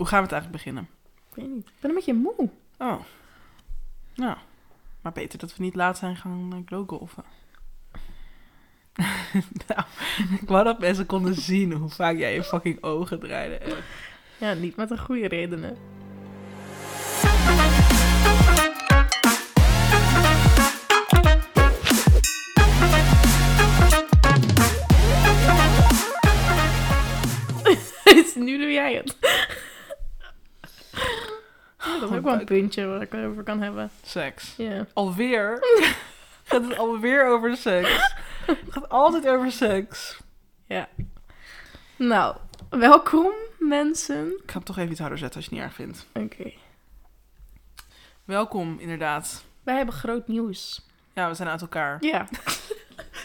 Hoe 0.00 0.08
gaan 0.08 0.18
we 0.18 0.24
het 0.24 0.34
eigenlijk 0.34 0.64
beginnen? 0.64 0.88
Ik 1.30 1.34
weet 1.34 1.54
niet. 1.54 1.66
Ik 1.66 1.80
ben 1.80 1.90
een 1.90 1.96
beetje 1.96 2.14
moe. 2.14 2.50
Oh. 2.78 3.00
Nou. 4.14 4.36
Maar 5.00 5.12
beter 5.12 5.38
dat 5.38 5.56
we 5.56 5.62
niet 5.62 5.74
laat 5.74 5.98
zijn 5.98 6.16
gaan 6.16 6.50
uh, 6.54 6.60
glowgolfen. 6.66 7.24
nou, 9.66 9.82
ik 10.40 10.48
wou 10.48 10.64
dat 10.64 10.78
mensen 10.78 11.06
konden 11.06 11.34
zien 11.34 11.72
hoe 11.72 11.88
vaak 11.88 12.16
jij 12.16 12.34
je 12.34 12.44
fucking 12.44 12.82
ogen 12.82 13.20
draaide. 13.20 13.60
Ja, 14.38 14.52
niet 14.52 14.76
met 14.76 14.90
een 14.90 14.98
goede 14.98 15.28
redenen. 15.28 15.76
nu 28.44 28.58
doe 28.58 28.72
jij 28.72 28.94
het. 28.94 29.16
Dat 32.00 32.10
is 32.10 32.16
ook 32.16 32.24
wel 32.24 32.34
een 32.34 32.44
puntje 32.44 32.86
waar 32.86 33.02
ik 33.02 33.12
het 33.12 33.24
over 33.24 33.42
kan 33.42 33.60
hebben. 33.62 33.90
Seks. 34.02 34.54
Ja. 34.56 34.86
Alweer? 34.92 35.58
gaat 36.44 36.68
het 36.68 36.78
alweer 36.78 37.26
over 37.26 37.56
seks? 37.56 38.14
Het 38.46 38.58
gaat 38.70 38.88
altijd 38.88 39.28
over 39.28 39.52
seks. 39.52 40.20
ja. 40.66 40.88
Nou, 41.96 42.36
welkom 42.70 43.32
mensen. 43.58 44.26
Ik 44.26 44.42
ga 44.50 44.52
hem 44.52 44.64
toch 44.64 44.78
even 44.78 44.90
iets 44.90 45.00
harder 45.00 45.18
zetten 45.18 45.40
als 45.40 45.48
je 45.48 45.54
het 45.54 45.64
niet 45.64 45.70
erg 45.70 45.78
vindt. 45.78 46.06
Oké. 46.12 46.52
Welkom, 48.24 48.76
inderdaad. 48.78 49.44
Wij 49.62 49.76
hebben 49.76 49.94
groot 49.94 50.28
nieuws. 50.28 50.86
Ja, 51.14 51.28
we 51.28 51.34
zijn 51.34 51.48
uit 51.48 51.60
elkaar. 51.60 51.96
Ja. 52.00 52.28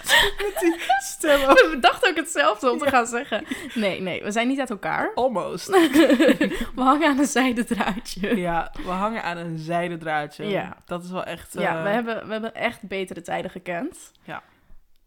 Stem 1.14 1.40
We 1.40 1.78
dachten 1.80 2.10
ook 2.10 2.16
hetzelfde 2.16 2.72
om 2.72 2.78
te 2.78 2.90
gaan 2.90 3.08
zeggen. 3.08 3.46
Nee, 3.74 4.02
nee, 4.02 4.24
we 4.24 4.32
zijn 4.32 4.48
niet 4.48 4.60
uit 4.60 4.70
elkaar. 4.70 5.12
Almost. 5.16 5.68
We 6.76 6.82
hangen 6.82 7.08
aan 7.08 7.20
een 7.20 7.26
zijden 7.26 7.66
draadje. 7.66 8.36
Ja, 8.36 8.72
we 8.84 8.92
hangen 8.92 9.24
aan 9.24 9.38
een 9.38 9.58
zijden 9.58 10.00
draadje. 10.00 10.46
Ja. 10.46 10.78
Dat 10.86 11.04
is 11.04 11.12
wel 11.12 11.24
echt... 11.24 11.54
Ja, 11.54 11.78
eh, 11.78 11.84
we 11.84 11.90
hebben, 11.90 12.26
we 12.26 12.32
hebben 12.32 12.56
echt 12.56 12.82
betere 12.82 13.22
tijden 13.22 13.52
gekend. 13.52 14.12
Ja. 14.24 14.44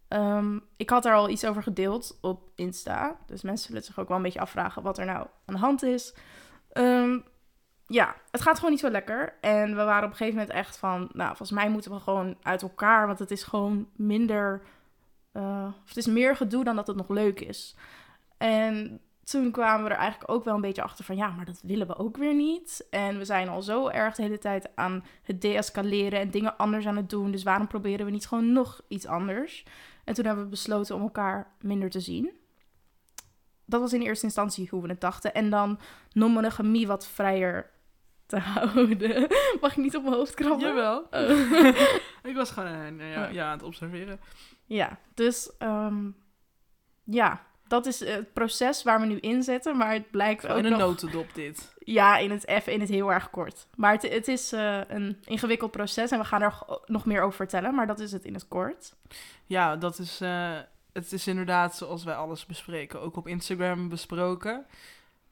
Ehm, 0.09 0.59
ik 0.77 0.91
had 0.91 1.05
er 1.05 1.15
al 1.15 1.29
iets 1.29 1.45
over 1.45 1.63
gedeeld 1.63 2.19
op 2.21 2.43
Insta. 2.55 3.17
Dus 3.27 3.43
mensen 3.43 3.67
zullen 3.67 3.83
zich 3.83 3.99
ook 3.99 4.09
wel 4.09 4.17
een 4.17 4.23
beetje 4.23 4.41
afvragen 4.41 4.83
wat 4.83 4.99
er 4.99 5.05
nou 5.05 5.27
aan 5.47 5.55
de 5.55 5.61
hand 5.61 5.83
is. 5.83 6.15
Ehm, 6.73 7.19
ja, 7.87 8.15
het 8.31 8.41
gaat 8.41 8.57
gewoon 8.57 8.71
niet 8.71 8.81
zo 8.81 8.91
lekker. 8.91 9.35
En 9.41 9.77
we 9.77 9.85
waren 9.85 10.05
op 10.05 10.11
een 10.11 10.17
gegeven 10.17 10.39
moment 10.39 10.57
echt 10.57 10.77
van... 10.77 11.09
Nou, 11.13 11.29
volgens 11.29 11.51
mij 11.51 11.69
moeten 11.69 11.91
we 11.91 11.99
gewoon 11.99 12.37
uit 12.43 12.63
elkaar. 12.63 13.07
Want 13.07 13.19
het 13.19 13.31
is 13.31 13.43
gewoon 13.43 13.89
minder... 13.97 14.63
eh, 15.39 15.67
of 15.83 15.89
het 15.89 15.97
is 15.97 16.07
meer 16.07 16.37
gedoe 16.37 16.65
dan 16.65 16.77
dat 16.77 16.87
het 16.87 16.97
nog 16.97 17.09
leuk 17.09 17.41
is. 17.41 17.77
En 18.39 19.01
toen 19.25 19.51
kwamen 19.51 19.85
we 19.85 19.91
er 19.91 19.97
eigenlijk 19.97 20.31
ook 20.31 20.45
wel 20.45 20.55
een 20.55 20.61
beetje 20.61 20.83
achter 20.83 21.05
van... 21.05 21.17
Ja, 21.17 21.31
maar 21.31 21.45
dat 21.45 21.61
willen 21.63 21.87
we 21.87 21.97
ook 21.97 22.17
weer 22.17 22.35
niet. 22.35 22.87
En 22.91 23.19
we 23.19 23.25
zijn 23.25 23.49
al 23.49 23.63
zo 23.63 23.89
erg 23.89 24.15
de 24.15 24.23
hele 24.23 24.39
tijd 24.39 24.77
aan 24.77 25.05
het 25.23 25.41
deescaleren... 25.41 26.21
en 26.21 26.31
dingen 26.31 26.57
anders 26.57 26.87
aan 26.87 26.97
het 26.97 27.11
doen. 27.11 27.31
Dus 27.31 27.43
waarom 27.43 27.67
proberen 27.67 28.07
we 28.07 28.13
niet 28.13 28.27
gewoon 28.27 28.53
nog 28.53 28.81
iets 28.89 29.07
anders? 29.07 29.65
En 30.05 30.15
toen 30.15 30.25
hebben 30.25 30.45
we 30.45 30.51
besloten 30.51 30.95
om 30.95 31.03
elkaar 31.03 31.53
minder 31.61 31.91
te 31.91 32.01
zien. 32.01 32.31
Dat 33.65 33.81
was 33.81 33.93
in 33.93 34.03
eerste 34.03 34.25
instantie 34.25 34.69
hoe 34.71 34.83
we 34.83 34.89
het 34.89 35.01
dachten. 35.01 35.35
En 35.35 35.51
dan 35.51 35.79
non-monogamie 36.13 36.87
wat 36.87 37.07
vrijer 37.07 37.71
te 38.27 38.39
houden. 38.55 39.29
Mag 39.61 39.71
ik 39.71 39.77
niet 39.77 39.97
op 39.97 40.03
mijn 40.03 40.15
hoofd 40.15 40.35
krabben? 40.35 40.69
Jawel. 40.69 41.07
Oh. 41.11 41.31
Ik 42.31 42.35
was 42.35 42.51
gewoon 42.51 43.01
eh, 43.01 43.13
ja, 43.13 43.27
Oh. 43.27 43.33
ja, 43.33 43.47
aan 43.47 43.53
het 43.53 43.63
observeren. 43.63 44.21
Ja, 44.69 44.99
dus 45.15 45.51
ehm, 45.59 46.11
ja, 47.05 47.47
dat 47.67 47.87
is 47.87 48.01
het 48.01 48.33
proces 48.33 48.83
waar 48.83 49.01
we 49.01 49.07
nu 49.07 49.19
in 49.19 49.43
zitten. 49.43 49.77
Maar 49.77 49.93
het 49.93 50.11
blijkt 50.11 50.47
ook 50.49 50.59
In 50.59 50.65
een 50.65 50.71
nog... 50.71 50.81
notendop 50.81 51.35
dit. 51.35 51.75
Ja, 51.79 52.17
in 52.19 52.31
het 52.31 52.47
even, 52.47 52.73
in 52.73 52.81
het 52.81 52.89
heel 52.89 53.13
erg 53.13 53.31
kort. 53.31 53.67
Maar 53.77 53.93
het, 53.93 54.03
het 54.03 54.29
is 54.29 54.53
eh, 54.53 54.81
een 54.89 55.19
ingewikkeld 55.25 55.71
proces 55.71 56.11
en 56.11 56.19
we 56.19 56.25
gaan 56.25 56.43
er 56.43 56.55
nog 56.87 57.05
meer 57.07 57.23
over 57.23 57.37
vertellen. 57.37 57.75
Maar 57.75 57.87
dat 57.87 58.01
is 58.01 58.13
het 58.13 58.25
in 58.25 58.35
het 58.35 58.49
kort. 58.49 58.95
Ja, 59.45 59.77
dat 59.77 59.99
is... 59.99 60.21
eh, 60.21 60.57
het 60.93 61.13
is 61.13 61.27
inderdaad 61.27 61.77
zoals 61.77 62.05
wij 62.05 62.15
alles 62.15 62.47
bespreken. 62.47 63.01
Ook 63.01 63.17
op 63.17 63.27
Instagram 63.27 63.89
besproken. 63.89 64.67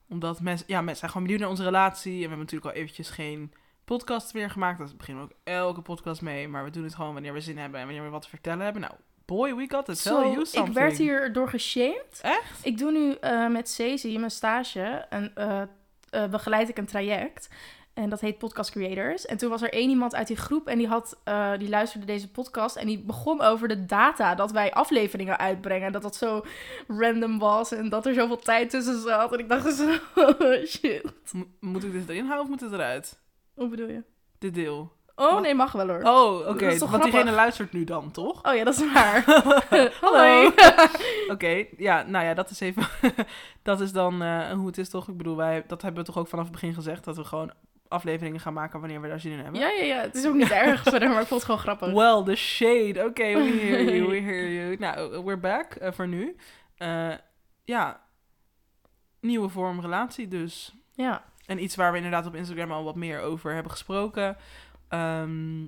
Omdat 0.09 0.41
mensen... 0.41 0.67
Ja, 0.69 0.77
mensen 0.79 0.97
zijn 0.99 1.11
gewoon 1.11 1.27
benieuwd 1.27 1.43
naar 1.43 1.53
onze 1.53 1.65
relatie. 1.65 2.13
En 2.13 2.17
we 2.19 2.21
hebben 2.21 2.39
natuurlijk 2.39 2.71
al 2.75 2.81
eventjes 2.81 3.11
geen 3.11 3.53
podcast 3.85 4.35
meer 4.35 4.51
gemaakt. 4.51 4.79
Daar 4.79 4.89
beginnen 4.97 5.25
we 5.27 5.31
ook 5.33 5.39
elke 5.45 5.81
podcast 5.81 6.23
mee. 6.23 6.49
Maar 6.49 6.65
we 6.65 6.71
doen 6.71 6.85
het 6.85 6.95
gewoon 6.95 7.13
wanneer 7.13 7.33
we 7.33 7.41
zin 7.41 7.59
hebben 7.59 7.81
en 7.81 7.87
wanneer 7.87 8.05
we 8.05 8.11
wat 8.11 8.23
te 8.23 8.29
vertellen 8.29 8.65
hebben. 8.65 8.83
Nou, 8.83 8.95
boy, 9.27 9.55
we 9.55 9.65
got 9.69 9.85
to 9.85 9.95
tell 9.95 10.13
you 10.31 10.41
ik 10.41 10.47
something. 10.47 10.75
werd 10.75 10.97
hier 10.97 11.33
door 11.33 11.49
geshamed. 11.49 12.19
Echt? 12.23 12.59
Ik 12.67 12.79
doe 12.79 12.91
nu 12.93 13.13
eh, 13.13 13.47
met 13.49 13.69
Cezi, 13.71 14.19
mijn 14.19 14.31
stage, 14.31 14.81
en 15.11 15.33
eh, 15.35 15.63
eh, 16.11 16.31
begeleid 16.31 16.69
ik 16.69 16.79
een 16.79 16.87
traject. 16.87 17.49
En 17.95 18.09
dat 18.11 18.21
heet 18.21 18.39
Podcast 18.39 18.71
Creators. 18.71 19.27
En 19.27 19.37
toen 19.37 19.51
was 19.51 19.63
er 19.63 19.73
één 19.73 19.89
iemand 19.91 20.15
uit 20.15 20.27
die 20.27 20.37
groep 20.37 20.67
en 20.69 20.79
die, 20.79 20.87
had, 20.87 21.21
eh, 21.25 21.53
die 21.59 21.69
luisterde 21.69 22.07
deze 22.07 22.31
podcast. 22.31 22.77
En 22.77 22.87
die 22.87 22.99
begon 22.99 23.41
over 23.43 23.69
de 23.69 23.87
data 23.87 24.35
dat 24.35 24.51
wij 24.53 24.73
afleveringen 24.73 25.39
uitbrengen. 25.39 25.93
Dat 25.93 26.03
dat 26.03 26.17
zo 26.17 26.45
random 26.89 27.39
was 27.39 27.73
en 27.73 27.89
dat 27.89 28.07
er 28.07 28.15
zoveel 28.15 28.39
tijd 28.39 28.71
tussen 28.71 29.01
zat. 29.01 29.33
En 29.33 29.39
ik 29.39 29.49
dacht 29.49 29.75
zo, 29.75 29.97
oh, 30.15 30.65
shit. 30.67 31.13
Mo- 31.33 31.47
moet 31.61 31.85
ik 31.85 31.93
dit 31.93 32.09
erin 32.09 32.25
houden 32.25 32.45
of 32.45 32.49
moet 32.51 32.61
het 32.61 32.73
eruit? 32.73 33.19
Hoe 33.55 33.69
bedoel 33.69 33.89
je? 33.89 34.03
Dit 34.39 34.55
deel. 34.55 34.93
Oh, 35.19 35.41
nee, 35.41 35.55
mag 35.55 35.73
wel 35.73 35.89
hoor. 35.89 36.03
Oh, 36.03 36.49
oké. 36.49 36.79
Want 36.79 37.03
diegene 37.03 37.31
luistert 37.31 37.73
nu 37.73 37.85
dan, 37.85 38.11
toch? 38.11 38.45
Oh 38.49 38.55
ja, 38.55 38.65
dat 38.65 38.75
is 38.75 38.93
waar. 38.93 39.25
Hallo. 40.01 40.51
Oké, 41.33 41.65
ja, 41.77 42.03
nou 42.03 42.25
ja, 42.25 42.35
dat 42.35 42.51
is 42.51 42.61
even. 42.61 42.87
dat 43.63 43.81
is 43.81 43.93
dan 43.93 44.23
eh, 44.23 44.51
hoe 44.51 44.67
het 44.67 44.79
is, 44.79 44.89
toch? 44.89 45.09
Ik 45.09 45.17
bedoel, 45.17 45.37
wij, 45.37 45.65
dat 45.67 45.83
hebben 45.83 46.01
we 46.01 46.07
toch 46.07 46.19
ook 46.19 46.29
vanaf 46.29 46.45
het 46.45 46.53
begin 46.53 46.75
gezegd 46.75 47.05
dat 47.05 47.17
we 47.17 47.25
gewoon 47.25 47.53
afleveringen 47.89 48.41
gaan 48.41 48.53
maken 48.53 48.81
wanneer 48.81 49.01
we 49.01 49.09
daar 49.09 49.21
zin 49.21 49.33
in 49.33 49.39
hebben. 49.39 49.61
Ja, 49.61 49.69
ja, 49.69 49.83
ja. 49.85 50.01
Het 50.01 50.15
is 50.15 50.27
ook 50.27 50.35
niet 50.35 50.51
erg 50.51 50.83
verder, 50.83 51.09
maar 51.09 51.21
ik 51.21 51.27
vond 51.27 51.41
het 51.41 51.45
gewoon 51.45 51.61
grappig. 51.61 51.93
Well, 51.93 52.23
the 52.25 52.35
shade. 52.35 53.05
Oké, 53.05 53.35
we 53.35 53.59
hear 53.61 53.95
you, 53.95 54.09
we 54.09 54.21
hear 54.21 54.49
you. 54.49 54.77
Nou, 54.79 55.25
we're 55.25 55.41
back 55.41 55.75
eh, 55.75 55.93
voor 55.93 56.09
nu. 56.09 56.37
Eh, 56.77 57.13
ja, 57.65 58.01
nieuwe 59.21 59.49
vorm 59.49 59.81
relatie 59.81 60.29
dus. 60.29 60.75
Ja. 60.95 61.25
En 61.47 61.63
iets 61.63 61.77
waar 61.77 61.91
we 61.91 61.97
inderdaad 61.97 62.27
op 62.27 62.35
Instagram 62.35 62.73
al 62.73 62.85
wat 62.85 62.95
meer 62.95 63.21
over 63.21 63.53
hebben 63.53 63.73
gesproken. 63.73 64.37
Ehm, 64.89 65.67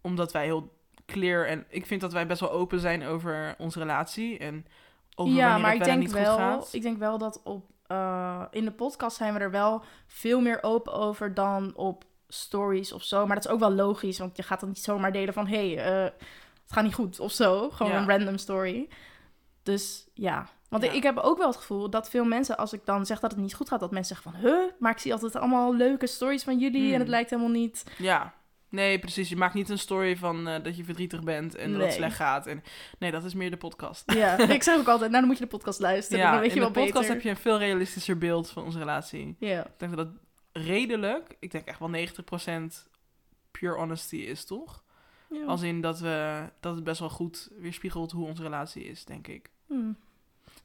omdat 0.00 0.32
wij 0.32 0.44
heel 0.44 0.76
clear 1.06 1.46
en 1.46 1.64
ik 1.68 1.86
vind 1.86 2.00
dat 2.00 2.12
wij 2.12 2.26
best 2.26 2.40
wel 2.40 2.50
open 2.52 2.80
zijn 2.80 3.04
over 3.04 3.54
onze 3.58 3.78
relatie 3.78 4.38
en 4.38 4.66
over 5.14 5.34
ja, 5.34 5.58
maar 5.58 5.74
ik 5.74 5.84
denk 5.84 5.98
niet 5.98 6.12
goed 6.12 6.20
wel, 6.20 6.36
gaat. 6.36 6.68
ik 6.72 6.82
denk 6.82 6.98
wel 6.98 7.18
dat 7.18 7.40
op 7.44 7.64
eh, 7.86 8.44
in 8.50 8.64
de 8.64 8.70
podcast 8.72 9.16
zijn 9.16 9.34
we 9.34 9.40
er 9.40 9.50
wel 9.50 9.82
veel 10.06 10.40
meer 10.40 10.58
open 10.62 10.92
over 10.92 11.34
dan 11.34 11.74
op 11.76 12.04
stories 12.28 12.92
of 12.92 13.02
zo. 13.02 13.26
Maar 13.26 13.36
dat 13.36 13.44
is 13.44 13.50
ook 13.50 13.58
wel 13.60 13.72
logisch, 13.72 14.18
want 14.18 14.36
je 14.36 14.42
gaat 14.42 14.60
dan 14.60 14.68
niet 14.68 14.78
zomaar 14.78 15.12
delen 15.12 15.34
van 15.34 15.46
hé, 15.46 15.72
hey, 15.72 15.84
eh, 15.84 16.02
het 16.62 16.72
gaat 16.72 16.84
niet 16.84 16.94
goed 16.94 17.20
of 17.20 17.32
zo. 17.32 17.70
Gewoon 17.70 17.92
Ja. 17.92 17.98
een 17.98 18.08
random 18.08 18.36
story. 18.38 18.88
Dus 19.62 20.08
ja. 20.14 20.48
Want 20.68 20.84
Ja. 20.84 20.90
ik, 20.92 21.02
heb 21.02 21.16
ook 21.16 21.38
wel 21.38 21.46
het 21.46 21.56
gevoel 21.56 21.90
dat 21.90 22.10
veel 22.10 22.24
mensen, 22.24 22.56
als 22.56 22.72
ik 22.72 22.80
dan 22.84 23.06
zeg 23.06 23.20
dat 23.20 23.30
het 23.30 23.40
niet 23.40 23.54
goed 23.54 23.68
gaat, 23.68 23.80
dat 23.80 23.90
mensen 23.90 24.16
zeggen 24.16 24.40
van, 24.40 24.50
huh, 24.50 24.70
maar 24.78 24.92
ik 24.92 24.98
zie 24.98 25.12
altijd 25.12 25.36
allemaal 25.36 25.74
leuke 25.74 26.06
stories 26.06 26.42
van 26.44 26.58
jullie 26.58 26.82
Hmm. 26.84 26.92
en 26.92 26.98
het 26.98 27.08
lijkt 27.08 27.30
helemaal 27.30 27.50
niet. 27.52 27.84
Ja, 27.98 28.34
nee, 28.68 28.98
precies. 28.98 29.28
Je 29.28 29.36
maakt 29.36 29.54
niet 29.54 29.68
een 29.68 29.78
story 29.78 30.16
van 30.16 30.48
eh, 30.48 30.62
dat 30.62 30.76
je 30.76 30.84
verdrietig 30.84 31.22
bent 31.22 31.54
en 31.54 31.72
dat 31.72 31.80
het 31.82 31.92
slecht 31.92 32.16
gaat. 32.16 32.46
En, 32.46 32.62
nee, 32.98 33.10
dat 33.10 33.24
is 33.24 33.34
meer 33.34 33.50
de 33.50 33.56
podcast. 33.56 34.12
Ja, 34.12 34.38
ik 34.48 34.62
zeg 34.62 34.78
ook 34.78 34.88
altijd, 34.88 35.10
nou 35.10 35.20
dan 35.22 35.26
moet 35.26 35.38
je 35.38 35.44
de 35.44 35.50
podcast 35.50 35.80
luisteren, 35.80 36.24
ja, 36.24 36.30
dan 36.30 36.40
weet 36.40 36.48
je 36.50 36.54
in 36.56 36.62
wel 36.62 36.72
de 36.72 36.78
podcast 36.80 36.98
beter. 37.00 37.14
heb 37.14 37.22
je 37.22 37.30
een 37.30 37.36
veel 37.36 37.58
realistischer 37.58 38.18
beeld 38.18 38.50
van 38.50 38.64
onze 38.64 38.78
relatie. 38.78 39.36
Ja. 39.38 39.64
Ik 39.64 39.72
denk 39.76 39.96
dat 39.96 40.06
dat 40.06 40.14
redelijk, 40.64 41.36
ik 41.40 41.50
denk 41.50 41.66
echt 41.66 41.78
wel 41.78 41.90
90% 41.90 42.88
pure 43.50 43.74
honesty 43.76 44.16
is, 44.16 44.44
toch? 44.44 44.82
Ja. 45.30 45.44
Als 45.44 45.62
in 45.62 45.80
dat, 45.80 46.00
we, 46.00 46.42
dat 46.60 46.74
het 46.74 46.84
best 46.84 47.00
wel 47.00 47.10
goed 47.10 47.48
weerspiegelt 47.58 48.10
hoe 48.12 48.26
onze 48.26 48.42
relatie 48.42 48.84
is, 48.84 49.04
denk 49.04 49.26
ik. 49.26 49.50
Hmm. 49.66 49.96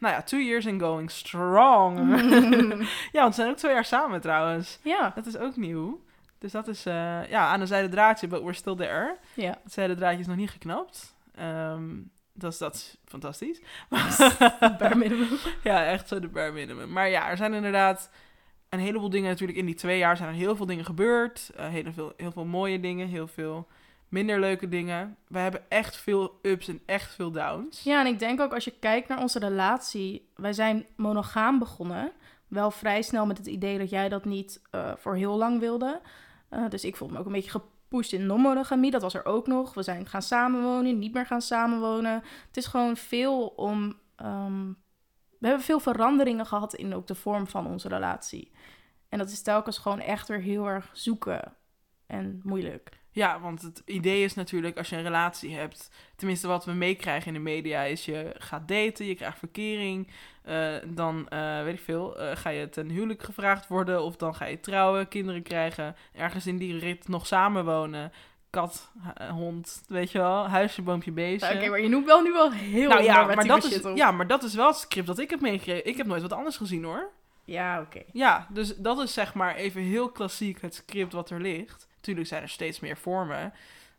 Nou 0.03 0.15
ja, 0.15 0.21
two 0.21 0.39
years 0.39 0.67
and 0.67 0.81
going 0.81 1.11
strong. 1.11 1.97
ja, 3.11 3.21
want 3.21 3.35
we 3.35 3.41
zijn 3.41 3.49
ook 3.49 3.57
twee 3.57 3.73
jaar 3.73 3.85
samen 3.85 4.21
trouwens. 4.21 4.79
ja, 4.81 5.11
Dat 5.15 5.25
is 5.25 5.37
ook 5.37 5.55
nieuw. 5.55 6.03
Dus 6.37 6.51
dat 6.51 6.67
is 6.67 6.85
eh, 6.85 7.29
ja, 7.29 7.47
aan 7.47 7.61
een 7.61 7.67
zijde 7.67 7.89
draadje, 7.89 8.27
but 8.27 8.41
we're 8.41 8.53
still 8.53 8.75
there. 8.75 9.17
ja. 9.33 9.59
Het 9.63 9.73
zijde 9.73 9.95
draadje 9.95 10.19
is 10.19 10.27
nog 10.27 10.35
niet 10.35 10.49
geknapt. 10.49 11.15
Dat, 12.33 12.51
is, 12.51 12.57
dat 12.57 12.75
is 12.75 12.97
fantastisch. 13.05 13.61
Bare 14.79 14.95
minimum. 14.95 15.37
ja, 15.63 15.85
echt 15.85 16.07
zo 16.07 16.19
de 16.19 16.27
bare 16.27 16.51
minimum. 16.51 16.91
Maar 16.91 17.09
ja, 17.09 17.29
er 17.29 17.37
zijn 17.37 17.53
inderdaad 17.53 18.09
een 18.69 18.79
heleboel 18.79 19.09
dingen 19.09 19.29
natuurlijk. 19.29 19.59
In 19.59 19.65
die 19.65 19.75
twee 19.75 19.97
jaar 19.97 20.17
zijn 20.17 20.29
er 20.29 20.35
heel 20.35 20.55
veel 20.55 20.65
dingen 20.65 20.85
gebeurd. 20.85 21.51
Eh, 21.55 21.67
heel, 21.67 21.93
veel, 21.93 22.13
heel 22.17 22.31
veel 22.31 22.45
mooie 22.45 22.79
dingen, 22.79 23.07
heel 23.07 23.27
veel 23.27 23.67
minder 24.13 24.39
leuke 24.39 24.67
dingen. 24.67 25.17
We 25.27 25.39
hebben 25.39 25.69
echt 25.69 25.95
veel 25.95 26.39
ups 26.41 26.67
en 26.67 26.81
echt 26.85 27.13
veel 27.13 27.31
downs. 27.31 27.83
Ja, 27.83 27.99
en 27.99 28.07
ik 28.07 28.19
denk 28.19 28.41
ook 28.41 28.53
als 28.53 28.63
je 28.63 28.79
kijkt 28.79 29.07
naar 29.07 29.21
onze 29.21 29.39
relatie, 29.39 30.29
wij 30.35 30.53
zijn 30.53 30.85
monogaam 30.95 31.59
begonnen. 31.59 32.11
Wel 32.47 32.71
vrij 32.71 33.01
snel 33.01 33.25
met 33.25 33.37
het 33.37 33.47
idee 33.47 33.77
dat 33.77 33.89
jij 33.89 34.09
dat 34.09 34.25
niet 34.25 34.61
eh, 34.71 34.91
voor 34.97 35.15
heel 35.15 35.37
lang 35.37 35.59
wilde. 35.59 36.01
Eh, 36.49 36.69
dus 36.69 36.83
ik 36.83 36.95
voelde 36.95 37.13
me 37.13 37.19
ook 37.19 37.25
een 37.25 37.31
beetje 37.31 37.49
gepusht 37.49 38.13
in 38.13 38.25
non-monogamie. 38.25 38.91
Dat 38.91 39.01
was 39.01 39.13
er 39.13 39.25
ook 39.25 39.47
nog. 39.47 39.73
We 39.73 39.83
zijn 39.83 40.05
gaan 40.05 40.21
samenwonen, 40.21 40.99
niet 40.99 41.13
meer 41.13 41.25
gaan 41.25 41.41
samenwonen. 41.41 42.23
Het 42.47 42.57
is 42.57 42.65
gewoon 42.65 42.97
veel 42.97 43.47
om. 43.47 43.99
ehm, 44.15 44.67
we 45.39 45.49
hebben 45.49 45.65
veel 45.65 45.79
veranderingen 45.79 46.45
gehad 46.45 46.73
in 46.73 46.95
ook 46.95 47.07
de 47.07 47.15
vorm 47.15 47.47
van 47.47 47.67
onze 47.67 47.87
relatie. 47.87 48.51
En 49.09 49.17
dat 49.17 49.29
is 49.29 49.41
telkens 49.41 49.77
gewoon 49.77 49.99
echt 49.99 50.27
weer 50.27 50.39
heel 50.41 50.67
erg 50.67 50.89
zoeken 50.93 51.53
en 52.07 52.39
moeilijk. 52.43 53.02
Ja, 53.13 53.39
want 53.39 53.61
het 53.61 53.81
idee 53.85 54.23
is 54.23 54.33
natuurlijk 54.33 54.77
als 54.77 54.89
je 54.89 54.95
een 54.95 55.03
relatie 55.03 55.55
hebt, 55.55 55.89
tenminste 56.15 56.47
wat 56.47 56.65
we 56.65 56.71
meekrijgen 56.71 57.27
in 57.27 57.33
de 57.33 57.39
media, 57.39 57.81
is 57.81 58.05
je 58.05 58.35
gaat 58.37 58.67
daten, 58.67 59.05
je 59.05 59.15
krijgt 59.15 59.39
verkering, 59.39 60.07
eh, 60.43 60.73
dan 60.85 61.27
eh, 61.29 61.63
weet 61.63 61.73
ik 61.73 61.79
veel, 61.79 62.17
eh, 62.17 62.35
ga 62.35 62.49
je 62.49 62.69
ten 62.69 62.89
huwelijk 62.89 63.23
gevraagd 63.23 63.67
worden 63.67 64.03
of 64.03 64.15
dan 64.15 64.35
ga 64.35 64.45
je 64.45 64.59
trouwen, 64.59 65.07
kinderen 65.07 65.41
krijgen, 65.41 65.95
ergens 66.13 66.47
in 66.47 66.57
die 66.57 66.79
rit 66.79 67.07
nog 67.07 67.27
samenwonen. 67.27 68.11
Kat, 68.49 68.91
hond, 69.29 69.83
weet 69.87 70.11
je 70.11 70.17
wel, 70.17 70.47
huisje, 70.47 70.81
boompje, 70.81 71.11
beestje. 71.11 71.55
Oké, 71.55 71.69
maar 71.69 71.81
je 71.81 71.89
noemt 71.89 72.05
wel 72.05 72.21
nu 72.21 72.31
wel 72.31 72.51
heel 72.51 72.89
nou 72.89 73.03
ja 73.03 73.25
maar, 73.25 73.47
dat 73.47 73.63
is, 73.63 73.85
op. 73.85 73.97
ja, 73.97 74.11
maar 74.11 74.27
dat 74.27 74.43
is 74.43 74.55
wel 74.55 74.67
het 74.67 74.75
script 74.75 75.07
dat 75.07 75.19
ik 75.19 75.29
heb 75.29 75.41
meegekregen. 75.41 75.85
Ik 75.85 75.97
heb 75.97 76.07
nooit 76.07 76.21
wat 76.21 76.33
anders 76.33 76.57
gezien 76.57 76.83
hoor. 76.83 77.09
Ja, 77.45 77.81
oké. 77.81 78.01
Ja, 78.11 78.47
dus 78.49 78.75
dat 78.75 78.99
is 78.99 79.13
zeg 79.13 79.33
maar 79.33 79.55
even 79.55 79.81
heel 79.81 80.09
klassiek 80.09 80.61
het 80.61 80.75
script 80.75 81.13
wat 81.13 81.29
er 81.29 81.41
ligt. 81.41 81.87
Tuurlijk 82.03 82.27
zijn 82.27 82.41
er 82.41 82.49
steeds 82.49 82.79
meer 82.79 82.97
vormen. 82.97 83.53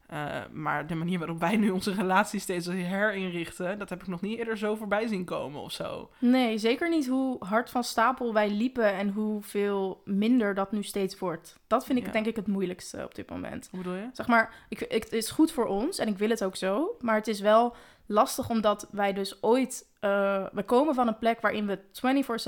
eh, 0.06 0.40
maar 0.52 0.86
de 0.86 0.94
manier 0.94 1.18
waarop 1.18 1.40
wij 1.40 1.56
nu 1.56 1.70
onze 1.70 1.92
relatie 1.94 2.40
steeds 2.40 2.66
herinrichten, 2.66 3.78
dat 3.78 3.90
heb 3.90 4.00
ik 4.00 4.06
nog 4.08 4.20
niet 4.20 4.38
eerder 4.38 4.58
zo 4.58 4.74
voorbij 4.74 5.06
zien 5.06 5.24
komen 5.24 5.60
of 5.60 5.72
zo. 5.72 6.10
Nee, 6.18 6.58
zeker 6.58 6.88
niet 6.88 7.06
hoe 7.08 7.44
hard 7.44 7.70
van 7.70 7.84
stapel 7.84 8.32
wij 8.32 8.50
liepen 8.50 8.92
en 8.94 9.08
hoeveel 9.10 10.02
minder 10.04 10.54
dat 10.54 10.72
nu 10.72 10.82
steeds 10.82 11.18
wordt. 11.18 11.58
Dat 11.66 11.84
vind 11.84 11.98
ik 11.98 12.06
Ja. 12.06 12.12
denk 12.12 12.26
ik 12.26 12.36
het 12.36 12.46
moeilijkste 12.46 13.04
op 13.04 13.14
dit 13.14 13.30
moment. 13.30 13.68
Hoe 13.70 13.78
bedoel 13.82 13.94
je? 13.98 14.08
Zeg 14.12 14.26
maar, 14.26 14.54
ik, 14.68 14.80
ik, 14.80 15.02
het 15.02 15.12
is 15.12 15.30
goed 15.30 15.52
voor 15.52 15.66
ons 15.66 15.98
en 15.98 16.08
ik 16.08 16.18
wil 16.18 16.28
het 16.30 16.44
ook 16.44 16.56
zo. 16.56 16.96
Maar 17.00 17.16
het 17.16 17.28
is 17.28 17.40
wel 17.40 17.76
lastig 18.06 18.48
omdat 18.50 18.88
wij 18.90 19.12
dus 19.12 19.42
ooit... 19.42 19.86
eh, 20.00 20.44
we 20.52 20.62
komen 20.62 20.94
van 20.94 21.08
een 21.08 21.18
plek 21.18 21.40
waarin 21.40 21.66
we 21.66 21.78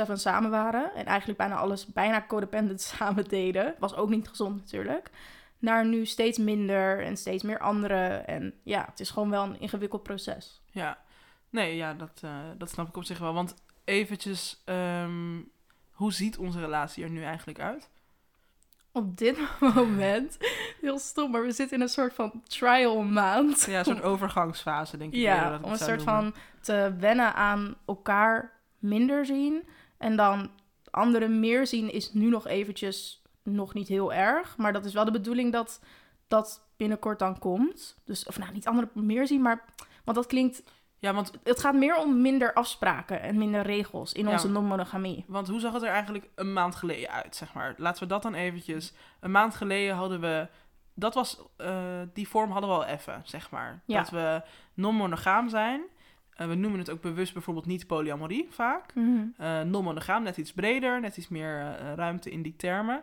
24-7 0.08 0.12
samen 0.12 0.50
waren. 0.50 0.94
En 0.94 1.04
eigenlijk 1.06 1.38
bijna 1.38 1.54
alles 1.54 1.86
bijna 1.86 2.24
codependent 2.28 2.80
samen 2.96 3.24
deden. 3.24 3.74
Was 3.78 3.94
ook 3.94 4.08
niet 4.08 4.28
gezond 4.28 4.56
natuurlijk. 4.56 5.10
Naar 5.58 5.86
nu 5.86 6.06
steeds 6.06 6.38
minder 6.38 7.04
en 7.04 7.16
steeds 7.16 7.42
meer 7.42 7.58
anderen. 7.58 8.26
En 8.26 8.54
ja, 8.62 8.86
het 8.90 9.00
is 9.00 9.10
gewoon 9.10 9.30
wel 9.30 9.44
een 9.44 9.60
ingewikkeld 9.60 10.02
proces. 10.02 10.60
Ja. 10.70 10.98
Nee, 11.50 11.76
ja, 11.76 11.94
dat, 11.94 12.20
eh, 12.22 12.38
dat 12.58 12.70
snap 12.70 12.88
ik 12.88 12.96
op 12.96 13.04
zich 13.04 13.18
wel. 13.18 13.34
Want 13.34 13.54
eventjes, 13.84 14.62
ehm, 14.64 15.40
hoe 15.90 16.12
ziet 16.12 16.38
onze 16.38 16.60
relatie 16.60 17.04
er 17.04 17.10
nu 17.10 17.22
eigenlijk 17.22 17.60
uit? 17.60 17.88
Op 18.92 19.16
dit 19.16 19.38
moment, 19.74 20.36
heel 20.80 20.98
stom, 20.98 21.30
maar 21.30 21.42
we 21.42 21.52
zitten 21.52 21.76
in 21.76 21.82
een 21.82 21.88
soort 21.88 22.14
van 22.14 22.42
trial 22.46 23.02
maand. 23.02 23.64
Ja, 23.68 23.78
een 23.78 23.84
soort 23.84 24.02
overgangsfase, 24.02 24.96
denk 24.96 25.12
ik. 25.12 25.20
Ja, 25.20 25.50
dat 25.50 25.58
ik 25.58 25.64
om 25.64 25.72
een 25.72 25.78
soort 25.78 26.04
noemen. 26.04 26.32
van 26.32 26.34
te 26.60 26.94
wennen 26.98 27.34
aan 27.34 27.76
elkaar 27.84 28.52
minder 28.78 29.26
zien. 29.26 29.68
En 29.98 30.16
dan 30.16 30.50
anderen 30.90 31.40
meer 31.40 31.66
zien 31.66 31.92
is 31.92 32.12
nu 32.12 32.28
nog 32.28 32.46
eventjes 32.46 33.22
nog 33.46 33.74
niet 33.74 33.88
heel 33.88 34.12
erg. 34.12 34.56
Maar 34.56 34.72
dat 34.72 34.84
is 34.84 34.92
wel 34.92 35.04
de 35.04 35.10
bedoeling 35.10 35.52
dat 35.52 35.80
dat 36.28 36.66
binnenkort 36.76 37.18
dan 37.18 37.38
komt. 37.38 37.96
Dus, 38.04 38.26
of 38.26 38.38
nou, 38.38 38.52
niet 38.52 38.66
anderen 38.66 38.90
meer 38.94 39.26
zien, 39.26 39.42
maar... 39.42 39.64
Want 40.04 40.16
dat 40.16 40.26
klinkt... 40.26 40.62
Ja, 40.98 41.14
want 41.14 41.32
Het 41.42 41.60
gaat 41.60 41.74
meer 41.74 41.96
om 41.96 42.20
minder 42.20 42.52
afspraken 42.52 43.20
en 43.22 43.38
minder 43.38 43.62
regels 43.62 44.12
in 44.12 44.26
Ja. 44.26 44.32
onze 44.32 44.48
non-monogamie. 44.48 45.24
Want 45.28 45.48
hoe 45.48 45.60
zag 45.60 45.72
het 45.72 45.82
er 45.82 45.88
eigenlijk 45.88 46.28
een 46.34 46.52
maand 46.52 46.74
geleden 46.74 47.10
uit, 47.10 47.36
zeg 47.36 47.54
maar? 47.54 47.74
Laten 47.76 48.02
we 48.02 48.08
dat 48.08 48.22
dan 48.22 48.34
eventjes... 48.34 48.92
Een 49.20 49.30
maand 49.30 49.54
geleden 49.54 49.94
hadden 49.94 50.20
we... 50.20 50.48
Dat 50.94 51.14
was... 51.14 51.42
eh, 51.56 52.00
die 52.12 52.28
vorm 52.28 52.50
hadden 52.50 52.70
we 52.70 52.76
al 52.76 52.84
even, 52.84 53.20
zeg 53.24 53.50
maar. 53.50 53.82
Ja. 53.86 53.98
Dat 53.98 54.10
we 54.10 54.42
non-monogaam 54.74 55.48
zijn. 55.48 55.82
Eh, 56.30 56.46
we 56.48 56.54
noemen 56.54 56.78
het 56.78 56.90
ook 56.90 57.00
bewust 57.00 57.32
bijvoorbeeld 57.32 57.66
niet 57.66 57.86
polyamorie, 57.86 58.46
vaak. 58.50 58.92
Eh, 59.36 59.60
non-monogaam, 59.60 60.22
net 60.22 60.36
iets 60.36 60.52
breder, 60.52 61.00
net 61.00 61.16
iets 61.16 61.28
meer 61.28 61.76
ruimte 61.94 62.30
in 62.30 62.42
die 62.42 62.56
termen. 62.56 63.02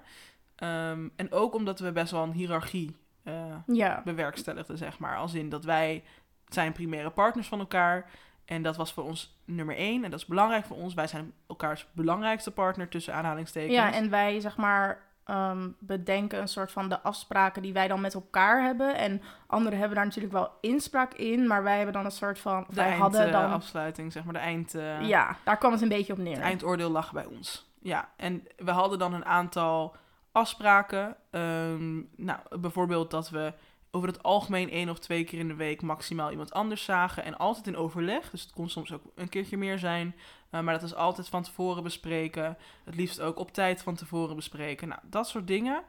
Ehm, 0.56 1.08
en 1.16 1.32
ook 1.32 1.54
omdat 1.54 1.80
we 1.80 1.92
best 1.92 2.12
wel 2.12 2.24
een 2.24 2.32
hiërarchie 2.32 2.96
eh, 3.24 3.34
Ja, 3.66 4.02
bewerkstelligden, 4.06 4.78
zeg 4.78 5.00
maar. 5.00 5.18
Als 5.18 5.34
in 5.34 5.50
dat 5.50 5.64
wij 5.64 6.04
zijn 6.48 6.72
primaire 6.72 7.10
partners 7.10 7.48
van 7.48 7.60
elkaar. 7.60 8.10
En 8.46 8.62
dat 8.64 8.76
was 8.76 8.94
voor 8.94 9.04
ons 9.04 9.40
nummer 9.46 9.76
één. 9.76 10.04
En 10.04 10.12
dat 10.12 10.20
is 10.20 10.26
belangrijk 10.26 10.66
voor 10.66 10.78
ons. 10.78 10.94
Wij 10.94 11.08
zijn 11.08 11.34
elkaars 11.48 11.88
belangrijkste 11.92 12.52
partner 12.52 12.90
tussen 12.90 13.14
aanhalingstekens. 13.14 13.74
ja 13.74 13.94
en 13.94 14.10
wij 14.10 14.40
zeg 14.40 14.58
maar 14.58 15.02
ehm, 15.24 15.70
bedenken 15.80 16.40
een 16.42 16.48
soort 16.48 16.72
van 16.72 16.90
de 16.90 17.02
afspraken 17.02 17.62
die 17.62 17.74
wij 17.74 17.88
dan 17.88 18.02
met 18.02 18.14
elkaar 18.14 18.64
hebben. 18.64 18.96
En 18.96 19.22
anderen 19.48 19.80
hebben 19.80 19.96
daar 19.96 20.06
natuurlijk 20.06 20.34
wel 20.34 20.52
inspraak 20.62 21.14
in, 21.14 21.48
maar 21.48 21.64
wij 21.64 21.76
hebben 21.76 21.94
dan 21.94 22.06
een 22.06 22.12
soort 22.12 22.40
van... 22.40 22.66
de 22.70 22.76
wij 22.76 22.96
hadden 22.98 23.32
dan... 23.32 23.52
afsluiting, 23.52 24.12
zeg 24.12 24.24
maar. 24.24 24.34
De 24.34 24.40
eind, 24.40 24.76
eh, 24.76 25.02
Ja, 25.08 25.36
daar 25.44 25.58
kwam 25.58 25.72
het 25.72 25.82
een 25.82 25.90
beetje 25.90 26.14
op 26.14 26.20
neer. 26.20 26.34
het 26.36 26.44
eindoordeel 26.44 26.90
lag 26.90 27.12
bij 27.12 27.26
ons. 27.26 27.72
Ja, 27.80 28.10
en 28.18 28.48
we 28.58 28.72
hadden 28.72 29.00
dan 29.00 29.14
een 29.14 29.26
aantal 29.26 29.96
afspraken. 30.33 31.15
Ehm, 31.31 32.01
nou, 32.15 32.39
bijvoorbeeld 32.59 33.12
dat 33.12 33.30
we 33.30 33.53
over 33.91 34.07
het 34.07 34.24
algemeen 34.24 34.69
één 34.69 34.89
of 34.89 35.00
twee 35.00 35.24
keer 35.24 35.39
in 35.39 35.47
de 35.47 35.56
week 35.56 35.81
maximaal 35.81 36.31
iemand 36.31 36.53
anders 36.53 36.83
zagen. 36.83 37.24
En 37.24 37.38
altijd 37.38 37.68
in 37.68 37.77
overleg. 37.77 38.30
Dus 38.30 38.41
het 38.41 38.53
kon 38.53 38.69
soms 38.69 38.94
ook 38.94 39.01
een 39.15 39.30
keertje 39.30 39.57
meer 39.57 39.80
zijn. 39.80 40.15
Eh, 40.50 40.62
maar 40.62 40.74
dat 40.74 40.83
is 40.83 40.95
altijd 40.95 41.30
van 41.30 41.44
tevoren 41.44 41.83
bespreken. 41.83 42.57
Het 42.83 42.95
liefst 42.95 43.21
ook 43.21 43.39
op 43.39 43.51
tijd 43.51 43.81
van 43.81 43.95
tevoren 43.95 44.35
bespreken. 44.35 44.88
Nou, 44.88 45.01
dat 45.03 45.27
soort 45.27 45.47
dingen. 45.47 45.83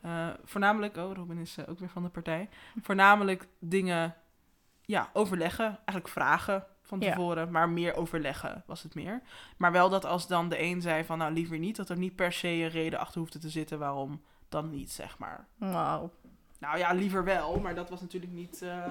Eh, 0.00 0.28
voornamelijk, 0.44 0.96
oh, 0.96 1.14
Robin 1.14 1.38
is 1.38 1.56
eh, 1.56 1.68
ook 1.68 1.78
weer 1.78 1.90
van 1.90 2.02
de 2.02 2.08
partij. 2.08 2.48
Voornamelijk 2.82 3.48
dingen, 3.58 4.14
ja, 4.82 5.10
overleggen. 5.12 5.66
Eigenlijk 5.66 6.08
vragen 6.08 6.66
van 6.90 7.00
Ja. 7.00 7.10
tevoren. 7.14 7.50
Maar 7.50 7.68
meer 7.68 7.94
overleggen 7.94 8.62
was 8.66 8.82
het 8.82 8.94
meer. 8.94 9.20
Maar 9.56 9.72
wel 9.72 9.88
dat 9.88 10.04
als 10.04 10.26
dan 10.26 10.48
de 10.48 10.62
een 10.62 10.80
zei 10.80 11.04
van, 11.04 11.18
nou, 11.18 11.32
liever 11.32 11.58
niet. 11.58 11.76
Dat 11.76 11.88
er 11.88 11.98
niet 11.98 12.16
per 12.16 12.32
se 12.32 12.48
een 12.48 12.68
reden 12.68 12.98
achter 12.98 13.20
hoefde 13.20 13.38
te 13.38 13.48
zitten 13.48 13.78
waarom 13.78 14.22
dan 14.48 14.70
niet, 14.70 14.90
zeg 14.92 15.18
maar. 15.18 15.46
Wauw. 15.56 16.10
Nou 16.58 16.78
ja, 16.78 16.92
liever 16.92 17.24
wel, 17.24 17.58
maar 17.60 17.74
dat 17.74 17.90
was 17.90 18.00
natuurlijk 18.00 18.32
niet 18.32 18.62
eh, 18.62 18.84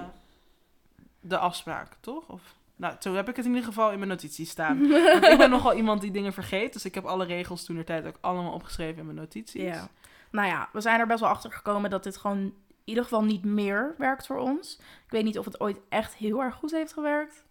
de 1.20 1.38
afspraak, 1.38 1.96
toch? 2.00 2.28
Of, 2.28 2.54
nou, 2.76 2.94
zo 2.98 3.14
heb 3.14 3.28
ik 3.28 3.36
het 3.36 3.44
in 3.44 3.50
ieder 3.50 3.66
geval 3.66 3.90
in 3.90 3.98
mijn 3.98 4.10
notities 4.10 4.50
staan. 4.50 4.88
Want 5.12 5.24
ik 5.24 5.38
ben 5.38 5.50
nogal 5.50 5.74
iemand 5.74 6.00
die 6.00 6.10
dingen 6.10 6.32
vergeet, 6.32 6.72
dus 6.72 6.84
ik 6.84 6.94
heb 6.94 7.04
alle 7.04 7.24
regels 7.24 7.64
toen 7.64 7.76
de 7.76 7.84
tijd 7.84 8.06
ook 8.06 8.18
allemaal 8.20 8.52
opgeschreven 8.52 8.98
in 8.98 9.04
mijn 9.04 9.16
notities. 9.16 9.62
Ja. 9.62 9.88
Nou 10.30 10.48
ja, 10.48 10.68
we 10.72 10.80
zijn 10.80 11.00
er 11.00 11.06
best 11.06 11.20
wel 11.20 11.28
achter 11.28 11.52
gekomen 11.52 11.90
dat 11.90 12.02
dit 12.02 12.16
gewoon 12.16 12.38
in 12.38 12.54
ieder 12.84 13.02
geval 13.02 13.24
niet 13.24 13.44
meer 13.44 13.94
werkt 13.98 14.26
voor 14.26 14.38
ons. 14.38 14.76
Ik 14.78 15.10
weet 15.10 15.24
niet 15.24 15.38
of 15.38 15.44
het 15.44 15.60
ooit 15.60 15.80
echt 15.88 16.14
heel 16.14 16.42
erg 16.42 16.54
goed 16.54 16.70
heeft 16.70 16.92
gewerkt. 16.92 17.44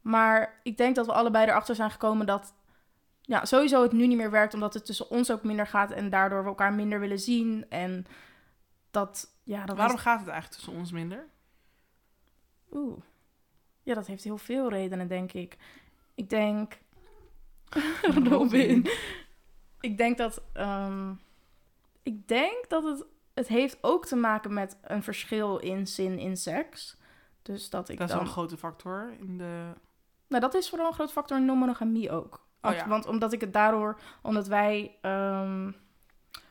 Maar 0.00 0.60
ik 0.62 0.76
denk 0.76 0.94
dat 0.94 1.06
we 1.06 1.12
allebei 1.12 1.46
erachter 1.46 1.74
zijn 1.74 1.90
gekomen 1.90 2.26
dat 2.26 2.54
ja, 3.20 3.44
sowieso 3.44 3.82
het 3.82 3.92
nu 3.92 4.06
niet 4.06 4.16
meer 4.16 4.30
werkt, 4.30 4.54
omdat 4.54 4.74
het 4.74 4.84
tussen 4.84 5.10
ons 5.10 5.30
ook 5.30 5.42
minder 5.42 5.66
gaat 5.66 5.90
en 5.90 6.10
daardoor 6.10 6.42
we 6.42 6.48
elkaar 6.48 6.72
minder 6.72 7.00
willen 7.00 7.18
zien. 7.18 7.66
En 7.68 8.06
dat, 8.90 9.34
ja, 9.42 9.64
dat 9.64 9.76
Waarom 9.76 9.96
gaat 9.96 10.18
het 10.20 10.28
eigenlijk 10.28 10.56
tussen 10.60 10.80
ons 10.80 10.92
minder? 10.92 11.28
Oeh. 12.72 12.98
Ja, 13.82 13.94
dat 13.94 14.06
heeft 14.06 14.24
heel 14.24 14.38
veel 14.38 14.68
redenen, 14.68 15.08
denk 15.08 15.32
ik. 15.32 15.56
Ik 16.14 16.30
denk. 16.30 16.78
Robin. 18.28 18.88
Ik 19.80 19.96
denk 19.96 20.18
dat. 20.18 20.42
ehm, 20.52 21.12
ik 22.02 22.28
denk 22.28 22.68
dat 22.68 22.84
het. 22.84 23.04
Het 23.34 23.48
heeft 23.48 23.78
ook 23.80 24.06
te 24.06 24.16
maken 24.16 24.54
met 24.54 24.78
een 24.82 25.02
verschil 25.02 25.58
in 25.58 25.86
zin 25.86 26.18
in 26.18 26.36
seks. 26.36 26.96
Dus 27.42 27.70
dat 27.70 27.88
ik 27.88 27.98
Dat 27.98 28.08
is 28.08 28.14
wel 28.14 28.22
dan. 28.22 28.32
een 28.32 28.36
grote 28.38 28.56
factor 28.56 29.12
in 29.18 29.38
de... 29.38 29.72
Nou, 30.30 30.42
dat 30.42 30.54
is 30.54 30.68
vooral 30.68 30.86
een 30.86 30.94
groot 30.94 31.12
factor 31.12 31.36
in 31.36 31.44
non-monogamie 31.44 32.10
ook. 32.10 32.34
Oh 32.34 32.40
Want, 32.60 32.76
ja. 32.76 32.88
want 32.88 33.06
omdat 33.06 33.32
ik 33.32 33.40
het 33.40 33.52
daardoor, 33.52 34.00
omdat 34.22 34.46
wij, 34.46 34.96
ehm, 35.00 35.70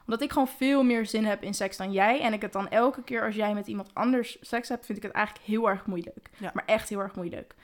omdat 0.05 0.21
ik 0.21 0.31
gewoon 0.31 0.47
veel 0.47 0.83
meer 0.83 1.05
zin 1.05 1.25
heb 1.25 1.43
in 1.43 1.53
seks 1.53 1.77
dan 1.77 1.91
jij. 1.91 2.21
En 2.21 2.33
ik 2.33 2.41
het 2.41 2.53
dan 2.53 2.69
elke 2.69 3.03
keer 3.03 3.25
als 3.25 3.35
jij 3.35 3.53
met 3.53 3.67
iemand 3.67 3.93
anders 3.93 4.37
seks 4.41 4.69
hebt, 4.69 4.85
vind 4.85 4.97
ik 4.97 5.03
het 5.03 5.13
eigenlijk 5.13 5.45
heel 5.45 5.69
erg 5.69 5.85
moeilijk. 5.85 6.29
Ja. 6.37 6.51
Maar 6.53 6.65
echt 6.65 6.89
heel 6.89 6.99
erg 6.99 7.15
moeilijk. 7.15 7.55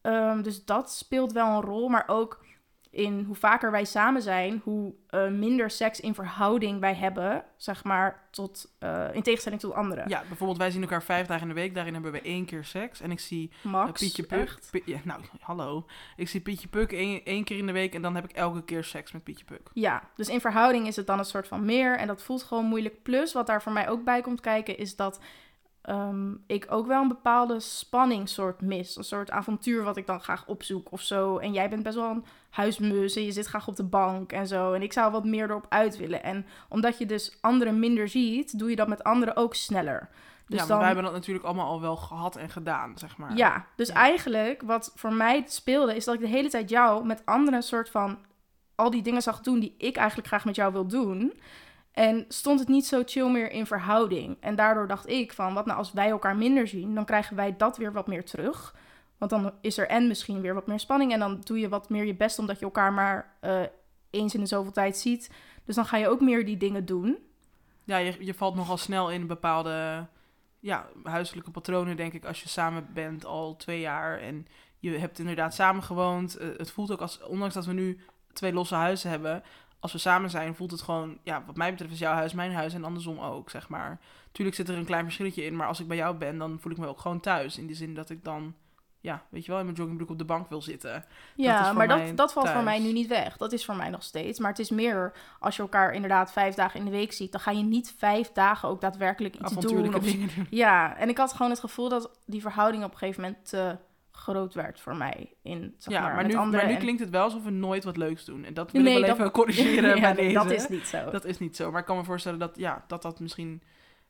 Ehm, 0.00 0.42
dus 0.42 0.64
dat 0.64 0.92
speelt 0.92 1.32
wel 1.32 1.46
een 1.46 1.62
rol, 1.62 1.88
maar 1.88 2.04
ook 2.06 2.44
in 2.98 3.24
hoe 3.26 3.36
vaker 3.36 3.70
wij 3.70 3.84
samen 3.84 4.22
zijn, 4.22 4.60
hoe 4.64 4.92
eh, 5.08 5.28
minder 5.28 5.70
seks 5.70 6.00
in 6.00 6.14
verhouding 6.14 6.80
wij 6.80 6.94
hebben, 6.94 7.44
zeg 7.56 7.84
maar, 7.84 8.22
tot, 8.30 8.74
eh, 8.78 9.06
in 9.12 9.22
tegenstelling 9.22 9.60
tot 9.60 9.72
anderen. 9.72 10.08
Ja, 10.08 10.22
bijvoorbeeld 10.28 10.58
wij 10.58 10.70
zien 10.70 10.82
elkaar 10.82 11.02
vijf 11.02 11.26
dagen 11.26 11.42
in 11.42 11.48
de 11.48 11.60
week, 11.60 11.74
daarin 11.74 11.92
hebben 11.92 12.12
we 12.12 12.20
één 12.20 12.44
keer 12.44 12.64
seks. 12.64 13.00
En 13.00 13.10
ik 13.10 13.20
zie 13.20 13.50
eh, 13.64 13.70
Max, 13.70 14.00
Pietje 14.00 14.22
Puk... 14.22 14.58
ja, 14.84 14.98
nou, 15.04 15.20
hallo. 15.40 15.86
Ik 16.16 16.28
zie 16.28 16.40
Pietje 16.40 16.68
Puk 16.68 16.92
één, 16.92 17.24
één 17.24 17.44
keer 17.44 17.58
in 17.58 17.66
de 17.66 17.72
week 17.72 17.94
en 17.94 18.02
dan 18.02 18.14
heb 18.14 18.24
ik 18.24 18.32
elke 18.32 18.64
keer 18.64 18.84
seks 18.84 19.12
met 19.12 19.24
Pietje 19.24 19.44
Puk. 19.44 19.70
Ja, 19.72 20.02
dus 20.14 20.28
in 20.28 20.40
verhouding 20.40 20.86
is 20.86 20.96
het 20.96 21.06
dan 21.06 21.18
een 21.18 21.24
soort 21.24 21.48
van 21.48 21.64
meer 21.64 21.98
en 21.98 22.06
dat 22.06 22.22
voelt 22.22 22.42
gewoon 22.42 22.64
moeilijk. 22.64 23.02
Plus, 23.02 23.32
wat 23.32 23.46
daar 23.46 23.62
voor 23.62 23.72
mij 23.72 23.88
ook 23.88 24.04
bij 24.04 24.20
komt 24.20 24.40
kijken, 24.40 24.78
is 24.78 24.96
dat 24.96 25.20
ehm, 25.82 26.32
ik 26.46 26.66
ook 26.68 26.86
wel 26.86 27.02
een 27.02 27.08
bepaalde 27.08 27.60
spanning 27.60 28.28
soort 28.28 28.60
mis. 28.60 28.96
Een 28.96 29.04
soort 29.04 29.30
avontuur 29.30 29.82
wat 29.82 29.96
ik 29.96 30.06
dan 30.06 30.20
graag 30.20 30.46
opzoek 30.46 30.92
of 30.92 31.00
zo. 31.00 31.38
En 31.38 31.52
jij 31.52 31.68
bent 31.68 31.82
best 31.82 31.96
wel 31.96 32.10
een 32.10 32.24
huismus 32.50 33.16
en 33.16 33.24
je 33.24 33.32
zit 33.32 33.46
graag 33.46 33.68
op 33.68 33.76
de 33.76 33.84
bank 33.84 34.32
en 34.32 34.46
zo. 34.46 34.72
En 34.72 34.82
ik 34.82 34.92
zou 34.92 35.12
wat 35.12 35.24
meer 35.24 35.50
erop 35.50 35.66
uit 35.68 35.96
willen. 35.96 36.22
En 36.22 36.46
omdat 36.68 36.98
je 36.98 37.06
dus 37.06 37.38
anderen 37.40 37.78
minder 37.78 38.08
ziet, 38.08 38.58
doe 38.58 38.70
je 38.70 38.76
dat 38.76 38.88
met 38.88 39.04
anderen 39.04 39.36
ook 39.36 39.54
sneller. 39.54 40.08
Dus 40.46 40.56
ja, 40.58 40.58
maar 40.58 40.68
dan... 40.68 40.76
wij 40.78 40.86
hebben 40.86 41.04
dat 41.04 41.12
natuurlijk 41.12 41.44
allemaal 41.44 41.66
al 41.68 41.80
wel 41.80 41.96
gehad 41.96 42.36
en 42.36 42.48
gedaan, 42.48 42.92
zeg 42.98 43.16
maar. 43.16 43.36
Ja, 43.36 43.66
dus 43.76 43.88
Ja. 43.88 43.94
eigenlijk 43.94 44.62
wat 44.62 44.92
voor 44.94 45.12
mij 45.12 45.44
speelde, 45.46 45.96
is 45.96 46.04
dat 46.04 46.14
ik 46.14 46.20
de 46.20 46.26
hele 46.26 46.48
tijd 46.48 46.70
jou 46.70 47.06
met 47.06 47.24
anderen 47.24 47.54
een 47.54 47.62
soort 47.62 47.90
van 47.90 48.18
al 48.74 48.90
die 48.90 49.02
dingen 49.02 49.22
zag 49.22 49.40
doen 49.40 49.58
die 49.60 49.74
ik 49.78 49.96
eigenlijk 49.96 50.28
graag 50.28 50.44
met 50.44 50.56
jou 50.56 50.72
wil 50.72 50.86
doen. 50.86 51.40
En 51.92 52.24
stond 52.28 52.60
het 52.60 52.68
niet 52.68 52.86
zo 52.86 53.02
chill 53.04 53.30
meer 53.30 53.50
in 53.50 53.66
verhouding. 53.66 54.36
En 54.40 54.54
daardoor 54.56 54.86
dacht 54.86 55.08
ik 55.08 55.32
van, 55.32 55.54
wat 55.54 55.66
nou 55.66 55.78
als 55.78 55.92
wij 55.92 56.08
elkaar 56.08 56.36
minder 56.36 56.66
zien, 56.66 56.94
dan 56.94 57.04
krijgen 57.04 57.36
wij 57.36 57.56
dat 57.56 57.76
weer 57.76 57.92
wat 57.92 58.06
meer 58.06 58.24
terug. 58.24 58.74
Want 59.18 59.30
dan 59.30 59.52
is 59.60 59.78
er 59.78 59.88
en 59.88 60.06
misschien 60.06 60.40
weer 60.40 60.54
wat 60.54 60.66
meer 60.66 60.78
spanning. 60.80 61.12
En 61.12 61.18
dan 61.18 61.40
doe 61.40 61.58
je 61.58 61.68
wat 61.68 61.88
meer 61.88 62.04
je 62.04 62.14
best 62.14 62.38
omdat 62.38 62.58
je 62.58 62.64
elkaar 62.64 62.92
maar 62.92 63.36
eh, 63.40 63.60
eens 64.10 64.34
in 64.34 64.40
de 64.40 64.46
zoveel 64.46 64.72
tijd 64.72 64.96
ziet. 64.96 65.30
Dus 65.64 65.74
dan 65.74 65.86
ga 65.86 65.96
je 65.96 66.08
ook 66.08 66.20
meer 66.20 66.44
die 66.44 66.56
dingen 66.56 66.86
doen. 66.86 67.18
Ja, 67.84 67.96
je, 67.96 68.24
je 68.24 68.34
valt 68.34 68.54
nogal 68.54 68.76
snel 68.76 69.10
in 69.10 69.26
bepaalde 69.26 70.06
ja, 70.60 70.86
huiselijke 71.02 71.50
patronen, 71.50 71.96
denk 71.96 72.12
ik, 72.12 72.24
als 72.24 72.42
je 72.42 72.48
samen 72.48 72.88
bent 72.92 73.24
al 73.24 73.56
twee 73.56 73.80
jaar 73.80 74.18
en 74.18 74.46
je 74.78 74.90
hebt 74.90 75.18
inderdaad 75.18 75.54
samen 75.54 75.82
gewoond. 75.82 76.36
Eh, 76.36 76.48
het 76.56 76.70
voelt 76.70 76.90
ook 76.90 77.00
als, 77.00 77.22
ondanks 77.22 77.54
dat 77.54 77.66
we 77.66 77.72
nu 77.72 78.00
twee 78.32 78.52
losse 78.52 78.74
huizen 78.74 79.10
hebben, 79.10 79.42
als 79.80 79.92
we 79.92 79.98
samen 79.98 80.30
zijn, 80.30 80.54
voelt 80.54 80.70
het 80.70 80.82
gewoon, 80.82 81.18
ja, 81.22 81.44
wat 81.46 81.56
mij 81.56 81.70
betreft 81.70 81.92
is 81.92 81.98
jouw 81.98 82.14
huis 82.14 82.32
mijn 82.32 82.52
huis 82.52 82.74
en 82.74 82.84
andersom 82.84 83.18
ook, 83.18 83.50
zeg 83.50 83.68
maar. 83.68 84.00
Tuurlijk 84.32 84.56
zit 84.56 84.68
er 84.68 84.76
een 84.76 84.84
klein 84.84 85.04
verschilletje 85.04 85.44
in, 85.44 85.56
maar 85.56 85.66
als 85.66 85.80
ik 85.80 85.88
bij 85.88 85.96
jou 85.96 86.16
ben, 86.16 86.38
dan 86.38 86.60
voel 86.60 86.72
ik 86.72 86.78
me 86.78 86.86
ook 86.86 87.00
gewoon 87.00 87.20
thuis. 87.20 87.58
In 87.58 87.66
die 87.66 87.76
zin 87.76 87.94
dat 87.94 88.10
ik 88.10 88.24
dan, 88.24 88.54
ja, 89.00 89.22
weet 89.30 89.44
je 89.44 89.50
wel, 89.50 89.58
in 89.60 89.64
mijn 89.66 89.76
joggingbroek 89.76 90.10
op 90.10 90.18
de 90.18 90.24
bank 90.24 90.48
wil 90.48 90.62
zitten. 90.62 91.04
Ja, 91.34 91.72
maar 91.72 91.88
dat, 91.88 92.16
dat 92.16 92.32
valt 92.32 92.48
voor 92.50 92.62
mij 92.62 92.78
nu 92.78 92.92
niet 92.92 93.06
weg. 93.06 93.36
Dat 93.36 93.52
is 93.52 93.64
voor 93.64 93.76
mij 93.76 93.90
nog 93.90 94.02
steeds. 94.02 94.38
Maar 94.38 94.50
het 94.50 94.58
is 94.58 94.70
meer, 94.70 95.12
als 95.38 95.56
je 95.56 95.62
elkaar 95.62 95.92
inderdaad 95.94 96.32
vijf 96.32 96.54
dagen 96.54 96.78
in 96.78 96.84
de 96.84 96.90
week 96.90 97.12
ziet, 97.12 97.32
dan 97.32 97.40
ga 97.40 97.50
je 97.50 97.62
niet 97.62 97.94
vijf 97.98 98.32
dagen 98.32 98.68
ook 98.68 98.80
daadwerkelijk 98.80 99.34
iets 99.34 99.52
doen. 99.54 99.94
Of, 99.94 100.02
dingen 100.02 100.28
doen. 100.36 100.46
ja, 100.50 100.96
en 100.96 101.08
ik 101.08 101.18
had 101.18 101.32
gewoon 101.32 101.50
het 101.50 101.60
gevoel 101.60 101.88
dat 101.88 102.10
die 102.26 102.40
verhouding 102.40 102.84
op 102.84 102.92
een 102.92 102.98
gegeven 102.98 103.22
moment 103.22 103.48
te 103.48 103.76
groot 104.12 104.54
werd 104.54 104.80
voor 104.80 104.96
mij. 104.96 105.32
In, 105.42 105.74
zeg 105.78 105.94
Ja, 105.94 106.00
maar, 106.00 106.26
nu, 106.26 106.34
maar 106.34 106.66
nu 106.66 106.72
en- 106.72 106.78
klinkt 106.78 107.00
het 107.00 107.10
wel 107.10 107.22
alsof 107.22 107.42
we 107.44 107.50
nooit 107.50 107.84
wat 107.84 107.96
leuks 107.96 108.24
doen. 108.24 108.44
En 108.44 108.54
dat 108.54 108.70
wil 108.72 108.82
Nee, 108.82 108.92
ik 108.94 108.98
wel 108.98 109.08
dat- 109.08 109.18
even 109.18 109.30
corrigeren 109.30 109.94
Ja, 109.96 110.00
bij 110.00 110.12
nee, 110.12 110.22
deze. 110.32 110.34
dat 110.34 110.50
is 110.50 110.68
niet 110.68 110.86
zo. 110.86 111.10
Dat 111.10 111.24
is 111.24 111.38
niet 111.38 111.56
zo. 111.56 111.70
Maar 111.70 111.80
ik 111.80 111.86
kan 111.86 111.96
me 111.96 112.04
voorstellen 112.04 112.38
dat, 112.38 112.56
ja, 112.56 112.84
dat 112.86 113.02
dat 113.02 113.20
misschien... 113.20 113.62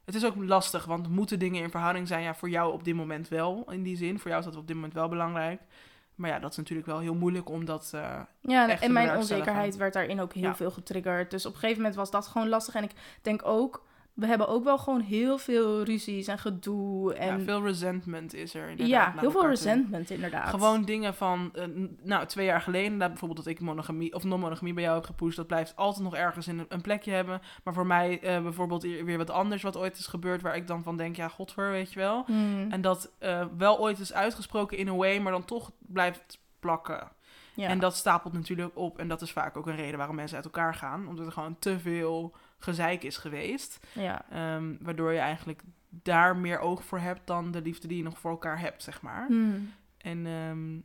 Het 0.08 0.16
is 0.16 0.24
ook 0.26 0.34
lastig, 0.36 0.84
want 0.84 1.08
moeten 1.08 1.38
dingen 1.38 1.62
in 1.62 1.70
verhouding 1.70 2.08
zijn? 2.08 2.22
Ja, 2.22 2.34
voor 2.34 2.50
jou 2.50 2.72
op 2.72 2.84
dit 2.84 2.94
moment 2.94 3.28
wel, 3.28 3.64
in 3.70 3.82
die 3.82 3.96
zin. 3.96 4.18
Voor 4.18 4.28
jou 4.30 4.42
is 4.42 4.48
dat 4.48 4.56
op 4.56 4.66
dit 4.66 4.76
moment 4.76 4.94
wel 4.94 5.08
belangrijk. 5.08 5.60
Maar 6.14 6.30
ja, 6.30 6.38
dat 6.38 6.50
is 6.50 6.56
natuurlijk 6.56 6.86
wel 6.88 6.98
heel 6.98 7.14
moeilijk, 7.14 7.48
omdat... 7.50 7.90
eh, 7.94 8.00
Ja, 8.40 8.62
en- 8.64 8.70
echt 8.70 8.80
en 8.80 8.86
te 8.86 8.92
mijn 8.92 9.16
onzekerheid 9.16 9.76
werd 9.76 9.92
daarin 9.92 10.20
ook 10.20 10.32
heel 10.32 10.42
Ja. 10.42 10.54
veel 10.56 10.70
getriggerd. 10.70 11.30
Dus 11.30 11.46
op 11.46 11.52
een 11.52 11.58
gegeven 11.58 11.80
moment 11.82 11.98
was 11.98 12.10
dat 12.10 12.26
gewoon 12.26 12.48
lastig. 12.48 12.74
En 12.74 12.82
ik 12.82 12.90
denk 13.22 13.40
ook, 13.46 13.84
we 14.18 14.26
hebben 14.26 14.48
ook 14.48 14.64
wel 14.64 14.78
gewoon 14.78 15.00
heel 15.00 15.38
veel 15.38 15.82
ruzies 15.82 16.26
en 16.26 16.38
gedoe. 16.38 17.14
En 17.14 17.38
ja, 17.38 17.44
veel 17.44 17.62
resentment 17.62 18.34
is 18.34 18.54
er 18.54 18.62
inderdaad. 18.68 18.88
ja, 19.14 19.20
heel 19.20 19.30
veel 19.30 19.40
toe. 19.40 19.50
resentment 19.50 20.10
inderdaad. 20.10 20.48
Gewoon 20.48 20.84
dingen 20.84 21.14
van, 21.14 21.50
eh, 21.54 21.64
nou, 22.02 22.26
twee 22.26 22.46
jaar 22.46 22.60
geleden, 22.60 22.84
inderdaad, 22.84 23.08
bijvoorbeeld 23.08 23.44
dat 23.44 23.54
ik 23.54 23.60
monogamie 23.60 24.14
of 24.14 24.24
non-monogamie 24.24 24.74
bij 24.74 24.82
jou 24.82 24.96
heb 24.96 25.04
gepusht, 25.04 25.36
dat 25.36 25.46
blijft 25.46 25.76
altijd 25.76 26.04
nog 26.04 26.14
ergens 26.14 26.48
in 26.48 26.58
een, 26.58 26.66
een 26.68 26.80
plekje 26.80 27.10
hebben. 27.12 27.40
Maar 27.64 27.74
voor 27.74 27.86
mij 27.86 28.20
eh, 28.20 28.42
bijvoorbeeld 28.42 28.82
weer 28.82 29.18
wat 29.18 29.30
anders 29.30 29.62
wat 29.62 29.76
ooit 29.76 29.98
is 29.98 30.06
gebeurd, 30.06 30.42
waar 30.42 30.56
ik 30.56 30.66
dan 30.66 30.82
van 30.82 30.96
denk, 30.96 31.16
ja, 31.16 31.28
godver, 31.28 31.70
weet 31.70 31.92
je 31.92 31.98
wel. 31.98 32.22
Hmm, 32.26 32.70
En 32.70 32.80
dat 32.80 33.10
eh, 33.18 33.44
wel 33.58 33.78
ooit 33.78 33.98
is 33.98 34.12
uitgesproken 34.12 34.78
in 34.78 34.88
a 34.88 34.94
way, 34.94 35.18
maar 35.18 35.32
dan 35.32 35.44
toch 35.44 35.70
blijft 35.78 36.38
plakken. 36.60 37.08
ja. 37.54 37.68
En 37.68 37.78
dat 37.78 37.96
stapelt 37.96 38.32
natuurlijk 38.32 38.70
op. 38.74 38.98
En 38.98 39.08
dat 39.08 39.22
is 39.22 39.32
vaak 39.32 39.56
ook 39.56 39.66
een 39.66 39.76
reden 39.76 39.96
waarom 39.98 40.16
mensen 40.16 40.36
uit 40.36 40.44
elkaar 40.44 40.74
gaan. 40.74 41.08
Omdat 41.08 41.26
er 41.26 41.32
gewoon 41.32 41.56
te 41.58 41.78
veel 41.78 42.34
gezeik 42.58 43.02
is 43.02 43.16
geweest. 43.16 43.86
ja. 43.92 44.24
Ehm, 44.30 44.74
waardoor 44.80 45.12
je 45.12 45.18
eigenlijk 45.18 45.62
daar 45.88 46.36
meer 46.36 46.58
oog 46.58 46.84
voor 46.84 46.98
hebt 46.98 47.26
dan 47.26 47.50
de 47.50 47.62
liefde 47.62 47.88
die 47.88 47.96
je 47.96 48.02
nog 48.02 48.18
voor 48.18 48.30
elkaar 48.30 48.60
hebt, 48.60 48.82
zeg 48.82 49.02
maar. 49.02 49.26
Hmm. 49.26 49.72
En 49.98 50.26
ehm, 50.26 50.80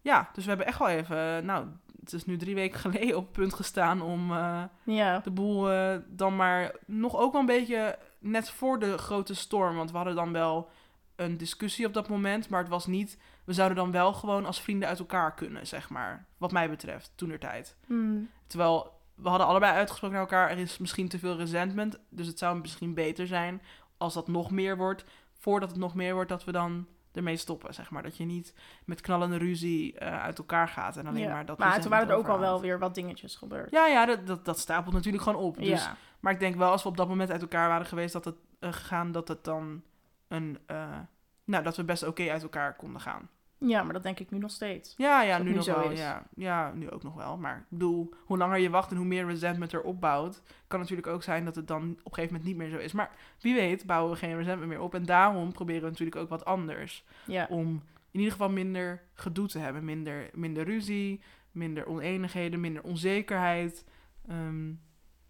ja, 0.00 0.30
dus 0.32 0.42
we 0.42 0.48
hebben 0.48 0.66
echt 0.66 0.78
wel 0.78 0.88
even, 0.88 1.44
nou, 1.44 1.66
het 2.00 2.12
is 2.12 2.24
nu 2.24 2.36
drie 2.36 2.54
weken 2.54 2.80
geleden 2.90 3.16
op 3.16 3.24
het 3.24 3.32
punt 3.32 3.54
gestaan 3.54 4.02
om 4.02 4.32
eh, 4.32 4.62
ja. 4.84 5.18
de 5.18 5.30
boel 5.30 5.70
eh, 5.70 5.96
dan 6.06 6.36
maar 6.36 6.74
nog 6.86 7.16
ook 7.16 7.32
wel 7.32 7.40
een 7.40 7.46
beetje 7.46 7.98
net 8.18 8.50
voor 8.50 8.78
de 8.78 8.98
grote 8.98 9.34
storm. 9.34 9.76
Want 9.76 9.90
we 9.90 9.96
hadden 9.96 10.14
dan 10.14 10.32
wel 10.32 10.70
een 11.16 11.36
discussie 11.36 11.86
op 11.86 11.94
dat 11.94 12.08
moment, 12.08 12.48
maar 12.48 12.60
het 12.60 12.68
was 12.68 12.86
niet, 12.86 13.18
we 13.44 13.52
zouden 13.52 13.76
dan 13.76 13.90
wel 13.90 14.12
gewoon 14.12 14.46
als 14.46 14.60
vrienden 14.60 14.88
uit 14.88 14.98
elkaar 14.98 15.34
kunnen, 15.34 15.66
zeg 15.66 15.88
maar. 15.90 16.26
Wat 16.38 16.52
mij 16.52 16.70
betreft, 16.70 17.12
toen 17.14 17.38
tijd. 17.38 17.76
Hmm. 17.86 18.30
Terwijl 18.46 18.99
we 19.22 19.28
hadden 19.28 19.46
allebei 19.46 19.72
uitgesproken 19.72 20.16
naar 20.16 20.26
elkaar, 20.26 20.50
er 20.50 20.58
is 20.58 20.78
misschien 20.78 21.08
te 21.08 21.18
veel 21.18 21.36
resentment, 21.36 21.98
dus 22.08 22.26
het 22.26 22.38
zou 22.38 22.58
misschien 22.60 22.94
beter 22.94 23.26
zijn 23.26 23.62
als 23.96 24.14
dat 24.14 24.28
nog 24.28 24.50
meer 24.50 24.76
wordt, 24.76 25.04
voordat 25.38 25.70
het 25.70 25.78
nog 25.78 25.94
meer 25.94 26.14
wordt, 26.14 26.28
dat 26.28 26.44
we 26.44 26.52
dan 26.52 26.86
ermee 27.12 27.36
stoppen, 27.36 27.74
zeg 27.74 27.90
maar. 27.90 28.02
Dat 28.02 28.16
je 28.16 28.24
niet 28.24 28.54
met 28.84 29.00
knallende 29.00 29.36
ruzie 29.36 29.98
eh, 29.98 30.22
uit 30.22 30.38
elkaar 30.38 30.68
gaat 30.68 30.96
en 30.96 31.06
alleen 31.06 31.22
Ja. 31.22 31.32
maar 31.32 31.46
dat 31.46 31.58
Maar 31.58 31.80
toen 31.80 31.90
waren 31.90 32.08
er 32.08 32.14
ook 32.14 32.28
al 32.28 32.38
wel 32.38 32.60
weer 32.60 32.78
wat 32.78 32.94
dingetjes 32.94 33.36
gebeurd. 33.36 33.70
Ja, 33.70 33.86
ja, 33.86 34.06
dat, 34.06 34.26
dat, 34.26 34.44
dat 34.44 34.58
stapelt 34.58 34.94
natuurlijk 34.94 35.22
gewoon 35.22 35.42
op. 35.42 35.56
Dus, 35.56 35.84
ja. 35.84 35.96
Maar 36.20 36.32
ik 36.32 36.40
denk 36.40 36.56
wel, 36.56 36.70
als 36.70 36.82
we 36.82 36.88
op 36.88 36.96
dat 36.96 37.08
moment 37.08 37.30
uit 37.30 37.42
elkaar 37.42 37.68
waren 37.68 37.86
geweest, 37.86 38.12
dat 38.12 38.24
het 38.24 38.36
eh, 38.58 38.72
gegaan, 38.72 39.12
dat 39.12 39.28
het 39.28 39.44
dan 39.44 39.82
een, 40.28 40.58
eh, 40.66 40.98
nou, 41.44 41.64
dat 41.64 41.76
we 41.76 41.84
best 41.84 42.06
oké 42.06 42.30
uit 42.30 42.42
elkaar 42.42 42.76
konden 42.76 43.00
gaan. 43.00 43.28
Ja, 43.66 43.82
maar 43.82 43.92
dat 43.92 44.02
denk 44.02 44.18
ik 44.18 44.30
nu 44.30 44.38
nog 44.38 44.50
steeds. 44.50 44.94
Ja, 44.96 45.22
ja, 45.22 45.38
nu 45.38 45.54
nog 45.54 45.64
zo 45.64 45.78
wel. 45.78 45.90
is. 45.90 45.98
Ja, 45.98 46.26
ja, 46.34 46.72
nu 46.74 46.90
ook 46.90 47.02
nog 47.02 47.14
wel. 47.14 47.36
Maar 47.36 47.56
ik 47.56 47.64
bedoel, 47.68 48.14
hoe 48.24 48.38
langer 48.38 48.58
je 48.58 48.70
wacht 48.70 48.90
en 48.90 48.96
hoe 48.96 49.06
meer 49.06 49.26
resentment 49.26 49.72
er 49.72 49.82
opbouwt, 49.82 50.42
kan 50.66 50.80
natuurlijk 50.80 51.06
ook 51.06 51.22
zijn 51.22 51.44
dat 51.44 51.54
het 51.54 51.66
dan 51.66 51.82
op 51.82 51.88
een 51.90 52.14
gegeven 52.14 52.26
moment 52.26 52.44
niet 52.44 52.56
meer 52.56 52.68
zo 52.68 52.76
is. 52.76 52.92
Maar 52.92 53.10
wie 53.40 53.54
weet 53.54 53.86
bouwen 53.86 54.12
we 54.12 54.18
geen 54.18 54.36
resentment 54.36 54.70
meer 54.70 54.80
op. 54.80 54.94
En 54.94 55.04
daarom 55.04 55.52
proberen 55.52 55.82
we 55.82 55.88
natuurlijk 55.88 56.16
ook 56.16 56.28
wat 56.28 56.44
anders. 56.44 57.04
Ja. 57.26 57.46
Om 57.50 57.82
in 58.10 58.18
ieder 58.18 58.32
geval 58.32 58.50
minder 58.50 59.02
gedoe 59.14 59.48
te 59.48 59.58
hebben. 59.58 59.84
Minder, 59.84 60.30
minder 60.34 60.64
ruzie, 60.64 61.20
minder 61.52 61.86
oneenigheden, 61.86 62.60
minder 62.60 62.82
onzekerheid. 62.82 63.84
Ehm, 64.28 64.72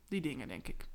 die 0.09 0.21
dingen, 0.21 0.49
denk 0.49 0.69
ik. 0.69 0.89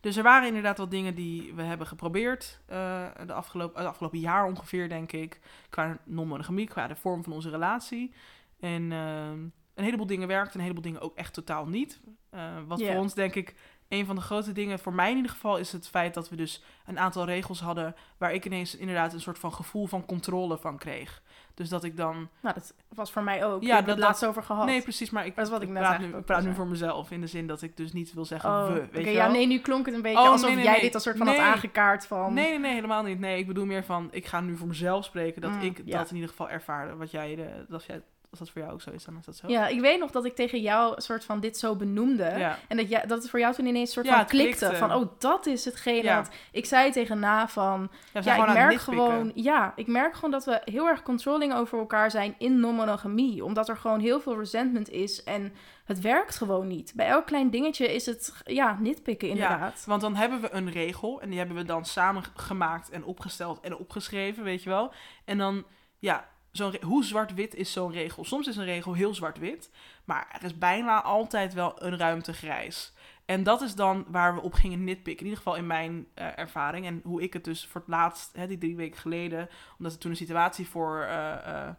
Dus 0.00 0.16
er 0.16 0.22
waren 0.22 0.48
inderdaad 0.48 0.78
wat 0.78 0.90
dingen 0.90 1.14
die 1.14 1.54
we 1.54 1.62
hebben 1.62 1.86
geprobeerd 1.86 2.60
eh, 2.66 3.06
de 3.26 3.32
afgelopen, 3.32 3.78
het 3.78 3.88
afgelopen 3.88 4.18
jaar 4.18 4.44
ongeveer, 4.44 4.88
denk 4.88 5.12
ik. 5.12 5.40
Qua 5.70 5.98
non-monogamie, 6.04 6.68
qua 6.68 6.86
de 6.86 6.96
vorm 6.96 7.24
van 7.24 7.32
onze 7.32 7.50
relatie. 7.50 8.14
En 8.60 8.92
ehm, 8.92 9.38
een 9.74 9.84
heleboel 9.84 10.06
dingen 10.06 10.28
werkten, 10.28 10.54
een 10.54 10.60
heleboel 10.60 10.82
dingen 10.82 11.00
ook 11.00 11.16
echt 11.16 11.34
totaal 11.34 11.66
niet. 11.66 12.00
Eh, 12.30 12.56
wat 12.66 12.82
voor 12.82 12.96
ons, 12.96 13.14
denk 13.14 13.34
ik, 13.34 13.54
een 13.88 14.06
van 14.06 14.14
de 14.14 14.20
grote 14.20 14.52
dingen, 14.52 14.78
voor 14.78 14.94
mij 14.94 15.10
in 15.10 15.16
ieder 15.16 15.30
geval, 15.30 15.58
is 15.58 15.72
het 15.72 15.88
feit 15.88 16.14
dat 16.14 16.28
we 16.28 16.36
dus 16.36 16.62
een 16.86 16.98
aantal 16.98 17.24
regels 17.24 17.60
hadden 17.60 17.94
waar 18.18 18.32
ik 18.32 18.44
ineens 18.44 18.76
inderdaad 18.76 19.12
een 19.12 19.20
soort 19.20 19.38
van 19.38 19.52
gevoel 19.52 19.86
van 19.86 20.06
controle 20.06 20.58
van 20.58 20.78
kreeg. 20.78 21.22
Dus 21.60 21.68
dat 21.68 21.84
ik 21.84 21.96
dan... 21.96 22.28
Nou, 22.40 22.54
dat 22.54 22.74
was 22.88 23.12
voor 23.12 23.22
mij 23.22 23.44
ook. 23.44 23.62
Ja, 23.62 23.68
Ja, 23.68 23.76
dat 23.76 23.86
dat- 23.86 23.94
het 23.96 24.04
laatst 24.04 24.24
over 24.26 24.42
gehad. 24.42 24.64
Nee, 24.66 24.82
precies, 24.82 25.10
maar 25.10 25.26
ik, 25.26 25.36
Dat 25.36 25.44
is 25.44 25.50
wat 25.50 25.62
ik 25.62 25.68
net 25.68 25.82
praat, 25.82 25.98
nu, 26.00 26.06
ik 26.16 26.24
praat 26.24 26.42
nu 26.42 26.54
voor 26.54 26.66
mezelf. 26.66 27.10
In 27.10 27.20
de 27.20 27.26
zin 27.26 27.46
dat 27.46 27.62
ik 27.62 27.76
dus 27.76 27.92
niet 27.92 28.14
wil 28.14 28.24
zeggen 28.24 28.50
Oh, 28.50 28.66
we, 28.66 28.88
weet 28.92 29.04
je 29.04 29.10
ja, 29.10 29.22
wel? 29.24 29.32
nee, 29.32 29.46
nu 29.46 29.58
klonk 29.58 29.86
het 29.86 29.94
een 29.94 30.02
beetje 30.02 30.18
Oh, 30.18 30.28
alsof 30.28 30.46
nee, 30.46 30.54
nee, 30.54 30.64
jij 30.64 30.72
nee. 30.72 30.82
dit 30.82 30.94
als 30.94 31.02
soort 31.02 31.16
van 31.16 31.26
had 31.26 31.36
aangekaart 31.38 32.06
van... 32.06 32.34
Nee, 32.34 32.48
nee, 32.48 32.58
nee, 32.58 32.74
helemaal 32.74 33.02
niet. 33.02 33.18
Nee, 33.20 33.38
ik 33.38 33.46
bedoel 33.46 33.66
meer 33.66 33.84
van, 33.84 34.08
ik 34.10 34.26
ga 34.26 34.40
nu 34.40 34.56
voor 34.56 34.66
mezelf 34.68 35.04
spreken 35.04 35.40
dat 35.40 35.50
Mm, 35.50 35.60
ik 35.60 35.82
ja. 35.84 35.98
dat 35.98 36.08
in 36.08 36.14
ieder 36.14 36.30
geval 36.30 36.48
ervaarde. 36.50 36.96
Wat 36.96 37.10
jij, 37.10 37.34
de, 37.34 37.64
als, 37.72 37.86
jij, 37.86 38.02
als 38.30 38.38
dat 38.38 38.50
voor 38.50 38.60
jou 38.62 38.72
ook 38.74 38.80
zo 38.82 38.90
is, 38.90 39.04
dan 39.04 39.16
is 39.18 39.24
dat 39.24 39.36
zo. 39.36 39.48
Ja, 39.48 39.66
ik 39.66 39.80
weet 39.80 39.98
nog 39.98 40.10
dat 40.10 40.24
ik 40.24 40.34
tegen 40.34 40.60
jou 40.60 40.94
een 40.96 41.02
soort 41.02 41.24
van 41.24 41.40
dit 41.40 41.56
zo 41.58 41.76
benoemde. 41.76 42.24
ja. 42.38 42.58
En 42.68 42.76
dat, 42.76 42.88
jij, 42.88 43.06
dat 43.06 43.18
het 43.22 43.30
voor 43.30 43.38
jou 43.40 43.54
toen 43.54 43.66
ineens 43.66 43.86
een 43.88 43.92
soort 43.94 44.06
Ja, 44.06 44.16
van 44.16 44.26
klikte. 44.26 44.66
klikte. 44.66 44.76
Van, 44.76 44.94
oh, 44.94 45.10
dat 45.18 45.46
is 45.46 45.64
hetgene. 45.64 46.02
Ja. 46.02 46.24
Ik 46.52 46.66
zei 46.66 46.90
tegen 46.90 47.18
Na 47.18 47.48
van... 47.48 47.90
Ja, 48.12 48.20
Ja, 48.24 48.46
ik 48.46 48.52
merk 48.52 48.80
gewoon... 48.80 49.32
Ja, 49.34 49.72
ik 49.76 49.86
merk 49.86 50.14
gewoon 50.14 50.30
dat 50.30 50.44
we 50.44 50.60
heel 50.64 50.86
erg 50.88 51.02
controlling 51.02 51.54
over 51.54 51.78
elkaar 51.78 52.10
zijn 52.10 52.34
in 52.38 52.60
non-monogamie. 52.60 53.44
Omdat 53.44 53.68
er 53.68 53.76
gewoon 53.76 54.00
heel 54.00 54.20
veel 54.20 54.38
resentment 54.38 54.88
is. 54.90 55.24
En 55.24 55.52
het 55.84 56.00
werkt 56.00 56.36
gewoon 56.36 56.66
niet. 56.66 56.92
Bij 56.96 57.06
elk 57.06 57.26
klein 57.26 57.50
dingetje 57.50 57.94
is 57.94 58.06
het, 58.06 58.34
ja, 58.44 58.76
nitpikken 58.80 59.28
inderdaad. 59.28 59.84
Want 59.86 60.00
dan 60.00 60.14
hebben 60.16 60.40
we 60.40 60.52
een 60.52 60.70
regel 60.70 61.20
en 61.20 61.28
die 61.28 61.38
hebben 61.38 61.56
we 61.56 61.64
dan 61.64 61.84
samen 61.84 62.22
gemaakt 62.36 62.90
en 62.90 63.04
opgesteld 63.04 63.60
en 63.60 63.76
opgeschreven, 63.76 64.44
weet 64.44 64.62
je 64.62 64.68
wel. 64.68 64.92
En 65.24 65.38
dan, 65.38 65.64
ja, 65.98 66.28
zo'n 66.52 66.76
hoe 66.82 67.04
zwart-wit 67.04 67.54
is 67.54 67.72
zo'n 67.72 67.92
regel? 67.92 68.24
Soms 68.24 68.46
is 68.46 68.56
een 68.56 68.64
regel 68.64 68.92
heel 68.92 69.14
zwart-wit, 69.14 69.70
maar 70.04 70.28
er 70.32 70.44
is 70.44 70.58
bijna 70.58 71.02
altijd 71.02 71.54
wel 71.54 71.82
een 71.82 71.96
ruimte 71.96 72.32
grijs. 72.32 72.92
En 73.30 73.42
dat 73.42 73.60
is 73.60 73.74
dan 73.74 74.04
waar 74.08 74.34
we 74.34 74.40
op 74.40 74.52
gingen 74.52 74.84
nitpikken. 74.84 75.26
In 75.26 75.30
ieder 75.30 75.36
geval 75.36 75.56
in 75.56 75.66
mijn 75.66 76.06
eh, 76.14 76.38
ervaring. 76.38 76.86
En 76.86 77.00
hoe 77.04 77.22
ik 77.22 77.32
het 77.32 77.44
dus 77.44 77.66
voor 77.66 77.80
het 77.80 77.90
laatst, 77.90 78.36
hè, 78.36 78.46
die 78.46 78.58
drie 78.58 78.76
weken 78.76 79.00
geleden, 79.00 79.48
omdat 79.78 79.92
er 79.92 79.98
toen 79.98 80.10
een 80.10 80.16
situatie 80.16 80.68
voor, 80.68 81.02
eh, 81.02 81.66
eh, 81.66 81.74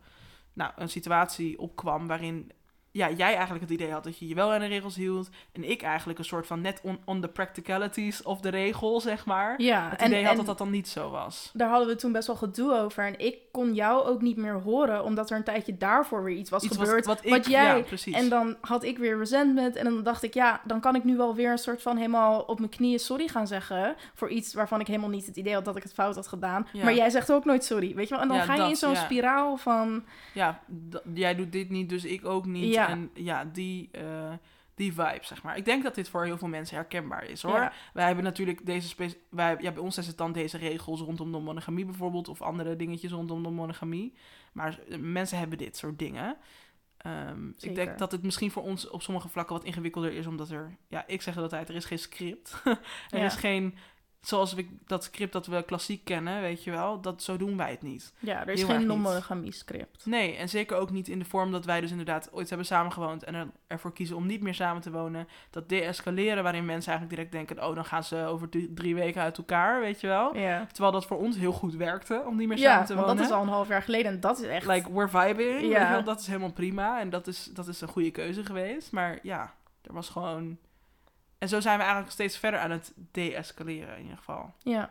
nou, 0.54 0.72
een 0.76 0.90
situatie 0.90 1.60
opkwam 1.60 2.08
waarin 2.08 2.52
ja, 2.92 3.10
jij 3.10 3.34
eigenlijk 3.36 3.62
het 3.62 3.70
idee 3.74 3.92
had 3.92 4.04
dat 4.04 4.18
je 4.20 4.28
je 4.28 4.36
wel 4.36 4.54
aan 4.54 4.60
de 4.60 4.66
regels 4.66 4.96
hield. 4.96 5.30
En 5.52 5.70
ik 5.70 5.82
eigenlijk 5.82 6.20
een 6.20 6.26
soort 6.26 6.48
van 6.48 6.62
net 6.62 6.80
on, 6.84 7.00
on 7.06 7.22
the 7.22 7.28
practicalities 7.28 8.24
of 8.24 8.40
de 8.42 8.50
regel, 8.50 9.00
zeg 9.02 9.26
maar. 9.26 9.62
Ja, 9.62 9.90
Het 9.90 10.02
en, 10.02 10.08
idee 10.08 10.26
had 10.26 10.36
dat 10.36 10.46
dat 10.46 10.58
dan 10.58 10.70
niet 10.70 10.88
zo 10.88 11.10
was. 11.10 11.52
daar 11.54 11.70
hadden 11.70 11.88
we 11.88 11.96
toen 11.96 12.12
best 12.12 12.28
wel 12.28 12.36
gedoe 12.36 12.74
over. 12.78 13.06
En 13.06 13.20
ik 13.20 13.38
kon 13.52 13.74
jou 13.74 14.06
ook 14.06 14.22
niet 14.22 14.38
meer 14.38 14.54
horen, 14.62 15.04
omdat 15.04 15.30
er 15.30 15.38
een 15.38 15.44
tijdje 15.44 15.78
daarvoor 15.78 16.24
weer 16.24 16.36
iets 16.36 16.50
was 16.50 16.64
Iets 16.64 16.78
gebeurd. 16.78 17.06
wat, 17.06 17.16
wat, 17.16 17.26
ik, 17.26 17.32
wat 17.32 17.46
jij- 17.46 17.78
Ja, 17.78 17.84
precies. 17.84 18.16
En 18.16 18.30
dan 18.30 18.56
had 18.62 18.84
ik 18.84 18.98
weer 18.98 19.18
resentment. 19.18 19.76
En 19.76 19.84
dan 19.84 20.04
dacht 20.04 20.24
ik, 20.24 20.34
ja, 20.34 20.62
dan 20.64 20.80
kan 20.80 20.96
ik 20.96 21.04
nu 21.04 21.18
wel 21.18 21.36
weer 21.36 21.52
een 21.52 21.58
soort 21.58 21.82
van 21.82 21.98
helemaal 21.98 22.40
op 22.42 22.58
mijn 22.60 22.72
knieën 22.72 23.00
sorry 23.00 23.28
gaan 23.28 23.48
zeggen. 23.48 23.96
Voor 24.14 24.30
iets 24.30 24.54
waarvan 24.54 24.80
ik 24.80 24.88
helemaal 24.88 25.10
niet 25.10 25.26
het 25.26 25.36
idee 25.38 25.54
had 25.54 25.66
dat 25.66 25.76
ik 25.76 25.84
het 25.84 25.94
fout 25.94 26.16
had 26.16 26.28
gedaan. 26.28 26.68
Ja. 26.74 26.84
Maar 26.84 26.96
jij 26.96 27.10
zegt 27.10 27.32
ook 27.32 27.46
nooit 27.46 27.64
sorry, 27.64 27.96
weet 27.96 28.08
je 28.08 28.14
wel? 28.14 28.24
En 28.24 28.28
dan 28.30 28.38
Ja, 28.38 28.44
ga 28.44 28.54
je 28.54 28.60
dat, 28.60 28.70
in 28.70 28.76
zo'n 28.76 28.96
spiraal 28.96 29.58
van... 29.58 30.04
Ja, 30.34 30.60
jij 31.14 31.36
doet 31.36 31.52
dit 31.52 31.70
niet, 31.70 31.90
dus 31.90 32.04
ik 32.06 32.26
ook 32.26 32.46
niet. 32.46 32.74
Ja. 32.82 32.90
En 32.90 33.10
ja, 33.14 33.46
die, 33.46 33.90
eh, 33.92 34.34
die 34.76 34.94
vibe, 34.94 35.20
zeg 35.22 35.44
maar. 35.44 35.58
Ik 35.58 35.66
denk 35.66 35.84
dat 35.84 35.96
dit 35.96 36.10
voor 36.10 36.26
heel 36.26 36.38
veel 36.38 36.48
mensen 36.48 36.76
herkenbaar 36.76 37.26
is, 37.26 37.42
hoor. 37.42 37.60
Ja. 37.60 37.74
Wij 37.94 38.06
hebben 38.06 38.24
natuurlijk 38.24 38.66
deze... 38.66 38.96
Wij, 39.30 39.58
ja, 39.60 39.72
bij 39.72 39.84
ons 39.84 39.98
is 39.98 40.08
het 40.08 40.18
dan 40.18 40.32
deze 40.32 40.58
regels 40.58 41.00
rondom 41.00 41.30
non-monogamie 41.30 41.86
bijvoorbeeld... 41.86 42.28
of 42.28 42.42
andere 42.42 42.76
dingetjes 42.76 43.12
rondom 43.12 43.42
non-monogamie. 43.42 44.14
Maar 44.54 44.80
eh, 44.90 44.98
mensen 44.98 45.38
hebben 45.38 45.58
dit 45.58 45.78
soort 45.78 46.00
dingen. 46.00 46.38
Ehm, 46.98 47.50
ik 47.60 47.76
denk 47.76 47.98
dat 47.98 48.12
het 48.12 48.24
misschien 48.24 48.52
voor 48.52 48.64
ons 48.64 48.90
op 48.90 49.02
sommige 49.02 49.30
vlakken 49.30 49.56
wat 49.56 49.66
ingewikkelder 49.66 50.14
is... 50.14 50.28
omdat 50.28 50.50
er... 50.50 50.78
Ja, 50.88 51.08
ik 51.08 51.22
zeg 51.22 51.38
altijd, 51.38 51.70
er 51.70 51.76
is 51.76 51.86
geen 51.86 52.00
script. 52.00 52.62
er 53.10 53.20
Ja. 53.20 53.26
is 53.26 53.36
geen... 53.36 53.78
Zoals 54.22 54.54
we, 54.54 54.68
dat 54.86 55.04
script 55.04 55.34
dat 55.34 55.48
we 55.48 55.64
klassiek 55.64 56.04
kennen, 56.06 56.42
weet 56.42 56.64
je 56.64 56.72
wel... 56.72 57.02
Dat, 57.02 57.24
zo 57.24 57.38
doen 57.38 57.58
wij 57.58 57.72
het 57.72 57.82
niet. 57.82 58.14
Ja, 58.20 58.42
er 58.42 58.50
is 58.50 58.60
Heel 58.60 58.70
geen 58.70 58.86
non-monogamie 58.86 59.52
script. 59.54 60.06
Nee, 60.06 60.36
en 60.36 60.50
zeker 60.50 60.78
ook 60.78 60.90
niet 60.92 61.08
in 61.08 61.20
de 61.20 61.26
vorm 61.26 61.52
dat 61.52 61.66
wij 61.66 61.82
dus 61.82 61.92
inderdaad 61.92 62.30
ooit 62.32 62.48
hebben 62.50 62.68
samengewoond 62.68 63.24
en 63.24 63.36
er, 63.36 63.48
ervoor 63.68 63.94
kiezen 63.94 64.16
om 64.16 64.26
niet 64.26 64.42
meer 64.42 64.54
samen 64.54 64.82
te 64.82 64.92
wonen. 64.92 65.28
Dat 65.50 65.70
de-escaleren 65.70 66.44
waarin 66.44 66.66
mensen 66.66 66.92
eigenlijk 66.92 67.22
direct 67.22 67.48
denken, 67.48 67.68
oh 67.70 67.76
dan 67.76 67.86
gaan 67.86 68.04
ze 68.04 68.26
over 68.26 68.50
drie, 68.74 68.96
weken 68.96 69.22
uit 69.22 69.38
elkaar, 69.38 69.80
weet 69.80 70.02
je 70.02 70.08
wel. 70.08 70.36
Ja, 70.38 70.66
Terwijl 70.72 70.92
dat 70.92 71.06
voor 71.06 71.18
ons 71.18 71.38
heel 71.38 71.52
goed 71.54 71.76
werkte 71.76 72.24
om 72.28 72.38
niet 72.38 72.48
meer 72.48 72.58
ja 72.58 72.72
samen 72.72 72.86
te 72.86 72.94
want 72.94 73.06
wonen. 73.08 73.22
dat 73.22 73.32
is 73.32 73.38
al 73.38 73.44
een 73.44 73.54
half 73.54 73.68
jaar 73.68 73.84
geleden 73.84 74.12
en 74.12 74.20
dat 74.20 74.40
is 74.40 74.48
echt... 74.48 74.68
Like, 74.68 74.94
we're 74.94 75.10
vibing, 75.10 75.62
Ja. 75.72 76.02
dat 76.02 76.20
is 76.20 76.28
helemaal 76.28 76.52
prima 76.54 77.00
en 77.00 77.10
dat 77.10 77.28
is, 77.28 77.50
dat 77.54 77.68
is 77.68 77.82
een 77.82 77.88
goede 77.88 78.12
keuze 78.12 78.46
geweest. 78.46 78.92
Maar 78.92 79.20
ja, 79.24 79.54
er 79.82 79.94
was 79.94 80.10
gewoon... 80.10 80.58
En 81.42 81.48
zo 81.50 81.60
zijn 81.60 81.76
we 81.78 81.84
eigenlijk 81.84 82.14
steeds 82.14 82.38
verder 82.38 82.60
aan 82.60 82.72
het 82.72 82.94
de-escaleren 83.12 83.96
in 83.96 84.02
ieder 84.02 84.18
geval. 84.18 84.54
Ja. 84.58 84.90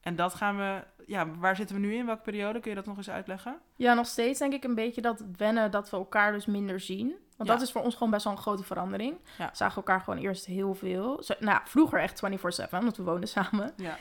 En 0.00 0.16
dat 0.16 0.34
gaan 0.34 0.56
we... 0.56 0.82
Ja, 1.06 1.26
waar 1.38 1.56
zitten 1.56 1.76
we 1.76 1.82
nu 1.82 1.94
in? 1.94 2.06
Welke 2.06 2.22
periode? 2.22 2.60
Kun 2.60 2.70
je 2.70 2.76
dat 2.76 2.86
nog 2.86 2.96
eens 2.96 3.10
uitleggen? 3.10 3.58
ja, 3.76 3.94
nog 3.94 4.06
steeds 4.06 4.38
denk 4.38 4.52
ik 4.52 4.64
een 4.64 4.74
beetje 4.74 5.00
dat 5.00 5.24
wennen 5.36 5.70
dat 5.70 5.90
we 5.90 5.96
elkaar 5.96 6.32
dus 6.32 6.46
minder 6.46 6.80
zien. 6.80 7.06
Want 7.36 7.48
Ja. 7.48 7.54
dat 7.56 7.62
is 7.66 7.72
voor 7.72 7.82
ons 7.82 7.94
gewoon 7.94 8.10
best 8.10 8.24
wel 8.24 8.32
een 8.32 8.38
grote 8.38 8.64
verandering. 8.64 9.16
Ja. 9.38 9.48
We 9.50 9.56
zagen 9.56 9.76
elkaar 9.76 10.00
gewoon 10.00 10.18
eerst 10.18 10.46
heel 10.46 10.74
veel. 10.74 11.22
Zo, 11.22 11.34
nou, 11.38 11.60
vroeger 11.64 12.00
echt 12.00 12.20
24-7, 12.66 12.70
want 12.70 12.96
we 12.96 13.02
woonden 13.02 13.28
samen. 13.28 13.72
Ja. 13.76 13.96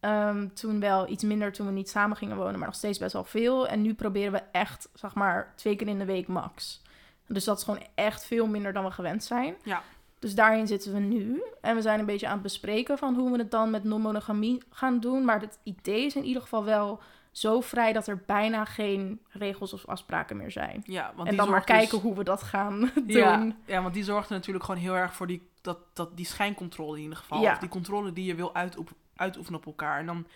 Ehm, 0.00 0.48
toen 0.48 0.80
wel 0.80 1.08
iets 1.08 1.22
minder 1.24 1.52
toen 1.52 1.66
we 1.66 1.72
niet 1.72 1.90
samen 1.90 2.16
gingen 2.16 2.36
wonen, 2.36 2.58
maar 2.58 2.68
nog 2.68 2.76
steeds 2.76 2.98
best 2.98 3.12
wel 3.12 3.24
veel. 3.24 3.68
En 3.68 3.82
nu 3.82 3.94
proberen 3.94 4.32
we 4.32 4.42
echt, 4.52 4.88
zeg 4.94 5.14
maar, 5.14 5.52
twee 5.56 5.76
keer 5.76 5.88
in 5.88 5.98
de 5.98 6.04
week 6.04 6.26
max. 6.28 6.82
Dus 7.26 7.44
dat 7.44 7.58
is 7.58 7.64
gewoon 7.64 7.82
echt 7.94 8.24
veel 8.24 8.46
minder 8.46 8.72
dan 8.72 8.84
we 8.84 8.90
gewend 8.90 9.24
zijn. 9.24 9.54
Ja. 9.62 9.82
Dus 10.22 10.34
daarin 10.34 10.66
zitten 10.66 10.92
we 10.92 10.98
nu. 10.98 11.42
En 11.60 11.74
we 11.74 11.82
zijn 11.82 12.00
een 12.00 12.06
beetje 12.06 12.26
aan 12.26 12.32
het 12.32 12.42
bespreken 12.42 12.98
van 12.98 13.14
hoe 13.14 13.30
we 13.32 13.38
het 13.38 13.50
dan 13.50 13.70
met 13.70 13.84
non-monogamie 13.84 14.62
gaan 14.70 15.00
doen. 15.00 15.24
Maar 15.24 15.40
het 15.40 15.58
idee 15.62 16.04
is 16.04 16.16
in 16.16 16.24
ieder 16.24 16.42
geval 16.42 16.64
wel 16.64 17.00
zo 17.30 17.60
vrij 17.60 17.92
dat 17.92 18.06
er 18.06 18.22
bijna 18.26 18.64
geen 18.64 19.20
regels 19.28 19.72
of 19.72 19.86
afspraken 19.86 20.36
meer 20.36 20.50
zijn. 20.50 20.82
Ja, 20.86 21.12
want 21.16 21.28
en 21.28 21.36
dan 21.36 21.50
maar 21.50 21.56
dus- 21.66 21.76
kijken 21.76 21.98
hoe 21.98 22.14
we 22.14 22.24
dat 22.24 22.42
gaan 22.42 22.80
doen. 22.94 23.04
Ja, 23.06 23.52
ja, 23.66 23.82
want 23.82 23.94
die 23.94 24.04
zorgt 24.04 24.28
er 24.28 24.34
natuurlijk 24.34 24.64
gewoon 24.64 24.80
heel 24.80 24.96
erg 24.96 25.14
voor 25.14 25.26
die, 25.26 25.48
dat, 25.60 25.78
dat, 25.92 26.16
die 26.16 26.26
schijncontrole 26.26 26.96
in 26.96 27.02
ieder 27.02 27.18
geval. 27.18 27.40
Ja. 27.40 27.52
Of 27.52 27.58
die 27.58 27.68
controle 27.68 28.12
die 28.12 28.24
je 28.24 28.34
wil 28.34 28.54
uitoef- 28.54 28.94
uitoefenen 29.16 29.58
op 29.60 29.66
elkaar. 29.66 29.98
En 29.98 30.06
dan, 30.06 30.26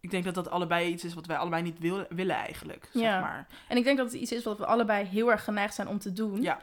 ik 0.00 0.10
denk 0.10 0.24
dat 0.24 0.34
dat 0.34 0.50
allebei 0.50 0.88
iets 0.92 1.04
is 1.04 1.14
wat 1.14 1.26
wij 1.26 1.36
allebei 1.36 1.62
niet 1.62 1.78
wil, 1.78 2.04
willen 2.08 2.36
eigenlijk, 2.36 2.88
zeg 2.92 3.02
Ja. 3.02 3.20
maar. 3.20 3.46
En 3.68 3.76
ik 3.76 3.84
denk 3.84 3.96
dat 3.96 4.12
het 4.12 4.20
iets 4.20 4.32
is 4.32 4.44
wat 4.44 4.58
we 4.58 4.66
allebei 4.66 5.04
heel 5.04 5.30
erg 5.30 5.44
geneigd 5.44 5.74
zijn 5.74 5.88
om 5.88 5.98
te 5.98 6.12
doen. 6.12 6.42
Ja. 6.42 6.58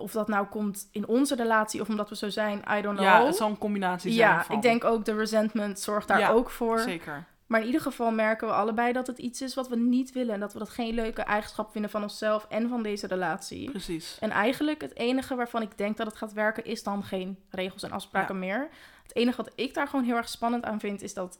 Of 0.00 0.12
dat 0.12 0.28
nou 0.28 0.46
komt 0.46 0.88
in 0.92 1.06
onze 1.06 1.34
relatie 1.34 1.80
of 1.80 1.88
omdat 1.88 2.08
we 2.08 2.16
zo 2.16 2.28
zijn, 2.28 2.58
I 2.58 2.80
don't 2.82 2.96
know. 2.96 3.00
Ja, 3.00 3.24
het 3.26 3.36
zal 3.36 3.48
een 3.48 3.58
combinatie 3.58 4.12
zijn 4.12 4.28
Ja, 4.28 4.44
van. 4.44 4.56
ik 4.56 4.62
denk 4.62 4.84
ook 4.84 5.04
de 5.04 5.14
resentment 5.14 5.80
zorgt 5.80 6.08
daar 6.08 6.18
Ja, 6.18 6.30
ook 6.30 6.50
voor. 6.50 6.78
Zeker. 6.78 7.24
Maar 7.46 7.60
in 7.60 7.66
ieder 7.66 7.80
geval 7.80 8.10
merken 8.10 8.46
we 8.46 8.52
allebei 8.54 8.92
dat 8.92 9.06
het 9.06 9.18
iets 9.18 9.42
is 9.42 9.54
wat 9.54 9.68
we 9.68 9.76
niet 9.76 10.12
willen. 10.12 10.34
En 10.34 10.40
dat 10.40 10.52
we 10.52 10.58
dat 10.58 10.68
geen 10.68 10.94
leuke 10.94 11.22
eigenschap 11.22 11.72
vinden 11.72 11.90
van 11.90 12.02
onszelf 12.02 12.46
en 12.48 12.68
van 12.68 12.82
deze 12.82 13.06
relatie. 13.06 13.70
Precies. 13.70 14.16
En 14.20 14.30
eigenlijk 14.30 14.80
het 14.80 14.96
enige 14.96 15.34
waarvan 15.34 15.62
ik 15.62 15.78
denk 15.78 15.96
dat 15.96 16.06
het 16.06 16.16
gaat 16.16 16.32
werken 16.32 16.64
is 16.64 16.82
dan 16.82 17.04
geen 17.04 17.38
regels 17.50 17.82
en 17.82 17.90
afspraken 17.92 18.38
meer. 18.38 18.68
Het 19.02 19.16
enige 19.16 19.36
wat 19.36 19.52
ik 19.54 19.74
daar 19.74 19.88
gewoon 19.88 20.04
heel 20.04 20.16
erg 20.16 20.28
spannend 20.28 20.64
aan 20.64 20.80
vind 20.80 21.02
is 21.02 21.14
dat 21.14 21.38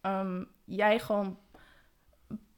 ehm, 0.00 0.44
jij 0.64 0.98
gewoon, 0.98 1.38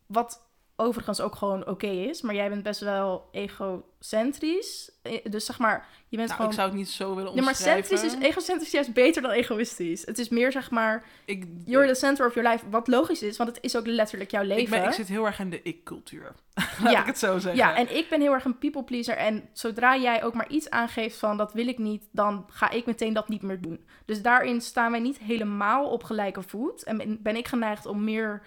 wat 0.07 0.48
overigens 0.81 1.21
ook 1.21 1.35
gewoon 1.35 1.67
oké 1.67 1.87
is, 1.87 2.23
maar 2.23 2.35
jij 2.35 2.49
bent 2.49 2.63
best 2.63 2.81
wel 2.81 3.29
egocentrisch. 3.33 4.91
Eh, 5.03 5.19
Dus 5.31 5.45
zeg 5.47 5.59
maar, 5.59 5.87
je 6.09 6.17
bent 6.17 6.29
Nou, 6.29 6.33
gewoon... 6.41 6.51
ik 6.51 6.57
zou 6.57 6.69
het 6.69 6.79
niet 6.79 6.89
zo 6.89 7.15
willen 7.15 7.35
Nee, 7.35 7.43
maar 7.43 7.53
omschrijven. 7.53 7.85
centrisch 7.99 8.15
is 8.15 8.27
egocentrisch 8.29 8.71
juist 8.71 8.93
beter 8.93 9.23
dan 9.23 9.31
egoïstisch. 9.31 10.07
Het 10.07 10.19
is 10.19 10.29
meer 10.29 10.53
zeg 10.53 10.71
maar, 10.71 11.05
ik, 11.25 11.45
you're 11.65 11.87
the 11.89 11.95
center 11.95 12.27
of 12.27 12.35
your 12.35 12.49
life. 12.51 12.69
Wat 12.71 12.89
logisch 12.89 13.23
is, 13.23 13.37
want 13.37 13.49
het 13.55 13.59
is 13.65 13.77
ook 13.77 13.87
letterlijk 13.87 14.31
jouw 14.31 14.43
leven. 14.43 14.63
ik, 14.63 14.69
ben, 14.71 14.85
ik 14.85 14.93
zit 14.93 15.09
heel 15.09 15.27
erg 15.27 15.39
in 15.39 15.51
de 15.51 15.63
ik-cultuur. 15.63 16.33
Laat 16.83 16.93
Ja. 16.93 17.01
ik 17.01 17.07
het 17.07 17.19
zo 17.19 17.39
zeggen. 17.39 17.57
Ja, 17.57 17.77
en 17.77 17.97
ik 17.97 18.09
ben 18.09 18.21
heel 18.21 18.33
erg 18.33 18.45
een 18.45 18.59
people 18.59 18.85
pleaser. 18.85 19.17
En 19.17 19.49
zodra 19.53 19.97
jij 19.97 20.25
ook 20.25 20.35
maar 20.35 20.49
iets 20.49 20.71
aangeeft 20.71 21.19
van 21.19 21.37
dat 21.37 21.53
wil 21.53 21.69
ik 21.69 21.79
niet, 21.79 22.05
dan 22.13 22.45
ga 22.51 22.71
ik 22.71 22.87
meteen 22.87 23.13
dat 23.13 23.29
niet 23.29 23.43
meer 23.43 23.61
doen. 23.61 23.87
Dus 24.05 24.23
daarin 24.23 24.61
staan 24.61 24.91
wij 24.91 25.01
niet 25.01 25.19
helemaal 25.19 25.89
op 25.91 26.05
gelijke 26.05 26.43
voet. 26.43 26.83
En 26.85 27.19
ben 27.23 27.37
ik 27.37 27.49
geneigd 27.49 27.87
om 27.87 28.05
meer 28.05 28.43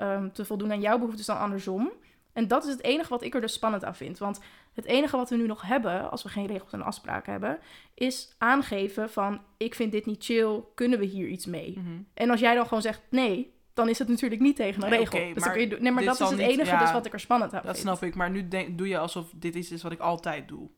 ehm, 0.00 0.30
te 0.30 0.44
voldoen 0.44 0.70
aan 0.72 0.80
jouw 0.80 0.98
behoeftes 0.98 1.26
dan 1.26 1.38
andersom. 1.38 1.92
En 2.32 2.48
dat 2.48 2.64
is 2.64 2.70
het 2.70 2.82
enige 2.82 3.08
wat 3.08 3.22
ik 3.22 3.34
er 3.34 3.40
dus 3.40 3.52
spannend 3.52 3.84
aan 3.84 3.94
vind. 3.94 4.18
Want 4.18 4.40
het 4.74 4.84
enige 4.84 5.16
wat 5.16 5.30
we 5.30 5.36
nu 5.36 5.46
nog 5.46 5.62
hebben, 5.62 6.10
als 6.10 6.22
we 6.22 6.28
geen 6.28 6.46
regels 6.46 6.72
en 6.72 6.82
afspraken 6.82 7.32
hebben, 7.32 7.58
is 7.94 8.34
aangeven 8.38 9.10
van 9.10 9.40
ik 9.56 9.74
vind 9.74 9.92
dit 9.92 10.06
niet 10.06 10.24
chill, 10.24 10.60
kunnen 10.74 10.98
we 10.98 11.04
hier 11.04 11.28
iets 11.28 11.46
mee? 11.46 11.78
Mhm. 11.78 12.00
En 12.14 12.30
als 12.30 12.40
jij 12.40 12.54
dan 12.54 12.66
gewoon 12.66 12.82
zegt 12.82 13.00
nee, 13.10 13.54
dan 13.74 13.88
is 13.88 13.98
het 13.98 14.08
natuurlijk 14.08 14.40
niet 14.40 14.56
tegen 14.56 14.82
een 14.82 14.90
Nee, 14.90 14.98
regel. 14.98 15.18
dus 15.18 15.28
dan 15.34 15.42
maar 15.42 15.52
kun 15.52 15.60
je 15.60 15.68
doen- 15.68 15.82
nee, 15.82 15.92
maar 15.92 16.04
dat 16.04 16.20
is 16.20 16.28
het 16.28 16.38
niet- 16.38 16.48
enige 16.48 16.70
ja, 16.70 16.78
dus 16.78 16.92
wat 16.92 17.06
ik 17.06 17.12
er 17.12 17.20
spannend 17.20 17.52
aan 17.54 17.62
Dat 17.64 17.76
vind. 17.78 17.86
snap 17.98 18.02
ik, 18.02 18.14
maar 18.14 18.30
nu 18.30 18.48
denk, 18.48 18.78
doe 18.78 18.88
je 18.88 18.98
alsof 18.98 19.30
dit 19.34 19.54
iets 19.54 19.70
is 19.70 19.82
wat 19.82 19.92
ik 19.92 20.00
altijd 20.00 20.48
doe. 20.48 20.70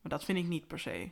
Maar 0.00 0.10
dat 0.10 0.24
vind 0.24 0.38
ik 0.38 0.46
niet 0.46 0.66
per 0.66 0.78
se. 0.78 1.10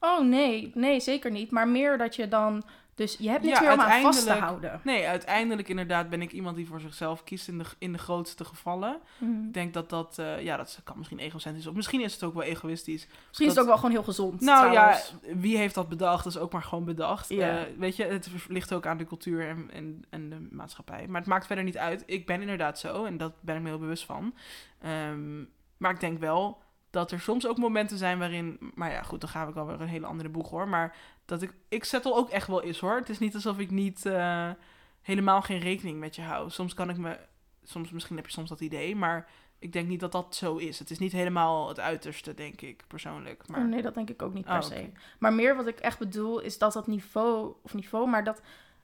Oh 0.00 0.20
nee, 0.20 0.70
nee, 0.74 1.00
zeker 1.00 1.30
niet. 1.30 1.50
Maar 1.50 1.68
meer 1.68 1.98
dat 1.98 2.16
je 2.16 2.28
dan. 2.28 2.62
Dus 3.00 3.16
je 3.18 3.28
hebt 3.28 3.44
niks 3.44 3.58
Ja, 3.58 3.64
meer 3.64 3.72
om 3.72 3.80
aan 3.80 4.02
vast 4.02 4.26
te 4.26 4.32
houden. 4.32 4.80
Nee, 4.84 5.06
uiteindelijk 5.06 5.68
inderdaad 5.68 6.08
ben 6.08 6.22
ik 6.22 6.32
iemand 6.32 6.56
die 6.56 6.66
voor 6.66 6.80
zichzelf 6.80 7.24
kiest 7.24 7.48
in 7.48 7.58
de, 7.58 7.64
in 7.78 7.92
de 7.92 7.98
grootste 7.98 8.44
gevallen. 8.44 9.00
Mhm. 9.18 9.46
Ik 9.46 9.54
denk 9.54 9.74
dat 9.74 9.90
dat, 9.90 10.18
eh, 10.18 10.42
ja, 10.42 10.56
dat 10.56 10.80
kan 10.84 10.98
misschien 10.98 11.18
egocentrisch 11.18 11.66
of 11.66 11.74
misschien 11.74 12.00
is 12.00 12.12
het 12.12 12.22
ook 12.22 12.34
wel 12.34 12.42
egoïstisch. 12.42 13.06
Misschien 13.26 13.46
is 13.46 13.52
het 13.52 13.60
ook 13.60 13.66
wel 13.68 13.76
gewoon 13.76 13.90
heel 13.90 14.02
gezond. 14.02 14.40
Nou 14.40 14.70
trouwens. 14.70 15.14
ja, 15.22 15.36
wie 15.36 15.56
heeft 15.56 15.74
dat 15.74 15.88
bedacht? 15.88 16.24
Dat 16.24 16.34
is 16.34 16.38
ook 16.38 16.52
maar 16.52 16.62
gewoon 16.62 16.84
bedacht. 16.84 17.30
Eh, 17.30 17.56
weet 17.78 17.96
je, 17.96 18.04
het 18.04 18.28
ligt 18.48 18.72
ook 18.72 18.86
aan 18.86 18.98
de 18.98 19.06
cultuur 19.06 19.48
en, 19.48 19.70
en, 19.72 20.04
en 20.10 20.30
de 20.30 20.48
maatschappij. 20.50 21.06
Maar 21.08 21.20
het 21.20 21.30
maakt 21.30 21.46
verder 21.46 21.64
niet 21.64 21.78
uit. 21.78 22.02
Ik 22.06 22.26
ben 22.26 22.40
inderdaad 22.40 22.78
zo 22.78 23.04
en 23.04 23.16
dat 23.16 23.32
ben 23.40 23.56
ik 23.56 23.62
me 23.62 23.68
heel 23.68 23.78
bewust 23.78 24.04
van. 24.04 24.34
Ehm, 24.80 25.38
maar 25.76 25.90
ik 25.90 26.00
denk 26.00 26.18
wel 26.18 26.58
dat 26.90 27.10
er 27.10 27.20
soms 27.20 27.46
ook 27.46 27.58
momenten 27.58 27.98
zijn 27.98 28.18
waarin... 28.18 28.72
Maar 28.74 28.90
ja, 28.90 29.02
goed, 29.02 29.20
dan 29.20 29.30
gaan 29.30 29.46
we 29.46 29.52
wel 29.52 29.66
weer 29.66 29.80
een 29.80 29.88
hele 29.88 30.06
andere 30.06 30.28
boeg 30.28 30.50
hoor. 30.50 30.68
Maar 30.68 30.96
dat 31.24 31.42
ik... 31.42 31.52
Ik 31.68 31.84
settle 31.84 32.14
ook 32.14 32.30
echt 32.30 32.46
wel 32.46 32.60
is 32.60 32.78
hoor. 32.78 32.96
Het 32.96 33.08
is 33.08 33.18
niet 33.18 33.34
alsof 33.34 33.58
ik 33.58 33.70
niet... 33.70 34.06
eh, 34.06 34.50
helemaal 35.02 35.42
geen 35.42 35.60
rekening 35.60 35.98
met 35.98 36.16
je 36.16 36.22
hou. 36.22 36.50
Soms 36.50 36.74
kan 36.74 36.90
ik 36.90 36.96
me... 36.96 37.18
Soms, 37.62 37.90
misschien 37.90 38.16
heb 38.16 38.26
je 38.26 38.32
soms 38.32 38.48
dat 38.48 38.60
idee, 38.60 38.96
maar... 38.96 39.28
Ik 39.58 39.72
denk 39.72 39.88
niet 39.88 40.00
dat 40.00 40.12
dat 40.12 40.34
zo 40.34 40.56
is. 40.56 40.78
Het 40.78 40.90
is 40.90 40.98
niet 40.98 41.12
helemaal 41.12 41.68
het 41.68 41.80
uiterste, 41.80 42.34
denk 42.34 42.60
ik, 42.60 42.84
persoonlijk. 42.86 43.48
Maar... 43.48 43.60
Oh, 43.60 43.68
nee, 43.68 43.82
dat 43.82 43.94
denk 43.94 44.10
ik 44.10 44.22
ook 44.22 44.34
niet 44.34 44.44
per 44.44 44.56
Oh, 44.56 44.62
se. 44.62 44.90
Maar 45.18 45.32
meer 45.32 45.56
wat 45.56 45.66
ik 45.66 45.78
echt 45.78 45.98
bedoel 45.98 46.40
is 46.40 46.58
dat 46.58 46.72
dat 46.72 46.86
niveau, 46.86 47.54
of 47.62 47.74
niveau, 47.74 48.08
maar 48.08 48.24
dat, 48.24 48.42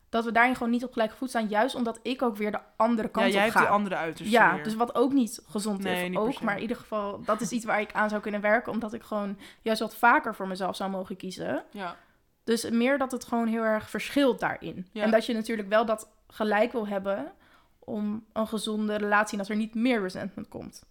dat 0.08 0.24
we 0.24 0.32
daarin 0.32 0.54
gewoon 0.56 0.70
niet 0.70 0.84
op 0.84 0.92
gelijke 0.92 1.14
voet 1.14 1.28
staan. 1.28 1.48
Juist 1.48 1.74
omdat 1.74 1.98
ik 2.02 2.22
ook 2.22 2.36
weer 2.36 2.50
de 2.50 2.60
andere 2.76 3.08
kant 3.08 3.26
ja, 3.26 3.32
jij 3.32 3.46
op 3.46 3.52
hebt 3.52 3.64
die 3.66 3.74
andere 3.74 3.96
uiterste 3.96 4.34
ja, 4.34 4.54
weer. 4.54 4.64
dus 4.64 4.74
wat 4.74 4.94
ook 4.94 5.12
niet 5.12 5.42
gezond 5.48 5.82
Nee, 5.82 6.02
is. 6.02 6.08
niet 6.08 6.18
Ook, 6.18 6.40
maar 6.40 6.54
in 6.56 6.62
ieder 6.62 6.76
geval, 6.76 7.20
dat 7.24 7.40
is 7.40 7.50
iets 7.50 7.64
waar 7.64 7.80
ik 7.80 7.92
aan 7.92 8.08
zou 8.08 8.22
kunnen 8.22 8.40
werken. 8.40 8.72
Omdat 8.72 8.92
ik 8.92 9.02
gewoon 9.02 9.38
juist 9.62 9.80
wat 9.80 9.96
vaker 9.96 10.34
voor 10.34 10.48
mezelf 10.48 10.76
zou 10.76 10.90
mogen 10.90 11.16
kiezen. 11.16 11.64
Ja, 11.70 11.96
Dus 12.44 12.70
meer 12.70 12.98
dat 12.98 13.12
het 13.12 13.24
gewoon 13.24 13.46
heel 13.46 13.62
erg 13.62 13.90
verschilt 13.90 14.40
daarin. 14.40 14.88
Ja. 14.92 15.02
En 15.02 15.10
dat 15.10 15.26
je 15.26 15.34
natuurlijk 15.34 15.68
wel 15.68 15.84
dat 15.84 16.08
gelijk 16.28 16.72
wil 16.72 16.86
hebben 16.86 17.32
om 17.78 18.24
een 18.32 18.46
gezonde 18.46 18.96
relatie 18.96 19.32
en 19.32 19.38
dat 19.38 19.48
er 19.48 19.56
niet 19.56 19.74
meer 19.74 20.00
resentment 20.02 20.48
komt. 20.48 20.84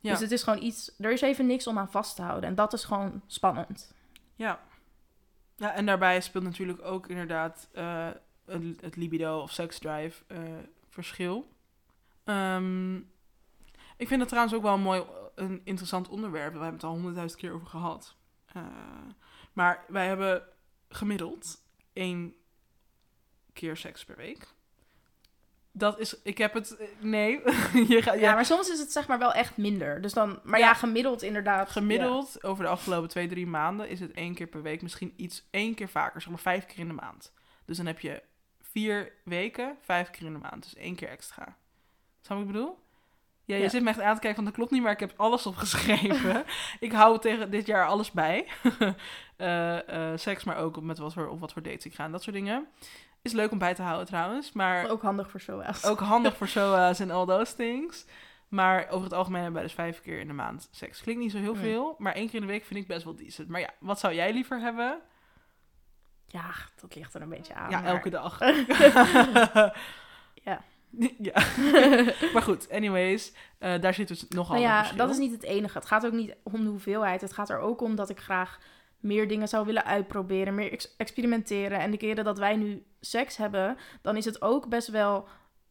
Ja. 0.00 0.10
Dus 0.10 0.20
het 0.20 0.30
is 0.30 0.42
gewoon 0.42 0.62
iets, 0.62 0.94
er 0.98 1.10
is 1.12 1.20
even 1.20 1.46
niks 1.46 1.66
om 1.66 1.78
aan 1.78 1.90
vast 1.90 2.16
te 2.16 2.22
houden. 2.22 2.48
En 2.48 2.54
dat 2.54 2.72
is 2.72 2.84
gewoon 2.84 3.22
spannend. 3.26 3.92
ja. 4.36 4.60
Ja, 5.56 5.74
en 5.74 5.86
daarbij 5.86 6.20
speelt 6.20 6.44
natuurlijk 6.44 6.84
ook 6.84 7.06
inderdaad 7.06 7.68
eh, 7.72 8.06
het, 8.80 8.96
libido 8.96 9.40
of 9.40 9.50
seksdrive 9.50 10.24
eh 10.26 10.38
verschil. 10.88 11.52
Ehm, 12.24 12.96
ik 13.96 14.08
vind 14.08 14.20
het 14.20 14.28
trouwens 14.28 14.54
ook 14.54 14.62
wel 14.62 14.74
een 14.74 14.80
mooi, 14.80 15.02
een 15.34 15.60
interessant 15.64 16.08
onderwerp. 16.08 16.52
We 16.52 16.58
hebben 16.58 16.72
het 16.76 16.84
al 16.84 16.92
honderdduizend 16.92 17.40
keer 17.40 17.52
over 17.52 17.66
gehad. 17.66 18.16
Eh, 18.46 18.62
maar 19.52 19.84
wij 19.88 20.06
hebben 20.06 20.42
gemiddeld 20.88 21.62
één 21.92 22.34
keer 23.52 23.76
seks 23.76 24.04
per 24.04 24.16
week. 24.16 24.56
Dat 25.72 25.98
is, 25.98 26.22
ik 26.22 26.38
heb 26.38 26.54
het, 26.54 26.76
eh, 26.76 26.86
nee, 27.00 27.40
je 27.94 28.02
gaat, 28.02 28.18
Ja, 28.18 28.34
maar 28.34 28.44
soms 28.44 28.70
is 28.70 28.78
het 28.78 28.92
zeg 28.92 29.08
maar 29.08 29.18
wel 29.18 29.32
echt 29.32 29.56
minder. 29.56 30.00
Dus 30.00 30.12
dan, 30.12 30.40
maar 30.42 30.58
ja, 30.58 30.66
Ja. 30.66 30.74
gemiddeld 30.74 31.22
inderdaad. 31.22 31.70
Gemiddeld 31.70 32.44
over 32.44 32.64
de 32.64 32.70
afgelopen 32.70 33.08
twee, 33.08 33.28
drie 33.28 33.46
maanden 33.46 33.88
is 33.88 34.00
het 34.00 34.12
één 34.12 34.34
keer 34.34 34.46
per 34.46 34.62
week. 34.62 34.82
Misschien 34.82 35.12
iets 35.16 35.48
één 35.50 35.74
keer 35.74 35.88
vaker, 35.88 36.20
zeg 36.20 36.30
maar 36.30 36.38
vijf 36.38 36.66
keer 36.66 36.78
in 36.78 36.88
de 36.88 36.94
maand. 36.94 37.32
Dus 37.64 37.76
dan 37.76 37.86
heb 37.86 38.00
je 38.00 38.22
vier 38.70 39.12
weken, 39.24 39.76
vijf 39.80 40.10
keer 40.10 40.26
in 40.26 40.32
de 40.32 40.38
maand. 40.38 40.62
Dus 40.62 40.74
één 40.74 40.94
keer 40.94 41.08
extra. 41.08 41.56
Snap 42.20 42.38
wat 42.38 42.46
ik 42.46 42.52
bedoel? 42.52 42.78
Ja, 43.44 43.56
je 43.56 43.62
Ja. 43.62 43.68
zit 43.68 43.82
me 43.82 43.88
echt 43.88 44.00
aan 44.00 44.14
te 44.14 44.20
kijken 44.20 44.34
van 44.34 44.44
dat 44.44 44.54
klopt 44.54 44.70
niet, 44.70 44.82
maar 44.82 44.92
ik 44.92 45.00
heb 45.00 45.12
alles 45.16 45.46
opgeschreven. 45.46 46.44
ik 46.80 46.92
hou 46.92 47.18
tegen 47.18 47.50
dit 47.50 47.66
jaar 47.66 47.86
alles 47.86 48.10
bij. 48.10 48.46
Eh, 49.36 50.12
eh, 50.12 50.18
seks, 50.18 50.44
maar 50.44 50.56
ook 50.56 50.80
met 50.80 50.98
wat 50.98 51.12
voor, 51.12 51.28
op 51.28 51.40
wat 51.40 51.52
voor 51.52 51.62
dates 51.62 51.84
ik 51.86 51.94
ga 51.94 52.04
en 52.04 52.12
dat 52.12 52.22
soort 52.22 52.36
dingen. 52.36 52.66
Is 53.22 53.32
leuk 53.32 53.50
om 53.50 53.58
bij 53.58 53.74
te 53.74 53.82
houden 53.82 54.06
trouwens, 54.06 54.52
maar 54.52 54.88
Ook 54.90 55.02
handig 55.02 55.30
voor 55.30 55.40
SOA's. 55.40 55.84
ook 55.84 56.00
handig 56.00 56.36
voor 56.36 56.48
SOA's 56.58 57.00
en 57.00 57.10
all 57.10 57.26
those 57.26 57.54
things. 57.56 58.04
Maar 58.48 58.88
over 58.88 59.04
het 59.04 59.12
algemeen 59.12 59.42
hebben 59.42 59.60
wij 59.60 59.62
dus 59.68 59.76
vijf 59.78 60.00
keer 60.00 60.18
in 60.18 60.26
de 60.26 60.32
maand 60.32 60.68
seks. 60.70 61.00
Klinkt 61.02 61.22
niet 61.22 61.30
zo 61.30 61.38
heel 61.38 61.54
veel, 61.54 61.94
maar 61.98 62.12
één 62.14 62.26
keer 62.26 62.34
in 62.40 62.46
de 62.46 62.52
week 62.52 62.64
vind 62.64 62.80
ik 62.80 62.86
best 62.86 63.04
wel 63.04 63.14
decent. 63.16 63.48
Maar 63.48 63.60
ja, 63.60 63.70
wat 63.80 63.98
zou 63.98 64.14
jij 64.14 64.32
liever 64.32 64.60
hebben? 64.60 64.98
Ja, 66.28 66.50
dat 66.80 66.94
ligt 66.94 67.14
er 67.14 67.22
een 67.22 67.28
beetje 67.28 67.54
aan. 67.54 67.70
ja, 67.70 67.80
maar- 67.80 67.90
elke 67.90 68.10
dag. 68.10 68.38
Ja. 70.42 70.62
ja. 71.18 71.32
maar 72.32 72.42
goed, 72.42 72.70
anyways, 72.70 73.32
eh, 73.58 73.80
daar 73.80 73.94
zit 73.94 74.08
dus 74.08 74.28
nogal 74.28 74.56
Nou 74.56 74.66
ja, 74.68 74.92
dat 74.92 75.10
is 75.10 75.18
niet 75.18 75.32
het 75.32 75.42
enige. 75.42 75.78
Het 75.78 75.86
gaat 75.86 76.06
ook 76.06 76.12
niet 76.12 76.34
om 76.42 76.62
de 76.64 76.68
hoeveelheid. 76.70 77.20
Het 77.20 77.32
gaat 77.32 77.50
er 77.50 77.58
ook 77.58 77.80
om 77.80 77.94
dat 77.94 78.08
ik 78.08 78.18
graag 78.20 78.58
meer 79.00 79.28
dingen 79.28 79.48
zou 79.48 79.66
willen 79.66 79.84
uitproberen, 79.84 80.54
meer 80.54 80.72
ex- 80.72 80.94
experimenteren. 80.96 81.78
En 81.78 81.90
de 81.90 81.96
keren 81.96 82.24
dat 82.24 82.38
wij 82.38 82.56
nu 82.56 82.84
seks 83.00 83.36
hebben, 83.36 83.76
dan 84.02 84.16
is 84.16 84.24
het 84.24 84.42
ook 84.42 84.68
best 84.68 84.88
wel 84.88 85.28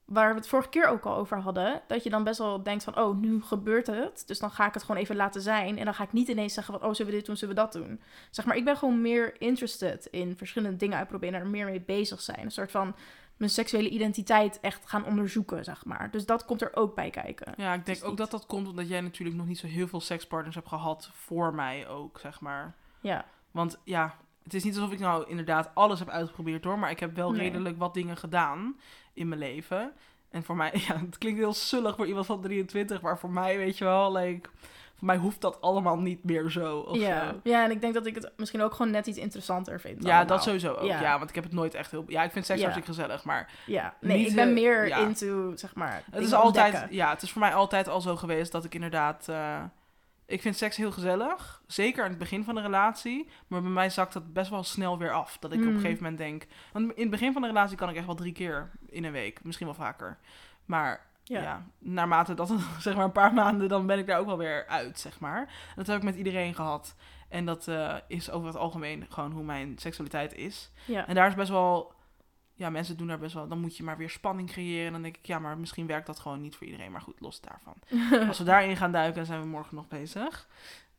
waar 0.08 0.30
we 0.30 0.36
het 0.36 0.48
vorige 0.48 0.70
keer 0.70 0.88
ook 0.88 1.06
al 1.06 1.16
over 1.16 1.38
hadden, 1.42 1.82
dat 1.88 2.04
je 2.04 2.10
dan 2.10 2.24
best 2.24 2.38
wel 2.38 2.64
denkt 2.64 2.84
van, 2.84 2.98
oh, 3.00 3.18
nu 3.18 3.42
gebeurt 3.44 3.88
het, 3.88 4.24
dus 4.26 4.40
dan 4.40 4.52
ga 4.52 4.68
ik 4.68 4.74
het 4.74 4.84
gewoon 4.84 5.02
even 5.02 5.16
laten 5.16 5.42
zijn. 5.42 5.78
En 5.78 5.86
dan 5.86 5.94
ga 5.94 6.04
ik 6.04 6.14
niet 6.14 6.28
ineens 6.28 6.54
zeggen 6.54 6.74
van, 6.80 6.84
oh, 6.90 6.94
zullen 6.96 7.12
we 7.12 7.18
dit 7.18 7.26
doen, 7.28 7.38
zullen 7.38 7.56
we 7.56 7.62
dat 7.62 7.74
doen. 7.74 8.02
Zeg 8.32 8.46
maar, 8.46 8.56
ik 8.58 8.66
ben 8.66 8.78
gewoon 8.78 9.02
meer 9.02 9.42
interested 9.42 10.06
in 10.06 10.38
verschillende 10.38 10.78
dingen 10.78 10.98
uitproberen 10.98 11.36
en 11.36 11.42
er 11.42 11.48
meer 11.48 11.66
mee 11.66 11.82
bezig 11.82 12.22
zijn. 12.22 12.40
Een 12.44 12.52
soort 12.52 12.72
van 12.72 12.96
mijn 13.38 13.52
seksuele 13.52 13.90
identiteit 13.90 14.60
echt 14.60 14.90
gaan 14.90 15.06
onderzoeken, 15.06 15.64
zeg 15.64 15.86
maar. 15.86 16.12
Dus 16.12 16.26
dat 16.26 16.46
komt 16.46 16.62
er 16.62 16.76
ook 16.76 16.96
bij 16.96 17.10
kijken. 17.10 17.54
Ja, 17.58 17.74
ik 17.74 17.86
denk 17.86 17.98
Dus 17.98 18.02
ook 18.04 18.10
niet- 18.10 18.18
dat 18.18 18.32
dat 18.32 18.46
komt 18.46 18.68
omdat 18.68 18.88
jij 18.90 19.02
natuurlijk 19.02 19.38
nog 19.38 19.48
niet 19.48 19.58
zo 19.60 19.68
heel 19.68 19.88
veel 19.88 20.02
sekspartners 20.02 20.56
hebt 20.56 20.68
gehad 20.68 21.10
voor 21.14 21.54
mij 21.54 21.88
ook, 21.88 22.20
zeg 22.20 22.42
maar. 22.42 22.76
Ja, 23.02 23.26
Want 23.52 23.80
ja, 23.84 24.16
het 24.48 24.56
is 24.56 24.64
niet 24.64 24.76
alsof 24.76 24.92
ik 24.92 25.00
nou 25.00 25.26
inderdaad 25.28 25.70
alles 25.74 26.00
heb 26.00 26.10
uitgeprobeerd 26.10 26.64
hoor, 26.64 26.80
maar 26.80 26.92
ik 26.92 27.00
heb 27.00 27.16
wel 27.16 27.32
Nee. 27.32 27.42
redelijk 27.42 27.78
wat 27.78 27.94
dingen 27.94 28.18
gedaan 28.18 28.76
in 29.14 29.28
mijn 29.28 29.40
leven. 29.40 29.92
En 30.30 30.44
voor 30.44 30.56
mij, 30.56 30.72
ja, 30.88 30.98
het 31.00 31.18
klinkt 31.18 31.40
heel 31.40 31.54
sullig 31.54 31.96
voor 31.96 32.08
iemand 32.08 32.26
van 32.26 32.42
23, 32.42 33.02
maar 33.02 33.20
voor 33.20 33.32
mij, 33.32 33.58
weet 33.58 33.78
je 33.78 33.84
wel, 33.84 34.12
like, 34.18 34.50
voor 34.98 35.08
mij 35.08 35.18
hoeft 35.18 35.42
dat 35.42 35.62
allemaal 35.62 35.98
niet 35.98 36.24
meer 36.24 36.50
zo. 36.50 36.78
Of 36.78 36.98
ja. 36.98 37.28
zo. 37.30 37.40
ja, 37.44 37.64
en 37.64 37.72
ik 37.72 37.82
denk 37.82 37.94
dat 37.94 38.06
ik 38.06 38.16
het 38.16 38.32
misschien 38.38 38.62
ook 38.62 38.74
gewoon 38.74 38.92
net 38.92 39.08
iets 39.08 39.18
interessanter 39.18 39.80
vind. 39.80 40.04
Ja, 40.04 40.08
allemaal. 40.10 40.28
dat 40.28 40.44
sowieso 40.44 40.74
ook. 40.74 40.88
Ja. 40.88 41.02
Ja. 41.02 41.18
want 41.18 41.30
ik 41.30 41.36
heb 41.36 41.44
het 41.44 41.54
nooit 41.54 41.74
echt 41.74 41.92
heel... 41.92 42.04
Ja, 42.08 42.24
ik 42.24 42.32
vind 42.32 42.46
seks 42.46 42.60
Ja. 42.60 42.66
hartstikke 42.70 43.02
gezellig, 43.02 43.24
maar 43.24 43.52
Ja, 43.66 43.94
nee, 44.02 44.26
ik 44.26 44.36
ben 44.36 44.54
meer 44.54 44.88
ja. 44.88 44.98
into, 44.98 45.52
zeg 45.56 45.76
maar, 45.76 46.04
het 46.12 46.24
is 46.24 46.34
altijd... 46.34 46.66
ontdekken. 46.66 46.96
Ja, 46.96 47.10
het 47.10 47.22
is 47.22 47.32
voor 47.32 47.42
mij 47.42 47.54
altijd 47.54 47.88
al 47.88 48.02
zo 48.02 48.16
geweest 48.16 48.52
dat 48.52 48.66
ik 48.66 48.74
inderdaad... 48.76 49.28
eh, 49.30 49.64
ik 50.28 50.42
vind 50.42 50.58
seks 50.58 50.78
heel 50.78 50.92
gezellig, 50.92 51.62
zeker 51.68 52.04
aan 52.04 52.10
het 52.10 52.20
begin 52.20 52.44
van 52.44 52.56
de 52.56 52.62
relatie. 52.62 53.30
Maar 53.48 53.62
bij 53.62 53.72
mij 53.72 53.90
zakt 53.90 54.14
dat 54.14 54.34
best 54.34 54.50
wel 54.50 54.64
snel 54.64 54.98
weer 54.98 55.12
af. 55.12 55.38
Dat 55.38 55.52
ik 55.52 55.60
op 55.60 55.66
een 55.66 55.72
Mm. 55.74 55.80
gegeven 55.80 56.04
moment 56.04 56.18
denk... 56.18 56.46
Want 56.72 56.92
in 56.94 57.02
het 57.02 57.10
begin 57.10 57.34
van 57.34 57.42
de 57.42 57.48
relatie 57.48 57.78
kan 57.78 57.90
ik 57.90 57.96
echt 57.96 58.06
wel 58.06 58.16
drie 58.16 58.34
keer 58.34 58.72
in 58.90 59.04
een 59.04 59.12
week. 59.12 59.44
Misschien 59.44 59.66
wel 59.68 59.76
vaker. 59.76 60.18
Maar 60.66 61.06
ja. 61.24 61.42
Ja. 61.42 61.66
naarmate 61.80 62.34
dat 62.34 62.50
het, 62.50 62.60
zeg 62.80 62.96
maar 62.96 63.06
een 63.06 63.12
paar 63.12 63.34
maanden, 63.34 63.70
dan 63.70 63.86
ben 63.86 64.00
ik 64.00 64.08
daar 64.08 64.20
ook 64.20 64.26
wel 64.26 64.38
weer 64.38 64.66
uit, 64.68 65.00
zeg 65.00 65.20
maar. 65.20 65.54
Dat 65.76 65.88
heb 65.88 65.98
ik 65.98 66.04
met 66.04 66.16
iedereen 66.16 66.56
gehad. 66.56 66.96
En 67.30 67.46
dat 67.46 67.68
eh, 67.68 67.96
is 68.08 68.32
over 68.32 68.48
het 68.48 68.58
algemeen 68.58 69.06
gewoon 69.10 69.32
hoe 69.32 69.44
mijn 69.44 69.78
seksualiteit 69.78 70.34
is. 70.36 70.72
Ja. 70.86 71.08
En 71.08 71.16
daar 71.16 71.28
is 71.28 71.36
best 71.36 71.50
wel... 71.50 71.96
Ja, 72.58 72.70
mensen 72.70 72.98
doen 72.98 73.08
daar 73.08 73.20
best 73.20 73.34
wel... 73.34 73.48
Dan 73.48 73.60
moet 73.60 73.78
je 73.78 73.84
maar 73.84 73.98
weer 73.98 74.10
spanning 74.10 74.50
creëren. 74.50 74.86
En 74.86 74.92
dan 74.92 75.02
denk 75.02 75.18
ik, 75.18 75.26
ja, 75.26 75.40
maar 75.40 75.58
misschien 75.58 75.88
werkt 75.88 76.06
dat 76.06 76.20
gewoon 76.20 76.42
niet 76.42 76.56
voor 76.56 76.66
iedereen. 76.68 76.92
Maar 76.92 77.02
goed, 77.02 77.20
los 77.20 77.42
daarvan. 77.42 77.74
Als 78.28 78.38
we 78.38 78.44
daarin 78.44 78.78
gaan 78.78 78.92
duiken, 78.92 79.16
dan 79.16 79.26
zijn 79.26 79.42
we 79.42 79.48
morgen 79.48 79.76
nog 79.76 79.88
bezig. 79.88 80.48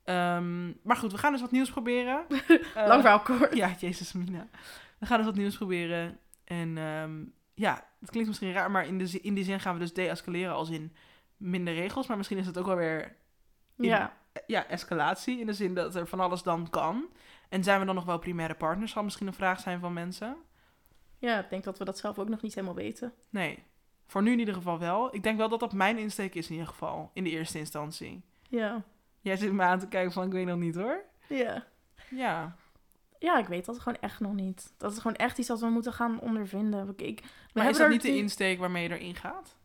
Ehm, 0.04 0.66
maar 0.82 0.96
goed, 0.96 1.12
we 1.12 1.18
gaan 1.18 1.32
dus 1.32 1.40
wat 1.40 1.50
nieuws 1.50 1.70
proberen. 1.70 2.24
Eh, 2.74 2.86
Lang 2.86 3.00
verhaal 3.00 3.20
kort. 3.20 3.56
Ja, 3.56 3.74
jezus 3.78 4.12
mina. 4.12 4.46
We 4.98 5.06
gaan 5.06 5.16
dus 5.16 5.26
wat 5.26 5.36
nieuws 5.36 5.56
proberen. 5.56 6.18
En 6.44 6.78
ehm, 6.78 7.24
ja, 7.54 7.86
het 8.00 8.10
klinkt 8.10 8.28
misschien 8.28 8.52
raar, 8.52 8.70
maar 8.70 8.86
in, 8.86 8.98
de, 8.98 9.20
in 9.20 9.34
die 9.34 9.44
zin 9.44 9.60
gaan 9.60 9.74
we 9.74 9.80
dus 9.80 9.92
deescaleren 9.92 10.54
als 10.54 10.70
in 10.70 10.92
minder 11.36 11.74
regels. 11.74 12.06
Maar 12.06 12.16
misschien 12.16 12.38
is 12.38 12.46
het 12.46 12.58
ook 12.58 12.66
wel 12.66 12.76
weer 12.76 13.16
Ja. 13.76 14.16
ja, 14.46 14.66
escalatie. 14.66 15.40
In 15.40 15.46
de 15.46 15.52
zin 15.52 15.74
dat 15.74 15.94
er 15.94 16.06
van 16.06 16.20
alles 16.20 16.42
dan 16.42 16.70
kan. 16.70 17.04
En 17.48 17.62
zijn 17.64 17.80
we 17.80 17.86
dan 17.86 17.94
nog 17.94 18.04
wel 18.04 18.18
primaire 18.18 18.54
partners? 18.54 18.92
Zal 18.92 19.02
misschien 19.04 19.26
een 19.26 19.32
vraag 19.32 19.60
zijn 19.60 19.80
van 19.80 19.92
mensen. 19.92 20.36
Ja, 21.18 21.38
ik 21.38 21.50
denk 21.50 21.64
dat 21.64 21.78
we 21.78 21.84
dat 21.84 21.98
zelf 21.98 22.18
ook 22.18 22.28
nog 22.28 22.42
niet 22.42 22.54
helemaal 22.54 22.76
weten. 22.76 23.12
Nee, 23.30 23.62
voor 24.06 24.22
nu 24.22 24.32
in 24.32 24.38
ieder 24.38 24.54
geval 24.54 24.78
wel. 24.78 25.14
Ik 25.14 25.22
denk 25.22 25.38
wel 25.38 25.48
dat 25.48 25.60
dat 25.60 25.72
mijn 25.72 25.98
insteek 25.98 26.34
is 26.34 26.46
in 26.46 26.52
ieder 26.52 26.68
geval. 26.68 27.10
In 27.12 27.24
de 27.24 27.30
eerste 27.30 27.58
instantie. 27.58 28.22
Ja. 28.48 28.82
Jij 29.20 29.36
zit 29.36 29.52
me 29.52 29.62
aan 29.62 29.78
te 29.78 29.88
kijken 29.88 30.12
van, 30.12 30.26
ik 30.26 30.32
weet 30.32 30.46
nog 30.46 30.58
niet 30.58 30.74
hoor. 30.74 31.04
Ja. 31.28 31.66
Ja, 32.10 32.56
Ja, 33.18 33.38
ik 33.38 33.46
weet 33.46 33.64
dat 33.64 33.78
gewoon 33.78 33.98
echt 34.00 34.20
nog 34.20 34.32
niet. 34.32 34.72
Dat 34.76 34.92
is 34.92 34.98
gewoon 34.98 35.16
echt 35.16 35.38
iets 35.38 35.48
dat 35.48 35.60
we 35.60 35.66
moeten 35.66 35.92
gaan 35.92 36.20
ondervinden. 36.20 36.94
Ik, 36.96 37.20
we 37.20 37.26
maar 37.52 37.68
is 37.68 37.78
hebben 37.78 37.96
dat 37.96 38.04
niet 38.04 38.14
de 38.14 38.20
insteek 38.20 38.58
waarmee 38.58 38.88
je 38.88 38.98
erin 38.98 39.14
gaat? 39.14 39.56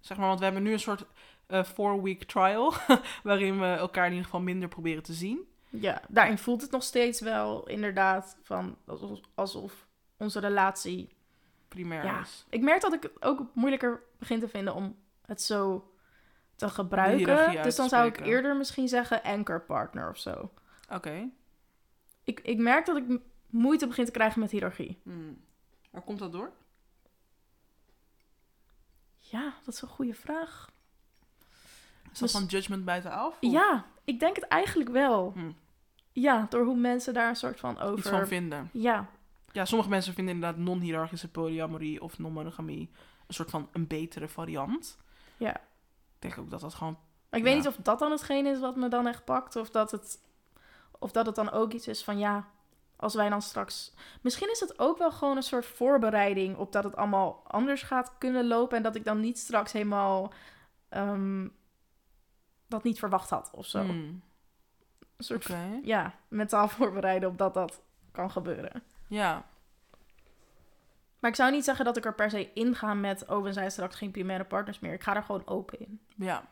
Zeg 0.00 0.16
maar, 0.16 0.26
want 0.26 0.38
we 0.38 0.44
hebben 0.44 0.62
nu 0.62 0.72
een 0.72 0.80
soort 0.80 1.04
eh, 1.46 1.64
four-week 1.64 2.24
trial... 2.24 2.74
waarin 3.22 3.60
we 3.60 3.66
elkaar 3.66 4.04
in 4.04 4.10
ieder 4.10 4.24
geval 4.24 4.40
minder 4.40 4.68
proberen 4.68 5.02
te 5.02 5.12
zien. 5.12 5.48
Ja, 5.68 6.02
daarin 6.08 6.38
voelt 6.38 6.62
het 6.62 6.70
nog 6.70 6.82
steeds 6.82 7.20
wel 7.20 7.68
inderdaad 7.68 8.38
van 8.42 8.76
alsof, 8.86 9.20
alsof 9.34 9.86
onze 10.20 10.40
relatie... 10.40 11.18
Primair 11.68 12.04
Ja. 12.04 12.20
is. 12.20 12.46
Ik 12.48 12.60
merk 12.62 12.80
dat 12.80 12.92
ik 12.92 13.02
het 13.02 13.22
ook 13.22 13.46
moeilijker 13.54 14.02
begin 14.18 14.40
te 14.40 14.48
vinden 14.48 14.74
om 14.74 14.96
het 15.26 15.42
zo 15.42 15.90
te 16.56 16.68
gebruiken. 16.68 17.62
Dus 17.62 17.76
dan 17.76 17.88
zou 17.88 18.06
ik 18.06 18.20
eerder 18.20 18.56
misschien 18.56 18.88
zeggen 18.88 19.22
anchor 19.22 19.60
partner 19.60 20.10
of 20.10 20.18
zo. 20.18 20.52
Oké. 20.90 21.28
Ik, 22.24 22.40
ik 22.40 22.58
merk 22.58 22.86
dat 22.86 22.96
ik 22.96 23.20
moeite 23.46 23.86
begin 23.86 24.04
te 24.04 24.10
krijgen 24.10 24.40
met 24.40 24.50
hiërarchie. 24.50 25.00
Hmm. 25.02 25.40
Waar 25.90 26.02
komt 26.02 26.18
dat 26.18 26.32
door? 26.32 26.52
Ja, 29.18 29.54
dat 29.64 29.74
is 29.74 29.82
een 29.82 29.88
goede 29.88 30.14
vraag. 30.14 30.70
Is 32.02 32.18
dat 32.18 32.18
Dus- 32.18 32.32
van 32.32 32.44
judgment 32.44 32.84
buitenaf? 32.84 33.26
of 33.26 33.50
Ja, 33.50 33.84
ik 34.04 34.20
denk 34.20 34.36
het 34.36 34.44
eigenlijk 34.44 34.90
wel. 34.90 35.32
Hm. 35.34 35.50
Ja, 36.12 36.46
door 36.48 36.64
hoe 36.64 36.76
mensen 36.76 37.14
daar 37.14 37.28
een 37.28 37.36
soort 37.36 37.60
van 37.60 37.78
over... 37.78 37.98
Iets 37.98 38.08
van 38.08 38.26
vinden. 38.26 38.68
Ja, 38.72 39.08
Ja, 39.52 39.64
sommige 39.64 39.90
mensen 39.90 40.14
vinden 40.14 40.34
inderdaad 40.34 40.58
non-hierarchische 40.58 41.30
polyamorie 41.30 42.02
of 42.02 42.18
non-monogamie 42.18 42.90
een 43.26 43.34
soort 43.34 43.50
van 43.50 43.68
een 43.72 43.86
betere 43.86 44.28
variant. 44.28 44.98
Ja. 45.36 45.56
Ik 45.56 46.18
denk 46.18 46.38
ook 46.38 46.50
dat 46.50 46.60
dat 46.60 46.74
gewoon... 46.74 46.98
maar 47.30 47.40
ik 47.40 47.46
weet 47.46 47.56
niet 47.56 47.66
of 47.66 47.76
dat 47.76 47.98
dan 47.98 48.10
hetgeen 48.10 48.46
is 48.46 48.60
wat 48.60 48.76
me 48.76 48.88
dan 48.88 49.06
echt 49.06 49.24
pakt. 49.24 49.56
Of 49.56 49.70
dat 49.70 49.90
het, 49.90 50.20
of 50.98 51.12
dat 51.12 51.26
het 51.26 51.34
dan 51.34 51.50
ook 51.50 51.72
iets 51.72 51.88
is 51.88 52.04
van 52.04 52.18
ja, 52.18 52.48
als 52.96 53.14
wij 53.14 53.28
dan 53.28 53.42
straks... 53.42 53.92
Misschien 54.20 54.50
is 54.50 54.60
het 54.60 54.78
ook 54.78 54.98
wel 54.98 55.12
gewoon 55.12 55.36
een 55.36 55.42
soort 55.42 55.66
voorbereiding 55.66 56.56
op 56.56 56.72
dat 56.72 56.84
het 56.84 56.96
allemaal 56.96 57.42
anders 57.46 57.82
gaat 57.82 58.12
kunnen 58.18 58.46
lopen. 58.46 58.76
En 58.76 58.82
dat 58.82 58.96
ik 58.96 59.04
dan 59.04 59.20
niet 59.20 59.38
straks 59.38 59.72
helemaal 59.72 60.32
ehm, 60.88 61.48
dat 62.66 62.82
niet 62.82 62.98
verwacht 62.98 63.30
had 63.30 63.50
of 63.52 63.66
zo. 63.66 63.80
Hmm, 63.80 64.22
Een 65.16 65.24
soort, 65.24 65.44
Oké. 65.50 65.80
ja, 65.82 66.14
mentaal 66.28 66.68
voorbereiden 66.78 67.28
op 67.28 67.38
dat 67.38 67.54
dat 67.54 67.80
kan 68.12 68.30
gebeuren. 68.30 68.82
Ja. 69.10 69.44
Maar 71.18 71.30
ik 71.30 71.36
zou 71.36 71.50
niet 71.50 71.64
zeggen 71.64 71.84
dat 71.84 71.96
ik 71.96 72.04
er 72.04 72.14
per 72.14 72.30
se 72.30 72.52
in 72.54 72.74
ga 72.74 72.94
met... 72.94 73.26
oh, 73.26 73.42
we 73.42 73.52
zijn 73.52 73.70
straks 73.70 73.96
geen 73.96 74.10
primaire 74.10 74.44
partners 74.44 74.78
meer. 74.78 74.92
Ik 74.92 75.02
ga 75.02 75.16
er 75.16 75.22
gewoon 75.22 75.46
open 75.46 75.80
in. 75.80 76.00
Ja. 76.16 76.48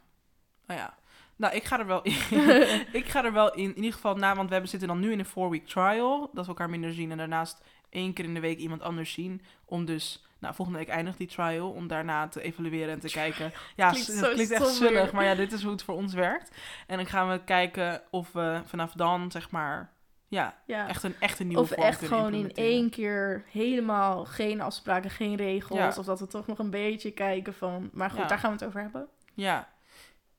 Nou 0.66 0.80
ja. 0.80 0.94
Nou, 1.36 1.54
ik 1.54 1.64
ga 1.64 1.78
er 1.78 1.86
wel 1.86 2.02
in. 2.02 2.12
ik 3.00 3.08
ga 3.08 3.24
er 3.24 3.32
wel 3.32 3.54
in. 3.54 3.68
In 3.68 3.76
ieder 3.76 3.92
geval 3.92 4.16
na, 4.16 4.34
want 4.34 4.46
we 4.46 4.52
hebben, 4.52 4.70
zitten 4.70 4.88
dan 4.88 5.00
nu 5.00 5.12
in 5.12 5.18
een 5.18 5.24
four-week 5.24 5.66
trial. 5.66 6.30
Dat 6.32 6.44
we 6.44 6.50
elkaar 6.50 6.70
minder 6.70 6.92
zien. 6.92 7.10
En 7.10 7.16
daarnaast 7.16 7.64
één 7.90 8.12
keer 8.12 8.24
in 8.24 8.34
de 8.34 8.40
week 8.40 8.58
iemand 8.58 8.82
anders 8.82 9.12
zien. 9.12 9.42
Om 9.64 9.84
dus... 9.84 10.26
Nou, 10.40 10.54
volgende 10.54 10.80
week 10.80 10.88
eindigt 10.88 11.18
die 11.18 11.26
trial. 11.26 11.70
Om 11.70 11.86
daarna 11.86 12.28
te 12.28 12.42
evalueren 12.42 12.92
en 12.92 13.00
te 13.00 13.08
kijken. 13.08 13.52
Ja, 13.76 13.90
Klinkt 13.90 14.08
het 14.08 14.16
zo 14.16 14.32
klinkt 14.32 14.52
echt 14.52 14.66
zullig. 14.66 15.12
Maar 15.12 15.24
ja, 15.24 15.34
dit 15.34 15.52
is 15.52 15.62
hoe 15.62 15.72
het 15.72 15.82
voor 15.82 15.94
ons 15.94 16.14
werkt. 16.14 16.50
En 16.86 16.96
dan 16.96 17.06
gaan 17.06 17.30
we 17.30 17.44
kijken 17.44 18.02
of 18.10 18.32
we 18.32 18.60
vanaf 18.64 18.92
dan, 18.92 19.30
zeg 19.30 19.50
maar... 19.50 19.96
Ja, 20.28 20.58
Ja. 20.66 20.88
echt 20.88 21.02
een, 21.02 21.14
echt 21.20 21.38
een 21.38 21.46
nieuwe 21.46 21.62
Of 21.62 21.70
echt 21.70 22.04
gewoon 22.06 22.34
in 22.34 22.52
één 22.54 22.90
keer 22.90 23.44
helemaal 23.50 24.24
geen 24.24 24.60
afspraken, 24.60 25.10
geen 25.10 25.36
regels. 25.36 25.78
Ja. 25.78 25.94
Of 25.98 26.04
dat 26.06 26.20
we 26.20 26.26
toch 26.26 26.46
nog 26.46 26.58
een 26.58 26.70
beetje 26.70 27.10
kijken 27.10 27.54
van... 27.54 27.90
Maar 27.92 28.10
goed, 28.10 28.18
Ja. 28.18 28.26
daar 28.26 28.38
gaan 28.38 28.50
we 28.50 28.56
het 28.56 28.66
over 28.66 28.80
hebben. 28.80 29.08
Ja. 29.34 29.68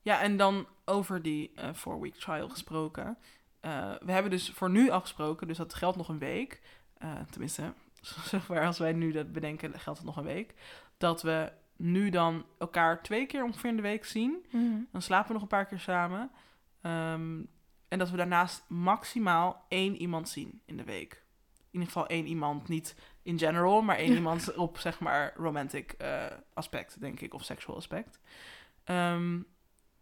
Ja, 0.01 0.21
en 0.21 0.37
dan 0.37 0.67
over 0.85 1.21
die 1.21 1.51
eh 1.55 1.69
four-week 1.73 2.15
trial 2.15 2.49
gesproken. 2.49 3.17
Eh, 3.59 3.91
we 4.05 4.11
hebben 4.11 4.31
dus 4.31 4.49
voor 4.49 4.69
nu 4.69 4.89
afgesproken, 4.89 5.47
dus 5.47 5.57
dat 5.57 5.73
geldt 5.73 5.97
nog 5.97 6.09
een 6.09 6.19
week. 6.19 6.61
eh, 6.97 7.15
tenminste, 7.29 7.73
zover 8.31 8.65
als 8.65 8.77
wij 8.77 8.93
nu 8.93 9.11
dat 9.11 9.31
bedenken, 9.31 9.79
geldt 9.79 9.99
het 9.99 10.07
nog 10.07 10.17
een 10.17 10.23
week. 10.23 10.53
Dat 10.97 11.21
we 11.21 11.51
nu 11.77 12.09
dan 12.09 12.45
elkaar 12.57 13.01
twee 13.03 13.25
keer 13.25 13.43
ongeveer 13.43 13.69
in 13.69 13.75
de 13.75 13.81
week 13.81 14.05
zien. 14.05 14.45
Dan 14.91 15.01
slapen 15.01 15.27
we 15.27 15.33
nog 15.33 15.41
een 15.41 15.47
paar 15.47 15.65
keer 15.65 15.79
samen. 15.79 16.31
Ehm, 16.81 17.39
en 17.89 17.99
dat 17.99 18.09
we 18.09 18.17
daarnaast 18.17 18.63
maximaal 18.67 19.65
één 19.67 19.95
iemand 19.95 20.29
zien 20.29 20.61
in 20.65 20.77
de 20.77 20.83
week. 20.83 21.23
In 21.57 21.79
ieder 21.79 21.87
geval 21.87 22.07
één 22.07 22.25
iemand, 22.27 22.67
niet 22.67 22.95
in 23.23 23.37
general, 23.39 23.81
maar 23.81 23.95
één 23.97 24.13
iemand 24.13 24.55
op 24.55 24.77
zeg 24.77 24.99
maar 24.99 25.33
romantic 25.35 25.91
eh, 25.91 26.23
aspect, 26.53 27.01
denk 27.01 27.19
ik, 27.19 27.33
of 27.33 27.43
sexual 27.43 27.75
aspect. 27.77 28.19
Ehm, 28.83 29.39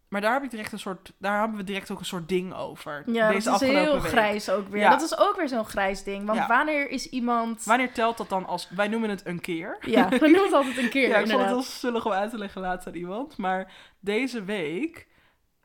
maar 0.07 0.21
daar 0.21 0.33
heb 0.33 0.43
ik 0.43 0.49
direct 0.49 0.71
een 0.71 0.79
soort, 0.79 1.13
daar 1.17 1.39
hebben 1.39 1.57
we 1.57 1.63
direct 1.63 1.91
ook 1.91 1.99
een 1.99 2.05
soort 2.05 2.29
ding 2.29 2.53
over. 2.53 3.03
Ja, 3.05 3.29
deze 3.31 3.49
dat 3.49 3.61
is 3.61 3.67
afgelopen 3.67 3.91
heel 3.91 4.01
week. 4.01 4.11
grijs 4.11 4.49
ook 4.49 4.67
weer. 4.67 4.81
Ja. 4.81 4.89
Dat 4.89 5.01
is 5.01 5.17
ook 5.17 5.35
weer 5.35 5.47
zo'n 5.47 5.65
grijs 5.65 6.03
ding. 6.03 6.25
Want 6.25 6.37
Ja. 6.39 6.47
wanneer 6.47 6.89
is 6.89 7.09
iemand... 7.09 7.63
Wanneer 7.63 7.91
telt 7.93 8.17
dat 8.17 8.29
dan 8.29 8.45
als, 8.45 8.69
wij 8.69 8.87
noemen 8.87 9.09
het 9.09 9.25
een 9.25 9.39
keer. 9.41 9.77
Ja, 9.81 10.09
we 10.09 10.17
noemen 10.19 10.43
het 10.43 10.53
altijd 10.53 10.77
een 10.77 10.89
keer, 10.97 11.07
Ja, 11.09 11.17
ik 11.17 11.19
vond 11.19 11.21
het 11.21 11.31
inderdaad. 11.31 11.47
heel 11.49 11.61
zullig 11.63 12.05
om 12.05 12.11
uit 12.11 12.29
te 12.31 12.37
leggen 12.37 12.61
laatst 12.61 12.87
aan 12.87 12.93
iemand. 12.95 13.37
Maar 13.37 13.73
deze 13.99 14.43
week 14.43 15.07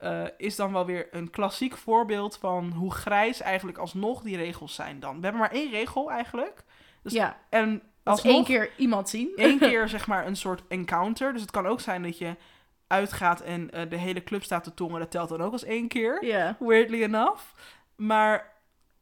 eh, 0.03 0.23
is 0.37 0.57
dan 0.57 0.73
wel 0.73 0.87
weer 0.87 1.09
een 1.11 1.31
klassiek 1.31 1.77
voorbeeld 1.77 2.37
van 2.37 2.73
hoe 2.73 2.93
grijs 2.95 3.41
eigenlijk 3.41 3.79
alsnog 3.79 4.23
die 4.23 4.37
regels 4.37 4.75
zijn 4.75 5.01
dan. 5.01 5.17
We 5.17 5.23
hebben 5.23 5.41
maar 5.41 5.51
één 5.53 5.71
regel 5.71 6.11
eigenlijk. 6.11 6.65
Dus- 7.03 7.13
ja, 7.13 7.37
En 7.51 7.83
als 8.03 8.23
één 8.23 8.45
keer 8.45 8.71
iemand 8.77 9.09
zien. 9.09 9.33
één 9.37 9.59
keer 9.69 9.89
zeg 9.89 10.07
maar 10.07 10.27
een 10.27 10.37
soort 10.37 10.63
encounter. 10.69 11.33
Dus 11.33 11.41
het 11.43 11.51
kan 11.51 11.67
ook 11.67 11.81
zijn 11.81 12.03
dat 12.03 12.19
je 12.19 12.37
uitgaat 12.87 13.41
en 13.41 13.71
eh, 13.71 13.91
de 13.91 13.97
hele 13.97 14.23
club 14.25 14.43
staat 14.43 14.65
te 14.65 14.75
tongen. 14.75 15.01
Dat 15.01 15.11
telt 15.11 15.29
dan 15.29 15.43
ook 15.43 15.53
als 15.53 15.65
één 15.65 15.89
keer. 15.89 16.25
Ja. 16.25 16.57
Weirdly 16.59 17.03
enough. 17.03 17.43
Maar 17.97 18.52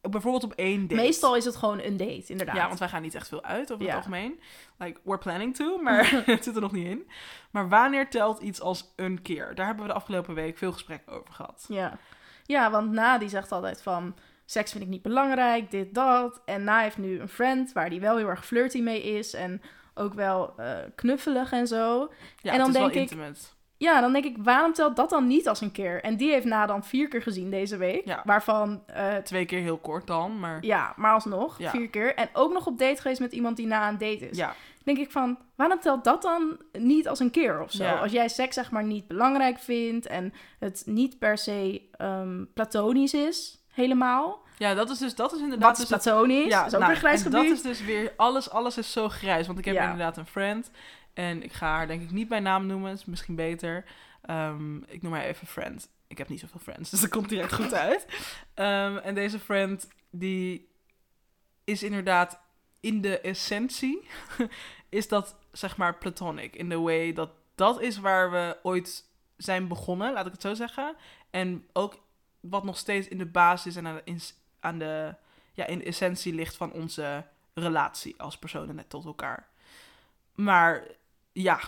bijvoorbeeld 0.00 0.44
op 0.44 0.52
één 0.52 0.80
date. 0.88 0.94
Meestal 1.02 1.36
is 1.36 1.44
het 1.44 1.56
gewoon 1.56 1.80
een 1.80 1.96
date, 1.96 2.24
inderdaad. 2.26 2.56
Ja, 2.56 2.66
want 2.66 2.78
wij 2.78 2.88
gaan 2.88 3.02
niet 3.02 3.14
echt 3.14 3.28
veel 3.28 3.42
uit 3.44 3.72
over 3.72 3.84
Ja. 3.84 3.88
het 3.90 3.96
algemeen. 3.96 4.40
Like, 4.78 5.00
we're 5.04 5.18
planning 5.18 5.56
to, 5.56 5.76
maar 5.82 6.10
het 6.26 6.44
zit 6.44 6.54
er 6.54 6.60
nog 6.60 6.72
niet 6.72 6.86
in. 6.86 7.10
Maar 7.50 7.68
wanneer 7.68 8.10
telt 8.10 8.40
iets 8.40 8.60
als 8.60 8.92
een 8.96 9.22
keer? 9.22 9.54
Daar 9.54 9.66
hebben 9.66 9.84
we 9.84 9.90
de 9.90 9.96
afgelopen 9.98 10.34
week 10.34 10.58
veel 10.58 10.72
gesprekken 10.72 11.12
over 11.12 11.32
gehad. 11.32 11.64
Ja. 11.68 11.98
ja, 12.44 12.70
want 12.70 12.90
Na 12.90 13.18
die 13.18 13.28
zegt 13.28 13.52
altijd 13.52 13.82
van... 13.82 14.14
Seks 14.44 14.70
vind 14.70 14.84
ik 14.84 14.90
niet 14.90 15.02
belangrijk, 15.02 15.70
dit, 15.70 15.94
dat. 15.94 16.40
En 16.44 16.64
Na 16.64 16.80
heeft 16.80 16.98
nu 16.98 17.20
een 17.20 17.28
friend 17.28 17.72
waar 17.72 17.90
die 17.90 18.00
wel 18.00 18.16
heel 18.16 18.28
erg 18.28 18.46
flirty 18.46 18.80
mee 18.80 19.02
is. 19.02 19.34
En 19.34 19.62
ook 19.94 20.14
wel 20.14 20.54
eh, 20.56 20.76
knuffelig 20.94 21.52
en 21.52 21.66
zo. 21.66 22.12
Ja, 22.42 22.52
En 22.52 22.58
dan 22.58 22.66
het 22.66 22.66
is 22.68 22.72
denk 22.72 22.92
wel 22.94 23.02
ik- 23.02 23.10
intimate. 23.10 23.40
Ja, 23.80 24.00
dan 24.00 24.12
denk 24.12 24.24
ik, 24.24 24.36
waarom 24.40 24.72
telt 24.72 24.96
dat 24.96 25.10
dan 25.10 25.26
niet 25.26 25.48
als 25.48 25.60
een 25.60 25.72
keer? 25.72 26.02
En 26.02 26.16
die 26.16 26.30
heeft 26.30 26.44
Na 26.44 26.66
dan 26.66 26.84
vier 26.84 27.08
keer 27.08 27.22
gezien 27.22 27.50
deze 27.50 27.76
week. 27.76 28.04
Ja. 28.06 28.22
Waarvan, 28.24 28.82
eh, 28.86 29.16
Twee 29.16 29.44
keer 29.44 29.60
heel 29.60 29.78
kort 29.78 30.06
dan, 30.06 30.38
maar 30.40 30.58
ja, 30.64 30.92
maar 30.96 31.12
alsnog, 31.12 31.58
Ja. 31.58 31.70
vier 31.70 31.88
keer. 31.88 32.14
En 32.14 32.28
ook 32.32 32.52
nog 32.52 32.66
op 32.66 32.78
date 32.78 33.00
geweest 33.00 33.20
met 33.20 33.32
iemand 33.32 33.56
die 33.56 33.66
na 33.66 33.88
een 33.88 33.98
date 33.98 34.28
is. 34.28 34.36
ja. 34.36 34.54
denk 34.84 34.98
ik 34.98 35.10
van, 35.10 35.38
waarom 35.56 35.80
telt 35.80 36.04
dat 36.04 36.22
dan 36.22 36.58
niet 36.72 37.08
als 37.08 37.18
een 37.18 37.30
keer 37.30 37.62
of 37.62 37.70
zo? 37.70 37.84
Ja. 37.84 37.94
Als 37.98 38.12
jij 38.12 38.28
seks 38.28 38.54
zeg 38.54 38.70
maar 38.70 38.84
niet 38.84 39.06
belangrijk 39.08 39.58
vindt 39.58 40.06
en 40.06 40.32
het 40.58 40.82
niet 40.86 41.18
per 41.18 41.38
se 41.38 41.82
ehm, 41.92 42.44
platonisch 42.54 43.14
is, 43.14 43.64
helemaal. 43.72 44.42
ja, 44.58 44.74
dat 44.74 44.90
is 44.90 44.98
dus 44.98 45.14
dat 45.14 45.32
is 45.32 45.40
inderdaad 45.40 45.68
Wat 45.68 45.78
is 45.78 45.86
dus 45.88 45.90
het- 45.90 46.02
platonisch? 46.02 46.44
ja, 46.50 46.58
dat 46.58 46.66
is 46.66 46.74
ook 46.74 46.80
nou, 46.80 46.92
een 46.92 46.98
grijs 46.98 47.24
en 47.24 47.30
gebied. 47.30 47.48
dat 47.48 47.56
is 47.56 47.62
dus 47.62 47.84
weer 47.84 48.12
alles, 48.16 48.50
alles 48.50 48.78
is 48.78 48.92
zo 48.92 49.08
grijs. 49.08 49.46
Want 49.46 49.58
ik 49.58 49.64
heb 49.64 49.74
Ja. 49.74 49.82
inderdaad 49.82 50.16
een 50.16 50.26
friend 50.26 50.70
en 51.20 51.42
ik 51.42 51.52
ga 51.52 51.66
haar 51.66 51.86
denk 51.86 52.02
ik 52.02 52.10
niet 52.10 52.28
bij 52.28 52.40
naam 52.40 52.66
noemen, 52.66 52.92
is 52.92 53.04
misschien 53.04 53.34
beter. 53.34 53.84
Ehm, 54.22 54.76
ik 54.76 55.02
noem 55.02 55.12
haar 55.12 55.24
even 55.24 55.46
friend. 55.46 55.88
Ik 56.06 56.18
heb 56.18 56.28
niet 56.28 56.40
zoveel 56.40 56.60
friends, 56.60 56.90
dus 56.90 57.00
dat 57.00 57.10
komt 57.10 57.28
direct 57.28 57.52
goed 57.52 57.74
uit. 57.88 58.06
Ehm, 58.54 58.96
en 58.96 59.14
deze 59.14 59.38
friend 59.38 59.88
die 60.10 60.68
is 61.64 61.82
inderdaad 61.82 62.40
in 62.80 63.00
de 63.00 63.20
essentie 63.20 64.08
is 64.88 65.08
dat 65.08 65.36
zeg 65.52 65.76
maar 65.76 65.98
platonic 65.98 66.56
in 66.56 66.68
the 66.68 66.80
way 66.80 67.12
dat 67.12 67.30
dat 67.54 67.80
is 67.80 67.98
waar 67.98 68.30
we 68.30 68.58
ooit 68.62 69.04
zijn 69.36 69.68
begonnen, 69.68 70.12
laat 70.12 70.26
ik 70.26 70.32
het 70.32 70.42
zo 70.42 70.54
zeggen. 70.54 70.96
En 71.30 71.66
ook 71.72 72.02
wat 72.40 72.64
nog 72.64 72.76
steeds 72.76 73.08
in 73.08 73.18
de 73.18 73.26
basis 73.26 73.76
en 73.76 73.86
aan 73.86 73.94
de, 73.94 74.02
in, 74.04 74.20
aan 74.60 74.78
de 74.78 75.14
ja, 75.52 75.66
in 75.66 75.78
de 75.78 75.84
essentie 75.84 76.34
ligt 76.34 76.56
van 76.56 76.72
onze 76.72 77.24
relatie 77.54 78.20
als 78.20 78.38
personen 78.38 78.74
net 78.74 78.90
tot 78.90 79.04
elkaar. 79.04 79.48
Maar 80.34 80.86
ja, 81.32 81.60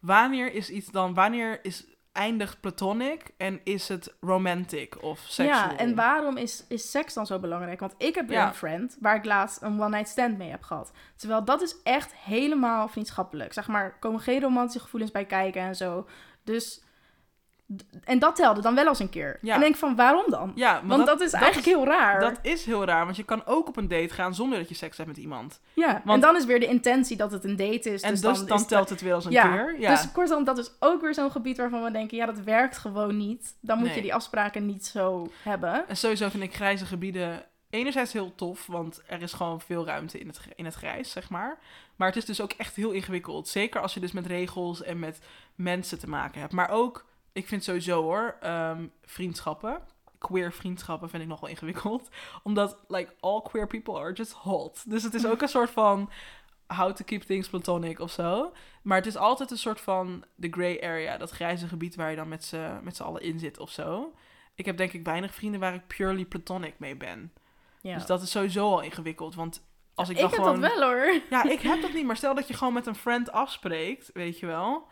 wanneer 0.00 0.52
is 0.52 0.70
iets 0.70 0.88
dan, 0.90 1.14
wanneer 1.14 1.64
is 1.64 1.84
eindigt 2.12 2.60
platonic 2.60 3.30
en 3.36 3.60
is 3.64 3.88
het 3.88 4.14
romantic 4.20 5.02
of 5.02 5.18
seksueel? 5.18 5.48
Ja, 5.70 5.76
en 5.76 5.94
waarom 5.94 6.36
is, 6.36 6.64
is 6.68 6.90
seks 6.90 7.14
dan 7.14 7.26
zo 7.26 7.38
belangrijk? 7.38 7.80
Want 7.80 7.94
ik 7.98 8.14
heb 8.14 8.28
weer 8.28 8.36
Ja. 8.38 8.46
een 8.46 8.54
friend 8.54 8.96
waar 9.00 9.16
ik 9.16 9.24
laatst 9.24 9.62
een 9.62 9.80
one-night 9.80 10.08
stand 10.08 10.38
mee 10.38 10.50
heb 10.50 10.62
gehad. 10.62 10.92
Terwijl 11.16 11.44
dat 11.44 11.62
is 11.62 11.76
echt 11.82 12.14
helemaal 12.14 12.88
vriendschappelijk. 12.88 13.52
Zeg 13.52 13.68
maar, 13.68 13.98
komen 13.98 14.20
geen 14.20 14.40
romantische 14.40 14.80
gevoelens 14.80 15.12
bij 15.12 15.24
kijken 15.26 15.62
en 15.62 15.76
zo. 15.76 16.08
Dus, 16.44 16.82
en 18.04 18.18
dat 18.18 18.36
telde 18.36 18.60
dan 18.60 18.74
wel 18.74 18.86
als 18.86 18.98
een 18.98 19.08
keer. 19.08 19.38
Ja. 19.42 19.54
En 19.54 19.60
denk 19.60 19.76
van, 19.76 19.96
waarom 19.96 20.24
dan? 20.28 20.52
Ja, 20.54 20.80
Want 20.84 21.06
dat, 21.06 21.20
is 21.20 21.32
eigenlijk 21.32 21.66
heel 21.66 21.84
raar. 21.84 22.20
Dat 22.20 22.38
is 22.42 22.64
heel 22.64 22.84
raar, 22.84 23.04
want 23.04 23.16
je 23.16 23.22
kan 23.24 23.42
ook 23.46 23.68
op 23.68 23.76
een 23.76 23.88
date 23.88 24.14
gaan 24.14 24.34
zonder 24.34 24.58
dat 24.58 24.68
je 24.68 24.74
seks 24.74 24.96
hebt 24.96 25.08
met 25.08 25.18
iemand. 25.18 25.60
ja, 25.74 25.94
en 25.94 26.02
want- 26.04 26.22
dan 26.22 26.36
is 26.36 26.44
weer 26.44 26.60
de 26.60 26.66
intentie 26.66 27.16
dat 27.16 27.32
het 27.32 27.44
een 27.44 27.56
date 27.56 27.90
is. 27.92 28.02
en 28.02 28.10
dus 28.10 28.20
dus 28.20 28.38
dan, 28.38 28.46
dan, 28.46 28.58
is 28.58 28.66
telt 28.66 28.88
het 28.88 29.00
weer 29.00 29.14
als 29.14 29.24
een 29.24 29.32
ja, 29.32 29.48
keer. 29.48 29.80
Ja, 29.80 29.90
Dus 29.90 30.12
kortom, 30.12 30.44
dat 30.44 30.58
is 30.58 30.70
ook 30.78 31.00
weer 31.00 31.14
zo'n 31.14 31.30
gebied 31.30 31.56
waarvan 31.56 31.82
we 31.82 31.90
denken, 31.90 32.16
ja, 32.16 32.26
dat 32.26 32.38
werkt 32.38 32.78
gewoon 32.78 33.16
niet. 33.16 33.54
Dan 33.60 33.78
moet 33.78 33.86
Nee. 33.86 33.96
je 33.96 34.02
die 34.02 34.14
afspraken 34.14 34.66
niet 34.66 34.86
zo 34.86 35.30
hebben. 35.42 35.88
En 35.88 35.96
sowieso 35.96 36.28
vind 36.28 36.42
ik 36.42 36.54
grijze 36.54 36.86
gebieden 36.86 37.44
enerzijds 37.70 38.12
heel 38.12 38.34
tof, 38.34 38.66
want 38.66 39.02
er 39.06 39.22
is 39.22 39.32
gewoon 39.32 39.60
veel 39.60 39.86
ruimte 39.86 40.18
in 40.20 40.26
het, 40.26 40.40
in 40.56 40.64
het 40.64 40.74
grijs, 40.74 41.10
zeg 41.10 41.30
maar. 41.30 41.58
Maar 41.96 42.08
het 42.08 42.16
is 42.16 42.24
dus 42.24 42.40
ook 42.40 42.52
echt 42.52 42.76
heel 42.76 42.90
ingewikkeld. 42.90 43.48
Zeker 43.48 43.80
als 43.80 43.94
je 43.94 44.00
dus 44.00 44.12
met 44.12 44.26
regels 44.26 44.82
en 44.82 44.98
met 44.98 45.18
mensen 45.54 45.98
te 45.98 46.08
maken 46.08 46.40
hebt. 46.40 46.52
Maar 46.52 46.70
ook, 46.70 47.04
ik 47.32 47.46
vind 47.46 47.64
sowieso 47.64 48.02
hoor, 48.02 48.36
ehm, 48.40 48.86
vriendschappen, 49.04 49.82
queer 50.18 50.52
vriendschappen 50.52 51.10
vind 51.10 51.22
ik 51.22 51.28
nog 51.28 51.40
wel 51.40 51.50
ingewikkeld. 51.50 52.08
Omdat, 52.42 52.78
like, 52.88 53.14
all 53.20 53.42
queer 53.42 53.66
people 53.66 53.98
are 53.98 54.12
just 54.12 54.32
hot. 54.32 54.90
Dus 54.90 55.02
het 55.02 55.14
is 55.14 55.26
ook 55.26 55.42
een 55.42 55.48
soort 55.58 55.70
van 55.70 56.10
how 56.66 56.92
to 56.92 57.04
keep 57.04 57.22
things 57.22 57.48
platonic 57.48 57.98
of 57.98 58.10
zo. 58.10 58.52
Maar 58.82 58.96
het 58.96 59.06
is 59.06 59.16
altijd 59.16 59.50
een 59.50 59.58
soort 59.58 59.80
van 59.80 60.24
the 60.40 60.48
gray 60.50 60.80
area, 60.80 61.16
dat 61.16 61.30
grijze 61.30 61.68
gebied 61.68 61.94
waar 61.94 62.10
je 62.10 62.16
dan 62.16 62.28
met 62.28 62.44
z'n 62.44 62.80
met 62.82 62.96
z'n 62.96 63.02
allen 63.02 63.22
in 63.22 63.38
zit 63.38 63.58
of 63.58 63.70
zo. 63.70 64.14
Ik 64.54 64.64
heb 64.64 64.76
denk 64.76 64.92
ik 64.92 65.04
weinig 65.04 65.34
vrienden 65.34 65.60
waar 65.60 65.74
ik 65.74 65.86
purely 65.86 66.24
platonic 66.24 66.74
mee 66.78 66.96
ben. 66.96 67.32
Ja. 67.80 67.94
Dus 67.94 68.06
dat 68.06 68.22
is 68.22 68.30
sowieso 68.30 68.70
al 68.70 68.80
ingewikkeld. 68.80 69.34
Want 69.34 69.62
als 69.94 70.08
ik, 70.08 70.16
ik 70.16 70.22
dan 70.22 70.30
heb 70.30 70.40
gewoon... 70.40 70.60
dat 70.60 70.78
wel 70.78 70.90
hoor. 70.90 71.20
Ja, 71.30 71.44
ik 71.44 71.60
heb 71.60 71.80
dat 71.80 71.92
niet. 71.96 72.04
Maar 72.04 72.16
stel 72.16 72.34
dat 72.34 72.48
je 72.48 72.54
gewoon 72.54 72.72
met 72.72 72.86
een 72.86 72.94
friend 72.94 73.32
afspreekt, 73.32 74.10
weet 74.14 74.38
je 74.38 74.46
wel. 74.46 74.86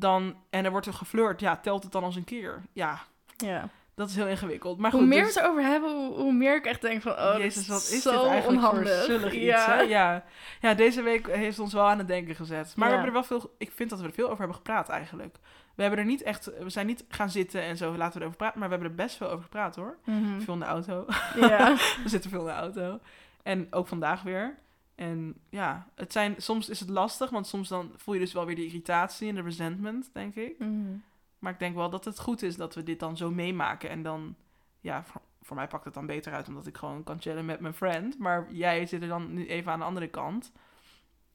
Dan, 0.00 0.36
en 0.50 0.64
er 0.64 0.70
wordt 0.70 0.86
er 0.86 0.92
geflirt. 0.94 1.40
Ja, 1.40 1.56
telt 1.56 1.82
het 1.82 1.92
dan 1.92 2.04
als 2.04 2.16
een 2.16 2.24
keer? 2.24 2.62
Ja, 2.72 2.98
Ja. 3.36 3.68
dat 3.94 4.08
is 4.08 4.16
heel 4.16 4.26
ingewikkeld. 4.26 4.78
Maar 4.78 4.90
goed, 4.90 5.00
hoe 5.00 5.08
meer 5.08 5.24
dus- 5.24 5.34
we 5.34 5.40
het 5.40 5.48
erover 5.48 5.70
hebben, 5.70 5.94
hoe, 5.94 6.14
hoe 6.14 6.32
meer 6.32 6.56
ik 6.56 6.64
echt 6.66 6.80
denk 6.80 7.02
van, 7.02 7.12
oh, 7.12 7.34
Jezus, 7.38 7.66
wat 7.68 7.88
is 7.90 8.02
zo 8.02 8.10
dit 8.10 8.30
eigenlijk 8.30 8.62
onhandig. 8.62 8.94
voor 8.96 9.04
zullig 9.04 9.32
iets, 9.32 9.42
ja. 9.44 9.80
Ja. 9.80 10.24
ja, 10.60 10.74
deze 10.74 11.02
week 11.02 11.26
heeft 11.26 11.58
ons 11.58 11.72
wel 11.72 11.88
aan 11.88 11.98
het 11.98 12.08
denken 12.08 12.34
gezet. 12.34 12.72
Maar 12.76 12.88
Ja. 12.88 12.94
we 12.94 13.00
hebben 13.00 13.06
er 13.06 13.28
wel 13.28 13.38
veel... 13.38 13.54
Ik 13.58 13.70
vind 13.74 13.90
dat 13.90 14.00
we 14.00 14.06
er 14.06 14.12
veel 14.12 14.24
over 14.26 14.38
hebben 14.38 14.56
gepraat 14.56 14.88
eigenlijk. 14.88 15.36
We 15.74 15.82
hebben 15.82 16.00
er 16.00 16.06
niet 16.10 16.22
echt... 16.22 16.50
We 16.58 16.70
zijn 16.70 16.86
niet 16.86 17.04
gaan 17.08 17.30
zitten 17.30 17.62
en 17.62 17.76
zo, 17.76 17.96
laten 17.96 18.12
we 18.14 18.18
erover 18.20 18.36
praten. 18.36 18.58
Maar 18.58 18.68
we 18.68 18.74
hebben 18.74 18.90
er 18.92 19.04
best 19.04 19.16
veel 19.16 19.30
over 19.30 19.42
gepraat, 19.42 19.76
hoor. 19.76 19.96
Mhm. 20.04 20.40
Veel 20.40 20.54
in 20.54 20.60
de 20.60 20.66
auto. 20.66 21.06
ja. 21.36 21.74
We 22.02 22.08
zitten 22.08 22.30
veel 22.30 22.40
in 22.40 22.46
de 22.46 22.52
auto. 22.52 23.00
En 23.42 23.66
ook 23.70 23.86
vandaag 23.86 24.22
weer. 24.22 24.58
En 25.00 25.34
ja, 25.50 25.86
het 25.94 26.12
zijn, 26.12 26.34
soms 26.38 26.68
is 26.68 26.80
het 26.80 26.88
lastig, 26.88 27.30
want 27.30 27.46
soms 27.46 27.68
dan 27.68 27.92
voel 27.96 28.14
je 28.14 28.20
dus 28.20 28.32
wel 28.32 28.46
weer 28.46 28.54
die 28.54 28.66
irritatie 28.66 29.28
en 29.28 29.34
de 29.34 29.42
resentment, 29.42 30.10
denk 30.12 30.34
ik. 30.34 30.58
Mhm. 30.58 30.96
Maar 31.38 31.52
ik 31.52 31.58
denk 31.58 31.74
wel 31.74 31.90
dat 31.90 32.04
het 32.04 32.20
goed 32.20 32.42
is 32.42 32.56
dat 32.56 32.74
we 32.74 32.82
dit 32.82 33.00
dan 33.00 33.16
zo 33.16 33.30
meemaken. 33.30 33.90
En 33.90 34.02
dan, 34.02 34.34
ja, 34.80 35.04
voor, 35.04 35.20
voor 35.42 35.56
mij 35.56 35.66
pakt 35.66 35.84
het 35.84 35.94
dan 35.94 36.06
beter 36.06 36.32
uit, 36.32 36.48
omdat 36.48 36.66
ik 36.66 36.76
gewoon 36.76 37.04
kan 37.04 37.20
chillen 37.20 37.44
met 37.44 37.60
mijn 37.60 37.74
friend. 37.74 38.18
Maar 38.18 38.46
jij 38.52 38.86
zit 38.86 39.02
er 39.02 39.08
dan 39.08 39.34
nu 39.34 39.46
even 39.46 39.72
aan 39.72 39.78
de 39.78 39.84
andere 39.84 40.08
kant. 40.08 40.52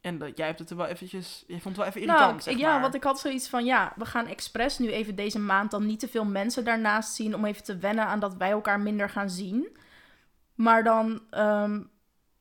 En 0.01 0.17
dat, 0.17 0.38
jij 0.38 0.47
hebt 0.47 0.60
het 0.60 0.69
er 0.69 0.78
wel 0.78 0.86
eventjes, 0.86 1.43
je 1.47 1.62
vond 1.62 1.63
het 1.63 1.78
wel 1.78 1.86
even 1.86 2.01
irritant, 2.01 2.30
Nou, 2.30 2.41
zeg 2.41 2.58
ja, 2.58 2.71
maar. 2.71 2.82
want 2.82 2.95
ik 2.95 3.04
had 3.04 3.19
zoiets 3.19 3.49
van, 3.49 3.65
ja, 3.65 3.93
we 3.95 4.06
gaan 4.06 4.28
expres 4.28 4.78
nu 4.78 4.91
even 4.91 5.15
deze 5.15 5.39
maand 5.39 5.71
dan 5.71 5.86
niet 5.86 5.99
te 5.99 6.08
veel 6.08 6.25
mensen 6.25 6.63
daarnaast 6.63 7.13
zien 7.13 7.36
om 7.36 7.45
even 7.45 7.63
te 7.63 7.78
wennen 7.78 8.06
aan 8.06 8.19
dat 8.19 8.36
wij 8.36 8.51
elkaar 8.51 8.80
minder 8.80 9.10
gaan 9.10 9.30
zien. 9.30 9.78
Maar 10.56 10.84
dan 10.84 11.21
ehm, 11.30 11.82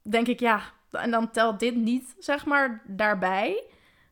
denk 0.02 0.26
ik, 0.26 0.40
ja, 0.40 0.62
en 1.00 1.10
dan 1.10 1.30
telt 1.30 1.60
dit 1.60 1.74
niet, 1.76 2.14
zeg 2.18 2.46
maar, 2.46 2.82
daarbij. 2.86 3.62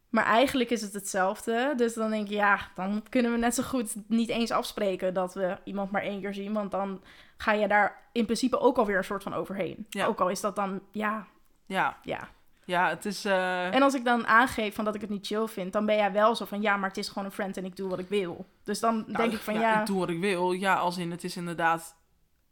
Maar 0.08 0.24
eigenlijk 0.24 0.70
is 0.70 0.82
het 0.82 0.92
hetzelfde. 0.92 1.72
Dus 1.76 1.94
dan 1.94 2.10
denk 2.10 2.26
ik, 2.26 2.32
ja, 2.32 2.58
dan 2.74 3.02
kunnen 3.08 3.32
we 3.32 3.38
net 3.38 3.54
zo 3.54 3.62
goed 3.62 3.94
niet 4.08 4.28
eens 4.28 4.50
afspreken 4.50 5.14
dat 5.14 5.34
we 5.34 5.56
iemand 5.64 5.90
maar 5.90 6.02
één 6.02 6.20
keer 6.20 6.34
zien. 6.34 6.52
Want 6.52 6.70
dan 6.70 7.02
ga 7.36 7.52
je 7.52 7.68
daar 7.68 8.02
in 8.12 8.24
principe 8.24 8.58
ook 8.58 8.76
alweer 8.78 8.96
een 8.96 9.04
soort 9.04 9.22
van 9.22 9.34
overheen. 9.34 9.86
Ja. 9.88 10.06
Ook 10.06 10.20
al 10.20 10.28
is 10.28 10.40
dat 10.40 10.56
dan, 10.56 10.80
ja, 10.90 11.26
Ja, 11.66 11.96
ja. 12.02 12.28
ja, 12.64 12.88
het 12.88 13.04
is... 13.04 13.24
eh, 13.24 13.74
En 13.74 13.82
als 13.82 13.94
ik 13.94 14.04
dan 14.04 14.26
aangeef 14.26 14.74
van 14.74 14.84
dat 14.84 14.94
ik 14.94 15.00
het 15.00 15.10
niet 15.10 15.26
chill 15.26 15.46
vind, 15.46 15.72
dan 15.72 15.86
ben 15.86 15.96
jij 15.96 16.12
wel 16.12 16.36
zo 16.36 16.44
van 16.44 16.62
ja, 16.62 16.76
maar 16.76 16.88
het 16.88 16.98
is 16.98 17.08
gewoon 17.08 17.24
een 17.24 17.32
friend 17.32 17.56
en 17.56 17.64
ik 17.64 17.76
doe 17.76 17.88
wat 17.90 17.98
ik 17.98 18.08
wil. 18.08 18.46
Dus 18.64 18.80
dan 18.80 18.94
Nou, 18.96 19.12
denk 19.16 19.32
ik 19.32 19.40
van 19.40 19.54
ja, 19.54 19.80
Ik 19.80 19.86
doe 19.86 19.98
wat 19.98 20.08
ik 20.08 20.20
wil. 20.20 20.52
Ja, 20.52 20.74
als 20.74 20.98
in 20.98 21.10
het 21.10 21.24
is 21.24 21.36
inderdaad. 21.36 21.96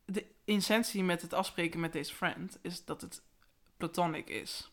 De 0.05 0.27
intentie 0.45 1.03
met 1.05 1.23
het 1.23 1.35
afspreken 1.35 1.81
met 1.81 1.93
deze 1.93 2.15
friend 2.15 2.59
is 2.63 2.85
dat 2.85 3.01
het 3.01 3.23
platonic 3.81 4.29
is. 4.29 4.71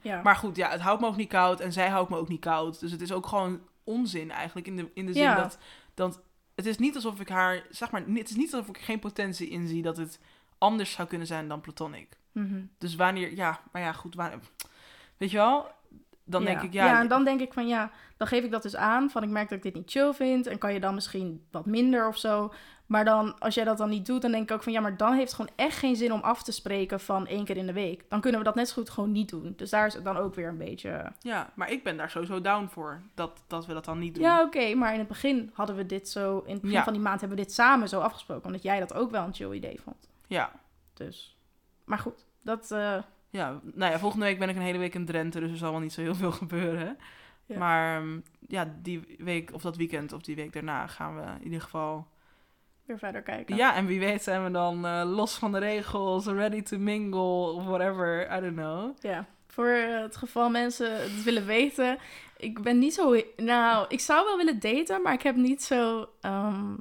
ja. 0.00 0.22
Maar 0.22 0.36
goed, 0.36 0.56
ja, 0.56 0.70
het 0.70 0.80
houdt 0.80 1.00
me 1.00 1.06
ook 1.06 1.16
niet 1.16 1.28
koud 1.28 1.60
en 1.60 1.72
zij 1.72 1.88
houdt 1.88 2.10
me 2.10 2.16
ook 2.16 2.28
niet 2.28 2.40
koud. 2.40 2.80
Dus 2.80 2.90
het 2.90 3.00
is 3.00 3.12
ook 3.12 3.26
gewoon 3.26 3.60
onzin 3.84 4.30
eigenlijk. 4.30 4.66
In 4.66 4.76
de, 4.76 4.90
in 4.94 5.06
de 5.06 5.12
zin 5.12 5.22
Ja. 5.22 5.34
dat, 5.34 5.58
dat. 5.94 6.20
Het 6.54 6.66
is 6.66 6.78
niet 6.78 6.94
alsof 6.94 7.20
ik 7.20 7.28
haar. 7.28 7.62
Zeg 7.70 7.90
maar, 7.90 8.02
het 8.06 8.30
is 8.30 8.36
niet 8.36 8.52
alsof 8.54 8.68
ik 8.68 8.78
geen 8.78 8.98
potentie 8.98 9.48
inzie 9.48 9.82
dat 9.82 9.96
het 9.96 10.20
anders 10.58 10.90
zou 10.92 11.08
kunnen 11.08 11.26
zijn 11.26 11.48
dan 11.48 11.60
platonic. 11.60 12.16
Mhm. 12.32 12.60
Dus 12.78 12.94
wanneer. 12.94 13.34
Ja, 13.34 13.60
maar 13.72 13.82
ja, 13.82 13.92
goed. 13.92 14.14
Wanneer, 14.14 14.38
weet 15.16 15.30
je 15.30 15.36
wel? 15.36 15.70
Dan 16.26 16.40
ja. 16.42 16.46
denk 16.46 16.62
ik, 16.62 16.72
ja, 16.72 16.86
Ja, 16.86 17.00
en 17.00 17.08
dan 17.08 17.24
denk 17.24 17.40
ik 17.40 17.52
van 17.52 17.66
ja, 17.68 17.90
dan 18.16 18.26
geef 18.28 18.44
ik 18.44 18.50
dat 18.50 18.62
dus 18.62 18.76
aan. 18.76 19.10
Van 19.10 19.22
ik 19.22 19.28
merk 19.28 19.48
dat 19.48 19.56
ik 19.58 19.64
dit 19.64 19.74
niet 19.74 19.90
chill 19.90 20.12
vind. 20.12 20.46
En 20.46 20.58
kan 20.58 20.72
je 20.72 20.80
dan 20.80 20.94
misschien 20.94 21.46
wat 21.50 21.66
minder 21.66 22.08
of 22.08 22.18
zo. 22.18 22.52
Maar 22.86 23.04
dan, 23.04 23.38
als 23.38 23.54
jij 23.54 23.64
dat 23.64 23.78
dan 23.78 23.88
niet 23.88 24.06
doet, 24.06 24.22
dan 24.22 24.30
denk 24.30 24.50
ik 24.50 24.56
ook 24.56 24.62
van 24.62 24.72
ja, 24.72 24.80
maar 24.80 24.96
dan 24.96 25.12
heeft 25.12 25.26
het 25.26 25.34
gewoon 25.34 25.52
echt 25.56 25.78
geen 25.78 25.96
zin 25.96 26.12
om 26.12 26.20
af 26.20 26.42
te 26.42 26.52
spreken 26.52 27.00
van 27.00 27.26
één 27.26 27.44
keer 27.44 27.56
in 27.56 27.66
de 27.66 27.72
week. 27.72 28.04
Dan 28.08 28.20
kunnen 28.20 28.38
we 28.40 28.46
dat 28.46 28.54
net 28.54 28.68
zo 28.68 28.74
goed 28.74 28.90
gewoon 28.90 29.12
niet 29.12 29.28
doen. 29.28 29.52
Dus 29.56 29.70
daar 29.70 29.86
is 29.86 29.94
het 29.94 30.04
dan 30.04 30.16
ook 30.16 30.34
weer 30.34 30.48
een 30.48 30.58
beetje. 30.58 31.12
ja, 31.20 31.50
maar 31.54 31.70
ik 31.70 31.84
ben 31.84 31.96
daar 31.96 32.10
sowieso 32.10 32.40
down 32.40 32.66
voor, 32.66 33.02
dat, 33.14 33.42
dat 33.46 33.66
we 33.66 33.72
dat 33.72 33.84
dan 33.84 33.98
niet 33.98 34.14
doen. 34.14 34.24
Ja, 34.24 34.42
oké, 34.42 34.74
maar 34.74 34.92
in 34.92 34.98
het 34.98 35.08
begin 35.08 35.50
hadden 35.54 35.76
we 35.76 35.86
dit 35.86 36.08
zo. 36.08 36.42
In 36.46 36.52
het 36.52 36.60
begin 36.60 36.76
Ja. 36.76 36.84
van 36.84 36.92
die 36.92 37.02
maand 37.02 37.20
hebben 37.20 37.38
we 37.38 37.44
dit 37.44 37.52
samen 37.52 37.88
zo 37.88 38.00
afgesproken. 38.00 38.46
Omdat 38.46 38.62
jij 38.62 38.78
dat 38.80 38.94
ook 38.94 39.10
wel 39.10 39.24
een 39.24 39.34
chill 39.34 39.52
idee 39.52 39.80
vond. 39.84 40.08
ja. 40.26 40.50
Dus. 40.94 41.36
Maar 41.84 41.98
goed, 41.98 42.24
dat. 42.42 42.70
eh, 42.70 42.98
Ja, 43.36 43.60
nou 43.62 43.92
ja, 43.92 43.98
volgende 43.98 44.24
week 44.24 44.38
ben 44.38 44.48
ik 44.48 44.56
een 44.56 44.62
hele 44.62 44.78
week 44.78 44.94
in 44.94 45.04
Drenthe, 45.04 45.40
dus 45.40 45.50
er 45.50 45.56
zal 45.56 45.70
wel 45.70 45.80
niet 45.80 45.92
zo 45.92 46.00
heel 46.00 46.14
veel 46.14 46.32
gebeuren. 46.42 46.98
Ja. 47.46 47.58
Maar 47.58 47.96
ehm, 47.96 48.20
ja, 48.48 48.74
die 48.82 49.16
week 49.18 49.52
of 49.52 49.62
dat 49.62 49.76
weekend 49.76 50.12
of 50.12 50.22
die 50.22 50.36
week 50.36 50.52
daarna 50.52 50.86
gaan 50.86 51.16
we 51.16 51.22
in 51.22 51.44
ieder 51.44 51.60
geval... 51.60 52.06
weer 52.84 52.98
verder 52.98 53.22
kijken. 53.22 53.56
Ja, 53.56 53.74
en 53.74 53.86
wie 53.86 53.98
weet 53.98 54.22
zijn 54.22 54.44
we 54.44 54.50
dan 54.50 54.86
eh, 54.86 55.02
los 55.04 55.38
van 55.38 55.52
de 55.52 55.58
regels, 55.58 56.26
ready 56.26 56.62
to 56.62 56.78
mingle, 56.78 57.52
of 57.52 57.64
whatever, 57.64 58.36
I 58.36 58.40
don't 58.40 58.56
know. 58.56 58.96
Ja, 59.00 59.26
voor 59.46 59.68
eh, 59.68 60.00
het 60.00 60.16
geval 60.16 60.50
mensen 60.50 61.02
het 61.02 61.22
willen 61.22 61.46
weten. 61.46 61.98
Ik 62.36 62.62
ben 62.62 62.78
niet 62.78 62.94
zo... 62.94 63.20
Nou, 63.36 63.86
ik 63.88 64.00
zou 64.00 64.24
wel 64.24 64.36
willen 64.36 64.60
daten, 64.60 65.02
maar 65.02 65.12
ik 65.12 65.22
heb 65.22 65.36
niet 65.36 65.62
zo... 65.62 66.08
ehm, 66.20 66.74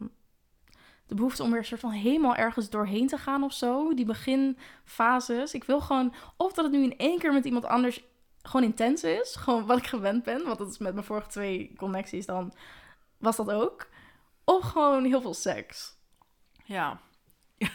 de 1.08 1.15
behoefte 1.15 1.44
om 1.44 1.50
weer 1.50 1.60
een 1.60 1.65
soort 1.65 1.80
van 1.82 1.91
helemaal 1.91 2.36
ergens 2.36 2.70
doorheen 2.70 3.08
te 3.08 3.18
gaan 3.18 3.44
of 3.44 3.54
zo. 3.54 3.94
Die 3.94 4.06
beginfases. 4.06 5.54
Ik 5.54 5.63
wil 5.63 5.82
gewoon... 5.82 6.13
Of 6.38 6.54
dat 6.54 6.65
het 6.65 6.74
nu 6.74 6.84
in 6.84 6.98
één 6.98 7.20
keer 7.20 7.34
met 7.34 7.46
iemand 7.46 7.65
anders 7.65 8.04
gewoon 8.41 8.65
intens 8.65 9.04
is. 9.04 9.36
Gewoon 9.36 9.65
wat 9.65 9.78
ik 9.78 9.88
gewend 9.88 10.24
ben. 10.24 10.46
Want 10.46 10.58
dat 10.58 10.70
is 10.70 10.78
met 10.78 10.94
mijn 10.94 11.06
vorige 11.06 11.28
twee 11.30 11.74
connecties 11.78 12.26
dan... 12.26 12.54
Was 13.18 13.36
dat 13.36 13.52
ook. 13.52 13.88
Of 14.44 14.63
gewoon 14.63 15.04
heel 15.06 15.22
veel 15.22 15.34
seks. 15.34 15.94
Ja. 16.63 17.00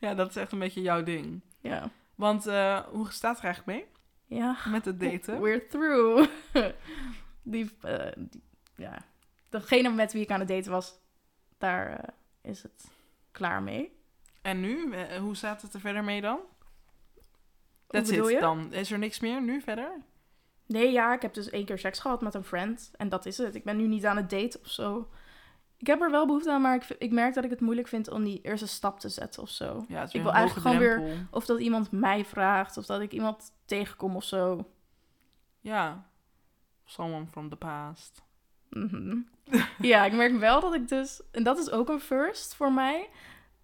ja, 0.00 0.14
dat 0.14 0.28
is 0.30 0.36
echt 0.36 0.52
een 0.52 0.58
beetje 0.58 0.82
jouw 0.82 1.02
ding. 1.02 1.40
Ja. 1.60 1.90
Want 2.14 2.46
eh, 2.46 2.78
hoe 2.78 3.10
staat 3.10 3.30
het 3.36 3.38
er 3.38 3.44
eigenlijk 3.44 3.78
mee 3.78 4.38
Ja. 4.38 4.56
met 4.68 4.84
het 4.84 5.00
daten? 5.00 5.40
We're 5.40 5.66
through. 5.66 6.28
die, 7.42 7.70
eh, 7.82 8.12
die- 8.16 8.42
ja. 8.76 8.98
Degene 9.50 9.90
met 9.90 10.12
wie 10.12 10.22
ik 10.22 10.30
aan 10.30 10.38
het 10.40 10.48
daten 10.48 10.70
was, 10.70 10.94
daar 11.58 11.98
eh, 11.98 12.08
is 12.40 12.62
het 12.62 12.90
klaar 13.32 13.62
mee. 13.62 13.98
En 14.42 14.60
nu? 14.60 14.92
Eh, 14.92 15.18
hoe 15.18 15.36
staat 15.36 15.62
het 15.62 15.74
er 15.74 15.80
verder 15.80 16.04
mee 16.04 16.20
dan? 16.20 16.38
That's 17.86 18.10
bedoel 18.10 18.28
it 18.28 18.34
je? 18.34 18.40
dan. 18.40 18.72
Is 18.72 18.92
er 18.92 18.98
niks 18.98 19.20
meer 19.20 19.42
nu 19.42 19.60
verder? 19.60 20.02
Nee, 20.66 20.92
ja, 20.92 21.14
ik 21.14 21.22
heb 21.22 21.34
dus 21.34 21.50
één 21.50 21.64
keer 21.64 21.78
seks 21.78 21.98
gehad 21.98 22.20
met 22.20 22.34
een 22.34 22.44
friend. 22.44 22.90
En 22.96 23.08
dat 23.08 23.26
is 23.26 23.38
het. 23.38 23.54
Ik 23.54 23.64
ben 23.64 23.76
nu 23.76 23.86
niet 23.86 24.06
aan 24.06 24.16
het 24.16 24.30
daten 24.30 24.60
of 24.60 24.68
zo. 24.68 25.08
Ik 25.76 25.86
heb 25.86 26.00
er 26.00 26.10
wel 26.10 26.26
behoefte 26.26 26.52
aan, 26.52 26.60
maar 26.60 26.74
ik, 26.74 26.84
ik 26.98 27.12
merk 27.12 27.34
dat 27.34 27.44
ik 27.44 27.50
het 27.50 27.60
moeilijk 27.60 27.88
vind 27.88 28.10
om 28.10 28.24
die 28.24 28.40
eerste 28.42 28.66
stap 28.66 29.00
te 29.00 29.08
zetten 29.08 29.42
of 29.42 29.50
zo. 29.50 29.84
Ja, 29.88 30.00
het 30.00 30.08
is 30.08 30.14
Ik 30.14 30.22
weer 30.22 30.22
wil 30.22 30.32
eigenlijk 30.32 30.66
gewoon 30.66 31.04
drempel. 31.04 31.26
Of 31.30 31.46
dat 31.46 31.60
iemand 31.60 31.90
mij 31.90 32.24
vraagt, 32.24 32.76
of 32.76 32.86
dat 32.86 33.00
ik 33.00 33.12
iemand 33.12 33.52
tegenkom 33.64 34.16
of 34.16 34.24
zo. 34.24 34.70
Ja. 35.60 36.06
Someone 36.84 37.26
from 37.26 37.48
the 37.48 37.56
past. 37.56 38.25
Mhm. 38.70 39.16
ja, 39.78 40.04
ik 40.04 40.12
merk 40.12 40.38
wel 40.38 40.60
dat 40.60 40.74
ik 40.74 40.88
dus... 40.88 41.20
En 41.30 41.42
dat 41.42 41.58
is 41.58 41.70
ook 41.70 41.88
een 41.88 42.00
first 42.00 42.54
voor 42.54 42.72
mij. 42.72 43.08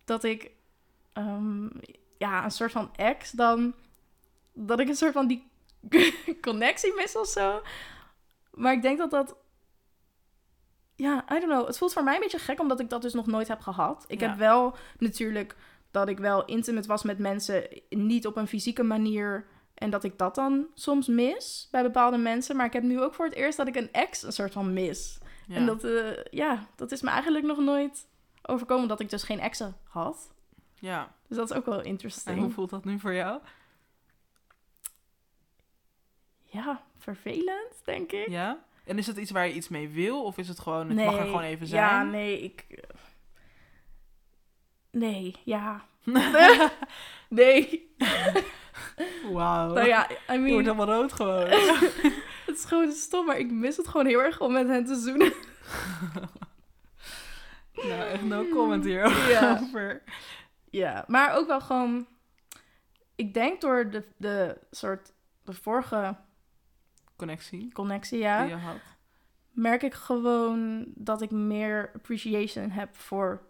Dat 0.04 0.24
ik... 0.24 0.50
ehm, 1.12 1.68
ja, 2.18 2.44
een 2.44 2.50
soort 2.50 2.72
van 2.72 2.90
ex 2.96 3.30
dan... 3.30 3.74
Dat 4.52 4.80
ik 4.80 4.88
een 4.88 4.96
soort 4.96 5.12
van 5.12 5.26
die 5.26 5.50
connectie 6.40 6.94
mis 6.94 7.16
of 7.16 7.26
zo. 7.26 7.62
Maar 8.50 8.72
ik 8.72 8.82
denk 8.82 8.98
dat 8.98 9.10
dat... 9.10 9.36
Ja, 10.94 11.24
I 11.24 11.40
don't 11.40 11.44
know. 11.52 11.66
Het 11.66 11.78
voelt 11.78 11.92
voor 11.92 12.04
mij 12.04 12.14
een 12.14 12.20
beetje 12.20 12.38
gek, 12.38 12.60
omdat 12.60 12.80
ik 12.80 12.90
dat 12.90 13.02
dus 13.02 13.12
nog 13.12 13.26
nooit 13.26 13.48
heb 13.48 13.60
gehad. 13.60 14.04
Ik 14.08 14.20
Ja. 14.20 14.28
heb 14.28 14.38
wel 14.38 14.76
natuurlijk 14.98 15.56
dat 15.90 16.08
ik 16.08 16.18
wel 16.18 16.44
intimate 16.44 16.88
was 16.88 17.02
met 17.02 17.18
mensen, 17.18 17.68
niet 17.88 18.26
op 18.26 18.36
een 18.36 18.46
fysieke 18.48 18.82
manier. 18.82 19.46
En 19.82 19.90
dat 19.90 20.04
ik 20.04 20.18
dat 20.18 20.34
dan 20.34 20.66
soms 20.74 21.06
mis 21.06 21.68
bij 21.70 21.82
bepaalde 21.82 22.16
mensen. 22.16 22.56
Maar 22.56 22.66
ik 22.66 22.72
heb 22.72 22.82
nu 22.82 23.00
ook 23.00 23.14
voor 23.14 23.24
het 23.24 23.34
eerst 23.34 23.56
dat 23.56 23.66
ik 23.68 23.76
een 23.76 23.92
ex 23.92 24.22
een 24.22 24.32
soort 24.32 24.52
van 24.52 24.72
mis. 24.72 25.18
Ja. 25.46 25.54
En 25.56 25.66
dat, 25.66 25.84
eh, 25.84 26.24
ja, 26.30 26.66
dat 26.76 26.92
is 26.92 27.02
me 27.02 27.10
eigenlijk 27.10 27.44
nog 27.44 27.58
nooit 27.58 28.06
overkomen 28.42 28.88
dat 28.88 29.00
ik 29.00 29.10
dus 29.10 29.22
geen 29.22 29.40
exen 29.40 29.76
had. 29.88 30.32
ja. 30.78 31.14
Dus 31.28 31.36
dat 31.36 31.50
is 31.50 31.56
ook 31.56 31.66
wel 31.66 31.78
En 31.78 31.84
interesting. 31.84 32.38
hoe 32.38 32.50
voelt 32.50 32.70
dat 32.70 32.84
nu 32.84 32.98
voor 32.98 33.14
jou? 33.14 33.40
Ja, 36.44 36.82
vervelend, 36.98 37.80
denk 37.84 38.12
ik. 38.12 38.28
Ja? 38.28 38.64
En 38.84 38.98
is 38.98 39.06
het 39.06 39.16
iets 39.16 39.30
waar 39.30 39.46
je 39.46 39.54
iets 39.54 39.68
mee 39.68 39.88
wil? 39.88 40.24
Of 40.24 40.38
is 40.38 40.48
het 40.48 40.60
gewoon, 40.60 40.88
het 40.88 40.96
mag 40.96 41.16
er 41.18 41.24
gewoon 41.24 41.42
even 41.42 41.66
zijn? 41.66 41.82
Ja, 41.82 42.02
nee, 42.02 42.42
ik... 42.42 42.84
Nee, 44.90 45.36
ja. 45.44 45.84
nee. 47.28 47.90
Wauw. 49.32 49.72
Nou 49.72 49.86
ja, 49.86 50.08
I 50.10 50.38
wordt 50.38 50.66
helemaal 50.66 50.86
rood 50.86 51.12
gewoon. 51.12 51.46
het 52.46 52.56
is 52.56 52.64
gewoon 52.64 52.92
stom, 52.92 53.26
maar 53.26 53.38
ik 53.38 53.50
mis 53.50 53.76
het 53.76 53.88
gewoon 53.88 54.06
heel 54.06 54.22
erg 54.22 54.40
om 54.40 54.52
met 54.52 54.68
hen 54.68 54.84
te 54.84 54.94
zoenen. 54.94 55.32
nou, 57.88 58.02
echt 58.10 58.22
no 58.22 58.44
comment 58.48 58.84
hierover. 58.84 59.30
Ja. 59.30 60.00
Ja, 60.70 61.04
maar 61.06 61.36
ook 61.36 61.46
wel 61.46 61.60
gewoon... 61.60 62.06
Ik 63.14 63.34
denk 63.34 63.60
door 63.60 63.90
de, 63.90 64.04
de 64.16 64.58
soort... 64.70 65.12
De 65.44 65.52
vorige 65.52 66.16
Connectie 67.16 67.72
connectie, 67.72 68.18
ja... 68.18 68.40
die 68.40 68.48
je 68.48 68.60
had. 68.60 68.80
merk 69.50 69.82
ik 69.82 69.94
gewoon 69.94 70.84
dat 70.94 71.22
ik 71.22 71.30
meer 71.30 71.90
appreciation 71.94 72.70
heb 72.70 72.96
voor 72.96 73.42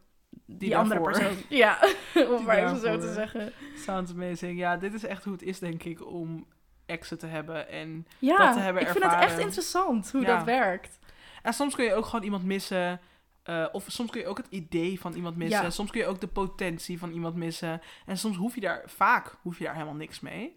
die, 0.47 0.59
Die 0.59 0.77
andere 0.77 1.01
persoon. 1.01 1.33
Ja, 1.49 1.79
om 2.37 2.45
maar 2.45 2.57
even 2.57 2.79
zo 2.81 2.99
te 2.99 3.13
zeggen. 3.13 3.53
Sounds 3.77 4.13
amazing. 4.13 4.59
Ja, 4.59 4.77
dit 4.77 4.95
is 4.95 5.05
echt 5.05 5.25
hoe 5.25 5.33
het 5.33 5.43
is, 5.43 5.59
denk 5.59 5.83
ik, 5.83 6.07
om 6.07 6.47
exen 6.87 7.19
te 7.19 7.27
hebben. 7.27 7.69
En, 7.69 8.07
Ja, 8.19 8.37
Dat 8.37 8.53
te 8.53 8.59
hebben 8.61 8.83
ik 8.83 8.89
vind 8.89 9.05
het 9.05 9.13
echt 9.13 9.23
ervaren. 9.23 9.45
interessant 9.45 10.11
hoe 10.13 10.21
Ja. 10.21 10.37
dat 10.37 10.45
werkt. 10.45 10.99
en 11.43 11.53
soms 11.53 11.75
kun 11.75 11.85
je 11.85 11.95
ook 11.95 12.05
gewoon 12.07 12.25
iemand 12.25 12.45
missen. 12.45 13.01
eh, 13.43 13.67
of 13.73 13.85
soms 13.89 14.11
kun 14.11 14.21
je 14.21 14.27
ook 14.27 14.37
het 14.37 14.47
idee 14.51 15.01
van 15.01 15.13
iemand 15.15 15.37
missen. 15.37 15.63
Ja. 15.63 15.71
Soms 15.71 15.91
kun 15.91 16.01
je 16.01 16.07
ook 16.07 16.21
de 16.21 16.27
potentie 16.27 16.99
van 16.99 17.11
iemand 17.11 17.35
missen. 17.37 17.81
En 18.07 18.19
soms 18.19 18.37
hoef 18.37 18.55
je 18.55 18.61
daar, 18.61 18.83
vaak 18.87 19.37
hoef 19.43 19.59
je 19.59 19.65
daar 19.65 19.73
helemaal 19.75 19.95
niks 19.95 20.21
mee. 20.21 20.55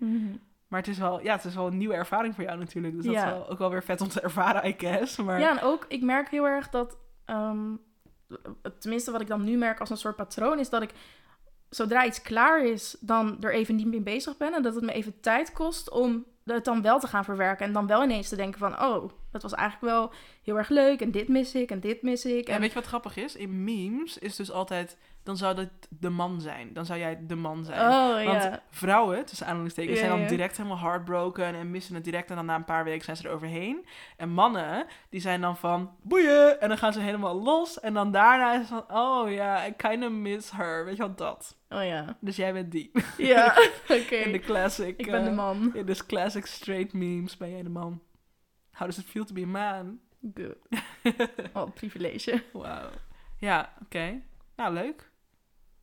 Maar 0.67 0.79
het 0.79 0.89
is 0.89 0.97
wel, 0.97 1.21
ja, 1.21 1.35
het 1.35 1.43
is 1.45 1.55
wel 1.55 1.67
een 1.67 1.77
nieuwe 1.77 1.93
ervaring 1.93 2.35
voor 2.35 2.43
jou 2.43 2.57
natuurlijk. 2.59 2.95
Dus 2.95 3.05
dat 3.05 3.15
is 3.15 3.23
wel, 3.23 3.49
ook 3.49 3.57
wel 3.57 3.69
weer 3.69 3.83
vet 3.83 4.01
om 4.01 4.07
te 4.07 4.21
ervaren, 4.21 4.69
I 4.69 4.75
guess. 4.77 5.17
Maar 5.17 5.39
Ja, 5.39 5.49
en 5.57 5.61
ook, 5.63 5.85
ik 5.87 6.01
merk 6.01 6.29
heel 6.29 6.45
erg 6.47 6.69
dat, 6.69 6.97
ehm, 7.25 7.73
tenminste 8.79 9.11
wat 9.11 9.21
ik 9.21 9.27
dan 9.27 9.43
nu 9.43 9.57
merk 9.57 9.79
als 9.79 9.89
een 9.89 9.97
soort 9.97 10.15
patroon, 10.15 10.59
is 10.59 10.69
dat 10.69 10.81
ik 10.81 10.93
zodra 11.69 12.05
iets 12.05 12.21
klaar 12.21 12.65
is, 12.65 12.95
dan 12.99 13.37
er 13.41 13.53
even 13.53 13.75
niet 13.75 13.87
mee 13.87 14.01
bezig 14.01 14.37
ben. 14.37 14.53
En 14.53 14.61
dat 14.61 14.75
het 14.75 14.83
me 14.83 14.91
even 14.91 15.19
tijd 15.19 15.51
kost 15.51 15.89
om 15.89 16.25
het 16.53 16.65
dan 16.65 16.81
wel 16.81 16.99
te 16.99 17.07
gaan 17.07 17.23
verwerken. 17.23 17.65
En 17.65 17.73
dan 17.73 17.87
wel 17.87 18.03
ineens 18.03 18.29
te 18.29 18.35
denken 18.35 18.59
van, 18.59 18.81
oh, 18.81 19.09
dat 19.31 19.41
was 19.41 19.53
eigenlijk 19.53 19.93
wel 19.93 20.11
heel 20.43 20.57
erg 20.57 20.69
leuk. 20.69 21.01
En 21.01 21.11
dit 21.11 21.27
mis 21.27 21.55
ik, 21.55 21.71
en 21.71 21.79
dit 21.79 22.01
mis 22.01 22.25
ik. 22.25 22.47
En 22.47 22.59
weet 22.59 22.69
je 22.69 22.75
wat 22.75 22.85
grappig 22.85 23.15
is? 23.17 23.35
In 23.35 23.63
memes 23.63 24.17
is 24.17 24.35
dus 24.35 24.51
altijd, 24.51 24.97
dan 25.23 25.37
zou 25.37 25.55
dat 25.55 25.69
de 25.89 26.09
man 26.09 26.41
zijn. 26.41 26.73
Dan 26.73 26.85
zou 26.85 26.99
jij 26.99 27.19
de 27.27 27.35
man 27.35 27.65
zijn. 27.65 27.79
oh 27.79 28.25
Want 28.25 28.43
ja. 28.43 28.63
vrouwen, 28.69 29.25
tussen 29.25 29.47
aanhalingstekens, 29.47 29.99
Ja, 29.99 30.05
zijn 30.05 30.19
dan 30.19 30.27
direct 30.27 30.57
helemaal 30.57 30.79
heartbroken 30.79 31.55
en 31.55 31.71
missen 31.71 31.95
het 31.95 32.03
direct. 32.03 32.29
En 32.29 32.35
dan 32.35 32.45
na 32.45 32.55
een 32.55 32.65
paar 32.65 32.83
weken 32.83 33.03
zijn 33.05 33.17
ze 33.17 33.27
er 33.27 33.33
overheen. 33.33 33.85
En 34.17 34.29
mannen, 34.29 34.85
die 35.09 35.21
zijn 35.21 35.41
dan 35.41 35.57
van 35.57 35.91
boeien. 36.01 36.61
En 36.61 36.69
dan 36.69 36.77
gaan 36.77 36.93
ze 36.93 36.99
helemaal 36.99 37.41
los. 37.41 37.79
En 37.79 37.93
dan 37.93 38.11
daarna 38.11 38.53
is 38.53 38.59
het 38.59 38.67
van, 38.67 38.97
oh 38.97 39.31
ja, 39.31 39.67
I 39.67 39.71
kind 39.71 40.03
of 40.03 40.11
miss 40.11 40.51
her. 40.51 40.85
Weet 40.85 40.97
je 40.97 41.01
wat 41.01 41.17
dat? 41.17 41.55
Oh 41.69 41.83
ja. 41.83 42.17
Dus 42.19 42.35
jij 42.35 42.53
bent 42.53 42.71
die. 42.71 42.91
Ja, 43.17 43.57
oké. 44.01 44.15
In 44.15 44.31
de 44.31 44.39
classic. 44.39 44.97
Ik 44.97 45.11
ben 45.11 45.23
de 45.23 45.29
eh, 45.29 45.35
man. 45.35 45.75
In 45.75 45.85
de 45.85 46.05
classic 46.05 46.45
straight 46.45 46.93
memes 46.93 47.37
ben 47.37 47.49
jij 47.51 47.63
de 47.63 47.69
man. 47.69 48.01
How 48.71 48.87
does 48.87 48.97
it 48.97 49.05
feel 49.05 49.25
to 49.25 49.33
be 49.33 49.41
a 49.41 49.47
man? 49.47 49.99
Good. 50.33 50.57
Oh, 51.53 51.73
privilege. 51.73 52.43
Wauw. 52.53 52.89
Ja, 53.37 53.73
oké. 53.81 54.21
Nou, 54.55 54.73
leuk. 54.73 55.09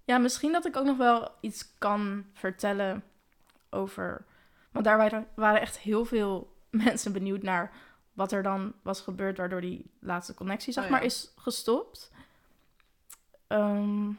Ja, 0.04 0.18
misschien 0.18 0.52
dat 0.52 0.66
ik 0.66 0.76
ook 0.76 0.84
nog 0.84 0.96
wel 0.96 1.30
iets 1.40 1.78
kan 1.78 2.24
vertellen 2.32 3.04
over... 3.70 4.24
Want 4.70 4.84
daar 4.84 4.96
waren, 4.96 5.26
waren 5.34 5.60
echt 5.60 5.78
heel 5.78 6.04
veel 6.04 6.56
mensen 6.70 7.12
benieuwd 7.12 7.42
naar 7.42 7.72
wat 8.12 8.32
er 8.32 8.42
dan 8.42 8.72
was 8.82 9.00
gebeurd... 9.00 9.36
waardoor 9.36 9.60
die 9.60 9.90
laatste 10.00 10.34
connectie, 10.34 10.72
zeg 10.72 10.84
Oh 10.84 10.90
ja. 10.90 10.96
maar, 10.96 11.04
is 11.04 11.32
gestopt. 11.36 12.12
Ehm, 13.46 14.10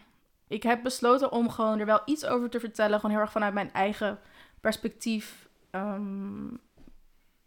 ik 0.54 0.64
heb 0.64 0.84
besloten 0.84 1.32
om 1.32 1.50
gewoon 1.50 1.80
er 1.80 1.86
wel 1.86 2.02
iets 2.06 2.26
over 2.26 2.50
te 2.50 2.60
vertellen. 2.60 2.96
Gewoon 2.96 3.12
heel 3.12 3.22
erg 3.24 3.32
vanuit 3.32 3.54
mijn 3.54 3.74
eigen 3.74 4.20
perspectief. 4.62 5.50
Ehm, 5.72 6.48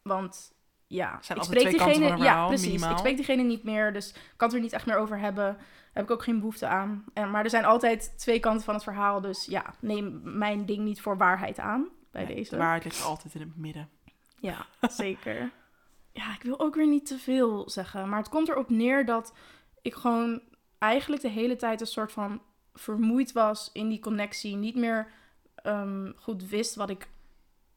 want 0.03 0.55
ja, 0.87 1.19
zijn 1.21 1.39
ik 1.39 1.45
van 1.81 2.03
een 2.03 2.19
ja, 2.19 2.47
precies. 2.47 2.67
minimaal. 2.67 2.91
Ik 2.91 2.99
spreek 2.99 3.17
diegene 3.17 3.43
niet 3.43 3.63
meer, 3.63 3.93
dus 3.93 4.09
ik 4.09 4.35
kan 4.37 4.49
het 4.49 4.57
er 4.57 4.63
niet 4.63 4.73
echt 4.73 4.87
meer 4.87 4.97
over 4.97 5.19
hebben. 5.19 5.57
Heb 5.93 6.05
ik 6.05 6.11
ook 6.11 6.23
geen 6.23 6.39
behoefte 6.39 6.67
aan. 6.67 7.05
En, 7.13 7.31
maar 7.31 7.45
er 7.45 7.51
zijn 7.51 7.65
altijd 7.65 8.19
twee 8.19 8.41
kanten 8.41 8.65
van 8.65 8.75
het 8.75 8.83
verhaal, 8.83 9.21
dus 9.21 9.45
ja, 9.45 9.75
neem 9.81 10.21
mijn 10.23 10.67
ding 10.67 10.85
niet 10.85 11.01
voor 11.01 11.17
waarheid 11.17 11.59
aan 11.59 11.89
bij 12.11 12.25
Nee, 12.25 12.35
deze. 12.35 12.51
De 12.51 12.57
waarheid 12.57 12.85
ligt 12.85 13.05
altijd 13.05 13.35
in 13.35 13.41
het 13.41 13.57
midden. 13.57 13.89
Ja, 14.41 14.67
zeker. 14.89 15.51
Ja, 16.13 16.35
ik 16.35 16.43
wil 16.43 16.61
ook 16.61 16.75
weer 16.75 16.89
niet 16.89 17.07
te 17.07 17.19
veel 17.19 17.71
zeggen. 17.71 18.09
Maar 18.09 18.19
het 18.19 18.29
komt 18.29 18.49
erop 18.49 18.71
neer 18.71 19.05
dat 19.05 19.35
ik 19.83 19.95
gewoon 19.95 20.43
eigenlijk 20.79 21.23
de 21.23 21.29
hele 21.29 21.57
tijd 21.57 21.81
een 21.81 21.87
soort 21.87 22.13
van 22.13 22.41
vermoeid 22.79 23.33
was 23.33 23.71
in 23.73 23.89
die 23.89 24.01
connectie. 24.01 24.57
Niet 24.57 24.75
meer 24.75 25.09
ehm, 25.55 26.13
goed 26.17 26.49
wist 26.49 26.75
wat 26.75 26.91
ik, 26.91 27.09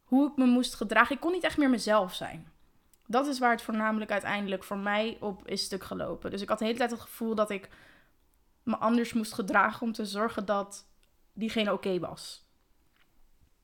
hoe 0.04 0.30
ik 0.30 0.38
me 0.38 0.46
moest 0.46 0.76
gedragen. 0.76 1.16
Ik 1.16 1.22
kon 1.22 1.32
niet 1.32 1.44
echt 1.44 1.58
meer 1.58 1.70
mezelf 1.70 2.14
zijn. 2.14 2.48
Dat 3.06 3.28
is 3.28 3.40
waar 3.40 3.52
het 3.52 3.62
voornamelijk 3.62 4.12
uiteindelijk 4.12 4.64
voor 4.64 4.78
mij 4.78 5.18
op 5.20 5.48
is 5.48 5.64
stuk 5.64 5.84
gelopen. 5.84 6.32
Dus 6.32 6.42
ik 6.42 6.50
had 6.50 6.60
de 6.60 6.66
hele 6.66 6.78
tijd 6.78 6.92
het 6.92 7.00
gevoel 7.00 7.36
dat 7.36 7.50
ik 7.50 7.70
me 8.64 8.78
anders 8.78 9.14
moest 9.14 9.34
gedragen 9.34 9.82
om 9.82 9.92
te 9.92 10.06
zorgen 10.06 10.46
dat 10.46 10.86
diegene 11.34 11.74
oké 11.74 12.00
was. 12.00 12.48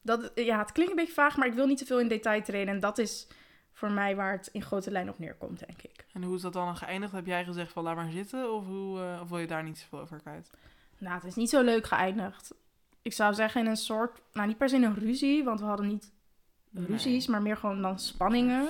Dat, 0.01 0.31
ja, 0.35 0.59
het 0.59 0.71
klinkt 0.71 0.91
een 0.91 0.97
beetje 0.97 1.13
vaag, 1.13 1.37
maar 1.37 1.47
ik 1.47 1.53
wil 1.53 1.67
niet 1.67 1.77
te 1.77 1.85
veel 1.85 1.99
in 1.99 2.07
detail 2.07 2.43
treden. 2.43 2.73
En 2.73 2.79
dat 2.79 2.97
is 2.97 3.27
voor 3.73 3.91
mij 3.91 4.15
waar 4.15 4.31
het 4.31 4.49
in 4.51 4.61
grote 4.61 4.91
lijn 4.91 5.09
op 5.09 5.19
neerkomt, 5.19 5.59
denk 5.67 5.81
ik. 5.81 6.05
En 6.13 6.23
hoe 6.23 6.35
is 6.35 6.41
dat 6.41 6.53
dan 6.53 6.77
geëindigd? 6.77 7.11
Heb 7.11 7.25
jij 7.25 7.45
gezegd 7.45 7.71
van 7.71 7.83
laat 7.83 7.95
maar 7.95 8.11
zitten? 8.11 8.53
Of, 8.53 8.65
hoe, 8.65 8.99
eh, 9.01 9.21
of 9.21 9.29
wil 9.29 9.39
je 9.39 9.47
daar 9.47 9.63
niet 9.63 9.77
zoveel 9.77 9.99
over 9.99 10.19
kwijt? 10.19 10.51
Nou, 10.97 11.15
het 11.15 11.23
is 11.23 11.35
niet 11.35 11.49
zo 11.49 11.61
leuk 11.61 11.85
geëindigd. 11.85 12.53
Ik 13.01 13.13
zou 13.13 13.33
zeggen 13.33 13.61
in 13.61 13.67
een 13.67 13.77
soort, 13.77 14.21
nou 14.33 14.47
niet 14.47 14.57
per 14.57 14.69
se 14.69 14.75
een 14.75 14.95
ruzie, 14.95 15.43
want 15.43 15.59
we 15.59 15.65
hadden 15.65 15.87
niet 15.87 16.11
ruzies, 16.71 17.27
maar 17.27 17.41
meer 17.41 17.57
gewoon 17.57 17.81
dan 17.81 17.99
spanningen. 17.99 18.69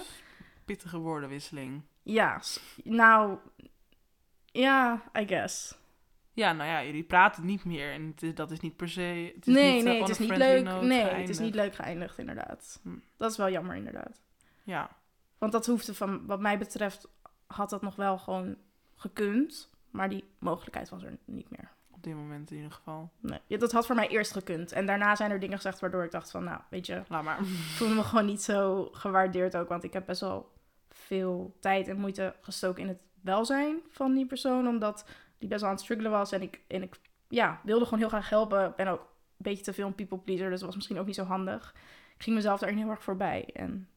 Pittige 0.65 0.97
woordenwisseling. 0.97 1.81
Ja, 2.01 2.41
nou, 2.83 3.37
ja, 4.45 5.03
I 5.19 5.27
guess. 5.27 5.77
Ja, 6.33 6.53
nou 6.53 6.69
ja, 6.69 6.83
jullie 6.83 7.03
praten 7.03 7.45
niet 7.45 7.65
meer. 7.65 7.91
En 7.91 8.07
het 8.07 8.23
is, 8.23 8.35
dat 8.35 8.51
is 8.51 8.59
niet 8.59 8.75
per 8.75 8.89
se... 8.89 9.31
Het 9.35 9.47
is 9.47 9.53
nee, 9.53 9.75
niet, 9.75 9.85
eh, 9.85 9.91
nee, 9.91 9.99
het 9.99 10.09
is 10.09 10.19
niet 10.19 10.37
leuk. 10.37 10.81
Nee, 10.81 11.03
het 11.03 11.29
is 11.29 11.39
niet 11.39 11.55
leuk 11.55 11.75
geëindigd, 11.75 12.17
inderdaad. 12.17 12.79
Hm. 12.83 12.89
Dat 13.17 13.31
is 13.31 13.37
wel 13.37 13.49
jammer, 13.49 13.75
inderdaad. 13.75 14.21
Ja, 14.63 14.89
Want 15.37 15.51
dat 15.51 15.65
hoefde 15.65 15.93
van, 15.93 16.25
wat 16.25 16.39
mij 16.39 16.57
betreft, 16.57 17.07
had 17.47 17.69
dat 17.69 17.81
nog 17.81 17.95
wel 17.95 18.17
gewoon 18.17 18.55
gekund. 18.95 19.69
Maar 19.91 20.09
die 20.09 20.23
mogelijkheid 20.39 20.89
was 20.89 21.03
er 21.03 21.17
niet 21.25 21.49
meer. 21.49 21.71
Dit 22.05 22.15
moment 22.15 22.49
in 22.49 22.55
ieder 22.55 22.71
geval. 22.71 23.09
Nee, 23.19 23.39
ja, 23.47 23.57
dat 23.57 23.71
had 23.71 23.85
voor 23.85 23.95
mij 23.95 24.07
eerst 24.07 24.31
gekund. 24.31 24.71
En 24.71 24.85
daarna 24.85 25.15
zijn 25.15 25.31
er 25.31 25.39
dingen 25.39 25.55
gezegd 25.55 25.79
waardoor 25.79 26.03
ik 26.03 26.11
dacht 26.11 26.31
van, 26.31 26.43
nou, 26.43 26.61
weet 26.69 26.85
je, 26.85 27.03
Laat 27.07 27.23
maar. 27.23 27.39
ik 27.39 27.45
voelde 27.47 27.93
me 27.93 28.03
gewoon 28.03 28.25
niet 28.25 28.41
zo 28.41 28.89
gewaardeerd 28.91 29.57
ook. 29.57 29.69
Want 29.69 29.83
ik 29.83 29.93
heb 29.93 30.05
best 30.05 30.21
wel 30.21 30.53
veel 30.89 31.57
tijd 31.59 31.87
en 31.87 31.99
moeite 31.99 32.35
gestoken 32.41 32.81
in 32.81 32.87
het 32.87 32.99
welzijn 33.21 33.77
van 33.89 34.13
die 34.13 34.25
persoon. 34.25 34.67
Omdat 34.67 35.05
die 35.37 35.49
best 35.49 35.61
wel 35.61 35.69
aan 35.69 35.75
het 35.75 35.83
struggelen 35.83 36.11
was. 36.11 36.31
En 36.31 36.41
ik, 36.41 36.61
en 36.67 36.81
ik 36.81 36.99
ja, 37.27 37.61
wilde 37.63 37.83
gewoon 37.83 37.99
heel 37.99 38.09
graag 38.09 38.29
helpen. 38.29 38.65
Ik 38.65 38.75
ben 38.75 38.87
ook 38.87 39.01
een 39.01 39.07
beetje 39.37 39.63
te 39.63 39.73
veel 39.73 39.87
een 39.87 39.95
people 39.95 40.17
pleaser. 40.17 40.49
Dus 40.49 40.57
dat 40.57 40.67
was 40.67 40.75
misschien 40.75 40.99
ook 40.99 41.05
niet 41.05 41.15
zo 41.15 41.23
handig. 41.23 41.73
Ik 42.15 42.23
ging 42.23 42.35
mezelf 42.35 42.59
daarin 42.59 42.77
heel 42.77 42.89
erg 42.89 43.03
voorbij. 43.03 43.49
En 43.53 43.89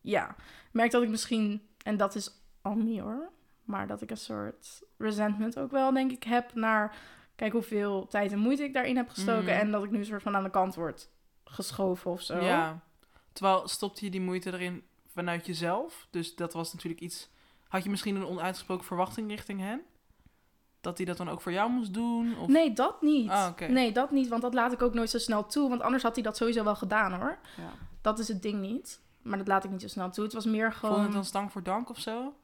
ja, 0.00 0.36
merk 0.72 0.90
dat 0.90 1.02
ik 1.02 1.08
misschien, 1.08 1.68
en 1.82 1.96
dat 1.96 2.14
is 2.14 2.30
al 2.62 2.74
niet 2.74 3.00
hoor. 3.00 3.30
Maar 3.68 3.86
dat 3.86 4.02
ik 4.02 4.10
een 4.10 4.16
soort 4.16 4.82
resentment 4.96 5.58
ook 5.58 5.70
wel, 5.70 5.92
denk 5.92 6.12
ik, 6.12 6.24
heb 6.24 6.54
naar... 6.54 6.96
Kijk 7.36 7.52
hoeveel 7.52 8.06
tijd 8.06 8.32
en 8.32 8.38
moeite 8.38 8.62
ik 8.62 8.72
daarin 8.72 8.96
heb 8.96 9.08
gestoken. 9.08 9.42
Mhm. 9.42 9.60
En 9.60 9.70
dat 9.70 9.84
ik 9.84 9.90
nu 9.90 9.98
een 9.98 10.04
soort 10.04 10.22
van 10.22 10.36
aan 10.36 10.42
de 10.42 10.50
kant 10.50 10.74
word 10.74 11.08
geschoven 11.44 12.10
of 12.10 12.22
zo. 12.22 12.44
Ja. 12.44 12.80
Terwijl 13.32 13.68
stopte 13.68 14.04
je 14.04 14.10
die 14.10 14.20
moeite 14.20 14.52
erin 14.52 14.82
vanuit 15.06 15.46
jezelf. 15.46 16.06
Dus 16.10 16.34
dat 16.34 16.52
was 16.52 16.72
natuurlijk 16.72 17.02
iets... 17.02 17.30
Had 17.68 17.84
je 17.84 17.90
misschien 17.90 18.16
een 18.16 18.26
onuitgesproken 18.26 18.84
verwachting 18.84 19.30
richting 19.30 19.60
hen? 19.60 19.82
Dat 20.80 20.96
hij 20.96 21.06
dat 21.06 21.16
dan 21.16 21.28
ook 21.28 21.40
voor 21.40 21.52
jou 21.52 21.70
moest 21.70 21.94
doen? 21.94 22.38
Of... 22.38 22.48
Nee, 22.48 22.72
dat 22.72 23.02
niet. 23.02 23.30
Ah. 23.30 23.58
Nee, 23.68 23.92
dat 23.92 24.10
niet, 24.10 24.28
want 24.28 24.42
dat 24.42 24.54
laat 24.54 24.72
ik 24.72 24.82
ook 24.82 24.94
nooit 24.94 25.10
zo 25.10 25.18
snel 25.18 25.46
toe. 25.46 25.68
Want 25.68 25.80
anders 25.80 26.02
had 26.02 26.14
hij 26.14 26.24
dat 26.24 26.36
sowieso 26.36 26.64
wel 26.64 26.76
gedaan 26.76 27.12
hoor. 27.12 27.38
Ja. 27.56 27.72
Dat 28.00 28.18
is 28.18 28.28
het 28.28 28.42
ding 28.42 28.60
niet. 28.60 29.00
Maar 29.22 29.38
dat 29.38 29.48
laat 29.48 29.64
ik 29.64 29.70
niet 29.70 29.80
zo 29.80 29.88
snel 29.88 30.10
toe. 30.10 30.24
Het 30.24 30.32
was 30.32 30.44
meer 30.44 30.72
Vond 30.72 30.74
je 30.74 30.86
gewoon... 30.86 31.02
het 31.02 31.12
dan 31.12 31.24
stank 31.24 31.50
voor 31.50 31.62
dank 31.62 31.90
of 31.90 31.98
zo? 31.98 32.34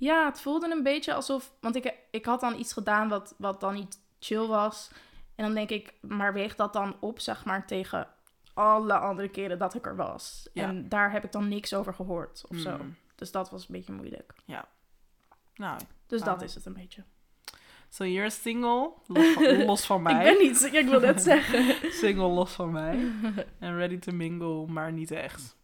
Ja, 0.00 0.24
het 0.24 0.40
voelde 0.40 0.70
een 0.70 0.82
beetje 0.82 1.14
alsof... 1.14 1.52
Want 1.60 1.76
ik, 1.76 1.94
ik 2.10 2.24
had 2.24 2.40
dan 2.40 2.58
iets 2.58 2.72
gedaan 2.72 3.08
wat, 3.08 3.34
wat 3.38 3.60
dan 3.60 3.74
niet 3.74 3.98
chill 4.18 4.46
was. 4.46 4.90
En 5.34 5.44
dan 5.44 5.54
denk 5.54 5.70
ik, 5.70 5.94
maar 6.00 6.32
weeg 6.32 6.54
dat 6.54 6.72
dan 6.72 6.96
op, 7.00 7.20
zeg 7.20 7.44
maar, 7.44 7.66
tegen 7.66 8.08
alle 8.54 8.98
andere 8.98 9.28
keren 9.28 9.58
dat 9.58 9.74
ik 9.74 9.86
er 9.86 9.96
was. 9.96 10.48
Ja. 10.52 10.68
En 10.68 10.88
daar 10.88 11.12
heb 11.12 11.24
ik 11.24 11.32
dan 11.32 11.48
niks 11.48 11.74
over 11.74 11.94
gehoord 11.94 12.44
of 12.48 12.56
zo. 12.56 12.76
Mm. 12.76 12.96
Dus 13.14 13.30
dat 13.30 13.50
was 13.50 13.60
een 13.60 13.74
beetje 13.74 13.92
moeilijk. 13.92 14.32
Nou, 15.54 15.80
Dus 16.06 16.22
dat 16.22 16.42
is 16.42 16.54
het 16.54 16.66
een 16.66 16.72
beetje. 16.72 17.02
so 17.88 18.04
you're 18.04 18.30
single. 18.30 18.92
Los 19.06 19.32
van, 19.32 19.64
los 19.64 19.86
van 19.86 20.02
mij. 20.02 20.26
Ik 20.26 20.38
ben 20.38 20.46
niet... 20.46 20.72
Ik 20.72 20.88
wil 20.88 21.00
net 21.00 21.22
zeggen. 21.22 21.76
Single 22.02 22.28
los 22.28 22.52
van 22.52 22.70
mij. 22.70 23.10
En 23.58 23.76
ready 23.76 23.98
to 23.98 24.12
mingle, 24.12 24.66
maar 24.66 24.92
niet 24.92 25.10
echt. 25.10 25.56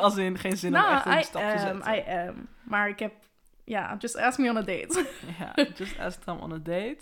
Als 0.00 0.16
in 0.16 0.38
geen 0.38 0.56
zin 0.56 0.74
om 0.74 0.80
nou, 0.80 0.94
echt 0.94 1.06
een 1.06 1.18
I 1.18 1.22
stap 1.22 1.42
te 1.42 1.58
zetten. 1.58 1.94
I 1.94 2.28
am. 2.28 2.48
Maar 2.62 2.88
ik 2.88 2.98
heb... 2.98 3.12
Ja, 3.68 3.96
just 3.98 4.16
ask 4.16 4.38
me 4.38 4.50
on 4.50 4.56
a 4.56 4.62
date. 4.62 5.06
Ja, 5.38 5.64
just 5.76 5.98
ask 5.98 6.22
them 6.22 6.38
on 6.38 6.52
a 6.52 6.58
date. 6.58 6.98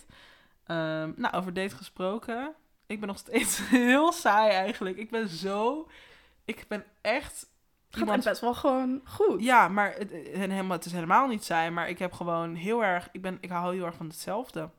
Ehm, 0.66 1.12
nou, 1.16 1.34
over 1.34 1.52
date 1.54 1.76
gesproken. 1.76 2.54
Ik 2.86 2.98
ben 2.98 3.08
nog 3.08 3.18
steeds 3.18 3.60
heel 3.68 4.12
saai 4.12 4.50
eigenlijk. 4.50 4.96
Ik 4.96 5.10
ben 5.10 5.28
zo... 5.28 5.88
Ik 6.44 6.64
ben 6.68 6.84
echt 7.00 7.40
Het 7.40 7.48
gaat 7.90 7.98
iemand... 8.00 8.24
best 8.24 8.40
wel 8.40 8.54
gewoon 8.54 9.00
goed. 9.04 9.42
Ja, 9.42 9.68
maar 9.68 9.92
het, 9.94 10.12
en 10.32 10.50
helemaal, 10.50 10.76
het 10.76 10.84
is 10.84 10.92
helemaal 10.92 11.26
niet 11.28 11.44
saai. 11.44 11.70
Maar 11.70 11.88
ik 11.88 11.98
heb 11.98 12.12
gewoon 12.12 12.54
heel 12.54 12.84
erg... 12.84 13.08
Ik, 13.12 13.22
ben, 13.22 13.38
ik 13.40 13.50
hou 13.50 13.74
heel 13.74 13.84
erg 13.84 13.94
van 13.94 14.06
hetzelfde. 14.06 14.70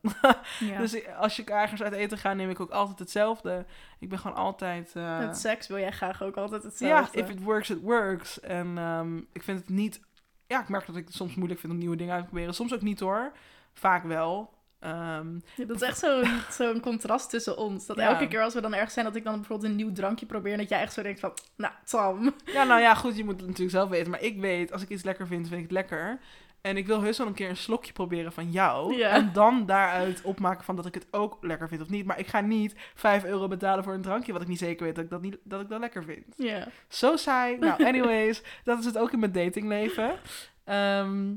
Ja. 0.60 0.78
Dus 0.80 1.08
als 1.16 1.40
ik 1.40 1.50
ergens 1.50 1.82
uit 1.84 1.94
eten 1.94 2.18
ga, 2.18 2.34
neem 2.34 2.50
ik 2.50 2.60
ook 2.60 2.72
altijd 2.72 3.00
hetzelfde. 3.00 3.66
Ik 4.00 4.10
ben 4.10 4.20
gewoon 4.20 4.38
altijd... 4.38 4.92
eh, 4.96 5.20
Met 5.20 5.38
seks 5.38 5.68
wil 5.68 5.78
jij 5.80 5.92
graag 5.92 6.24
ook 6.24 6.38
altijd 6.38 6.62
Ja, 6.62 6.68
hetzelfde. 6.70 7.20
if 7.20 7.30
it 7.30 7.44
works, 7.44 7.70
it 7.70 7.82
works. 7.82 8.40
En 8.40 8.78
ehm, 8.78 9.18
ik 9.18 9.44
vind 9.44 9.60
het 9.60 9.70
niet... 9.70 10.00
Ja, 10.48 10.62
ik 10.62 10.70
merk 10.70 10.86
dat 10.86 10.95
ik 10.95 11.06
het 11.06 11.16
soms 11.16 11.36
moeilijk 11.36 11.60
vind 11.60 11.74
om 11.74 11.80
nieuwe 11.80 11.95
dingen 11.95 12.14
uit 12.14 12.24
te 12.24 12.30
proberen. 12.30 12.54
Soms 12.54 12.74
ook 12.74 12.82
niet 12.82 13.00
hoor. 13.00 13.32
Vaak 13.74 14.04
wel. 14.04 14.54
Ehm, 14.80 15.34
Ja, 15.56 15.66
dat 15.66 15.76
is 15.76 15.82
echt 15.82 15.98
zo'n 15.98 16.24
zo'n 16.60 16.80
contrast 16.80 17.30
tussen 17.30 17.58
ons. 17.58 17.86
Dat 17.86 17.98
Ja. 17.98 18.08
elke 18.08 18.28
keer 18.28 18.41
als 18.41 18.54
we 18.54 18.62
dan 18.62 18.74
ergens 18.74 18.93
zijn, 18.93 19.06
dat 19.06 19.16
ik 19.16 19.24
dan 19.24 19.36
bijvoorbeeld 19.36 19.70
een 19.70 19.76
nieuw 19.76 19.91
drankje 19.91 20.26
probeer. 20.26 20.52
En 20.52 20.58
dat 20.58 20.70
jij 20.70 20.80
echt 20.82 20.93
zo 20.93 21.02
denkt 21.02 21.20
van, 21.20 21.34
nou, 21.56 21.74
Tam. 21.86 22.34
ja, 22.45 22.64
nou 22.64 22.82
ja, 22.82 22.95
goed, 22.95 23.18
je 23.18 23.24
moet 23.24 23.34
het 23.38 23.41
natuurlijk 23.45 23.72
zelf 23.72 23.89
weten. 23.89 24.12
Maar 24.12 24.22
ik 24.22 24.39
weet, 24.39 24.72
als 24.72 24.82
ik 24.82 24.89
iets 24.89 25.04
lekker 25.04 25.28
vind, 25.28 25.48
vind 25.48 25.58
ik 25.58 25.64
het 25.64 25.72
lekker. 25.72 26.20
En 26.62 26.78
ik 26.78 26.88
wil 26.88 27.01
heus 27.01 27.18
wel 27.18 27.28
een 27.28 27.34
keer 27.34 27.49
een 27.49 27.58
slokje 27.58 27.93
proberen 27.93 28.32
van 28.32 28.51
jou. 28.51 29.01
En 29.01 29.34
dan 29.34 29.66
daaruit 29.66 30.22
opmaken 30.22 30.64
van 30.64 30.76
dat 30.76 30.86
ik 30.86 30.93
het 30.93 31.08
ook 31.12 31.38
lekker 31.41 31.68
vind 31.68 31.82
of 31.82 31.89
niet. 31.89 32.05
Maar 32.05 32.20
ik 32.20 32.28
ga 32.28 32.41
niet 32.41 32.74
5 32.95 33.24
euro 33.24 33.47
betalen 33.47 33.84
voor 33.84 33.93
een 33.93 34.01
drankje 34.01 34.34
wat 34.34 34.41
ik 34.41 34.47
niet 34.47 34.60
zeker 34.60 34.86
weet 34.86 34.95
dat 34.95 35.03
ik 35.03 35.10
dat, 35.10 35.22
niet, 35.22 35.38
dat, 35.43 35.62
ik 35.62 35.70
dat 35.70 35.80
lekker 35.80 36.03
vind. 36.03 36.26
Ja. 36.38 36.68
Zo 36.88 37.16
saai. 37.16 37.58
Nou, 37.68 37.86
anyways, 37.86 38.43
dat 38.64 38.80
is 38.80 38.86
het 38.86 38.97
ook 38.97 39.12
in 39.12 39.20
mijn 39.20 39.32
datingleven. 39.32 40.20
Ehm, 40.64 41.34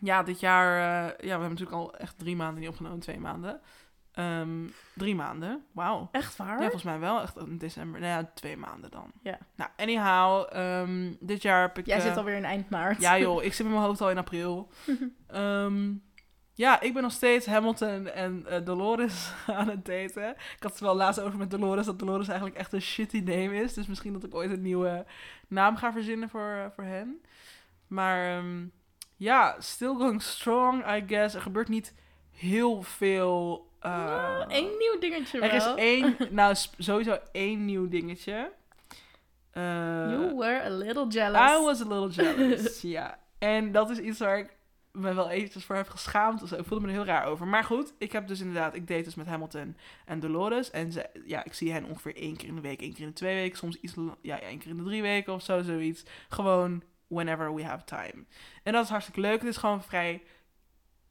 ja, 0.00 0.22
dit 0.22 0.40
jaar... 0.40 0.76
eh, 0.76 1.08
ja, 1.10 1.24
we 1.24 1.28
hebben 1.28 1.48
natuurlijk 1.48 1.76
al 1.76 1.94
echt 1.96 2.18
drie 2.18 2.36
maanden 2.36 2.60
niet 2.60 2.68
opgenomen. 2.68 2.98
Twee 2.98 3.18
maanden. 3.20 3.60
Ehm, 4.18 4.66
drie 4.94 5.14
maanden. 5.14 5.64
Wauw. 5.72 6.08
Echt 6.12 6.36
waar? 6.36 6.54
Ja, 6.54 6.60
volgens 6.60 6.82
mij 6.82 6.98
wel 6.98 7.20
echt 7.20 7.36
in 7.36 7.58
december. 7.58 8.00
Nou 8.00 8.12
ja, 8.12 8.30
twee 8.34 8.56
maanden 8.56 8.90
dan. 8.90 9.12
Ja. 9.22 9.38
Nou, 9.56 9.70
anyhow. 9.76 10.46
ehm, 10.52 11.12
dit 11.20 11.42
jaar 11.42 11.60
heb 11.60 11.78
ik... 11.78 11.86
jij 11.86 11.96
eh, 11.96 12.02
zit 12.02 12.16
alweer 12.16 12.36
in 12.36 12.44
eind 12.44 12.70
maart. 12.70 13.00
Ja 13.00 13.18
joh, 13.18 13.42
ik 13.44 13.52
zit 13.54 13.66
met 13.66 13.74
mijn 13.74 13.86
hoofd 13.86 14.00
al 14.00 14.10
in 14.10 14.18
april. 14.18 14.70
Ehm, 15.26 15.92
ja, 16.54 16.80
ik 16.80 16.92
ben 16.92 17.02
nog 17.02 17.12
steeds 17.12 17.46
Hamilton 17.46 18.08
en 18.08 18.46
eh, 18.46 18.64
Dolores 18.64 19.32
aan 19.46 19.68
het 19.68 19.84
daten. 19.84 20.30
Ik 20.30 20.62
had 20.62 20.72
het 20.72 20.80
wel 20.80 20.96
laatst 20.96 21.20
over 21.20 21.38
met 21.38 21.50
Dolores, 21.50 21.86
dat 21.86 21.98
Dolores 21.98 22.28
eigenlijk 22.28 22.58
echt 22.58 22.72
een 22.72 22.82
shitty 22.82 23.18
name 23.18 23.54
is. 23.54 23.74
Dus 23.74 23.86
misschien 23.86 24.12
dat 24.12 24.24
ik 24.24 24.34
ooit 24.34 24.50
een 24.50 24.62
nieuwe 24.62 25.06
naam 25.48 25.76
ga 25.76 25.92
verzinnen 25.92 26.28
voor, 26.28 26.50
eh, 26.50 26.66
voor 26.74 26.84
hen. 26.84 27.20
Maar 27.86 28.42
ja, 29.16 29.56
still 29.58 29.94
going 29.94 30.22
strong, 30.22 30.96
I 30.96 31.04
guess. 31.06 31.34
Er 31.34 31.42
gebeurt 31.42 31.68
niet 31.68 31.94
heel 32.38 32.82
veel... 32.82 33.66
Nou, 33.80 34.50
één 34.50 34.70
nieuw 34.78 34.98
dingetje 34.98 35.40
er 35.40 35.52
is 35.52 35.64
wel. 35.64 35.76
één, 35.76 36.16
nou 36.30 36.54
sowieso 36.78 37.18
één 37.32 37.64
nieuw 37.64 37.88
dingetje. 37.88 38.52
Eh, 39.50 39.62
You 40.10 40.34
were 40.36 40.62
a 40.62 40.70
little 40.70 41.06
jealous. 41.06 41.50
I 41.50 41.64
was 41.64 41.80
a 41.80 41.84
little 41.84 42.22
jealous, 42.22 42.80
ja. 42.96 43.18
En 43.38 43.72
dat 43.72 43.90
is 43.90 43.98
iets 43.98 44.18
waar 44.18 44.38
ik 44.38 44.56
me 44.92 45.14
wel 45.14 45.30
eventjes 45.30 45.64
voor 45.64 45.76
heb 45.76 45.88
geschaamd. 45.88 46.52
Ik 46.52 46.64
voelde 46.64 46.86
me 46.86 46.92
er 46.92 46.98
heel 46.98 47.06
raar 47.06 47.24
over. 47.24 47.46
Maar 47.46 47.64
goed, 47.64 47.92
ik 47.98 48.12
heb 48.12 48.26
dus 48.26 48.40
inderdaad... 48.40 48.74
Ik 48.74 48.88
date 48.88 49.02
dus 49.02 49.14
met 49.14 49.26
Hamilton 49.26 49.76
en 50.04 50.20
Dolores. 50.20 50.70
En 50.70 50.92
ze, 50.92 51.06
ja, 51.26 51.44
ik 51.44 51.54
zie 51.54 51.72
hen 51.72 51.84
ongeveer 51.84 52.16
één 52.16 52.36
keer 52.36 52.48
in 52.48 52.54
de 52.54 52.60
week, 52.60 52.80
één 52.80 52.92
keer 52.92 53.02
in 53.02 53.08
de 53.08 53.12
twee 53.12 53.34
weken. 53.34 53.58
Soms 53.58 53.80
iets, 53.80 53.94
ja, 54.22 54.40
één 54.40 54.58
keer 54.58 54.70
in 54.70 54.76
de 54.76 54.82
drie 54.82 55.02
weken 55.02 55.32
of 55.32 55.42
zo, 55.42 55.62
zoiets. 55.62 56.04
Gewoon 56.28 56.82
whenever 57.06 57.54
we 57.54 57.64
have 57.64 57.84
time. 57.84 58.24
En 58.62 58.72
dat 58.72 58.84
is 58.84 58.90
hartstikke 58.90 59.20
leuk. 59.20 59.40
Het 59.40 59.48
is 59.48 59.56
gewoon 59.56 59.82
vrij 59.82 60.22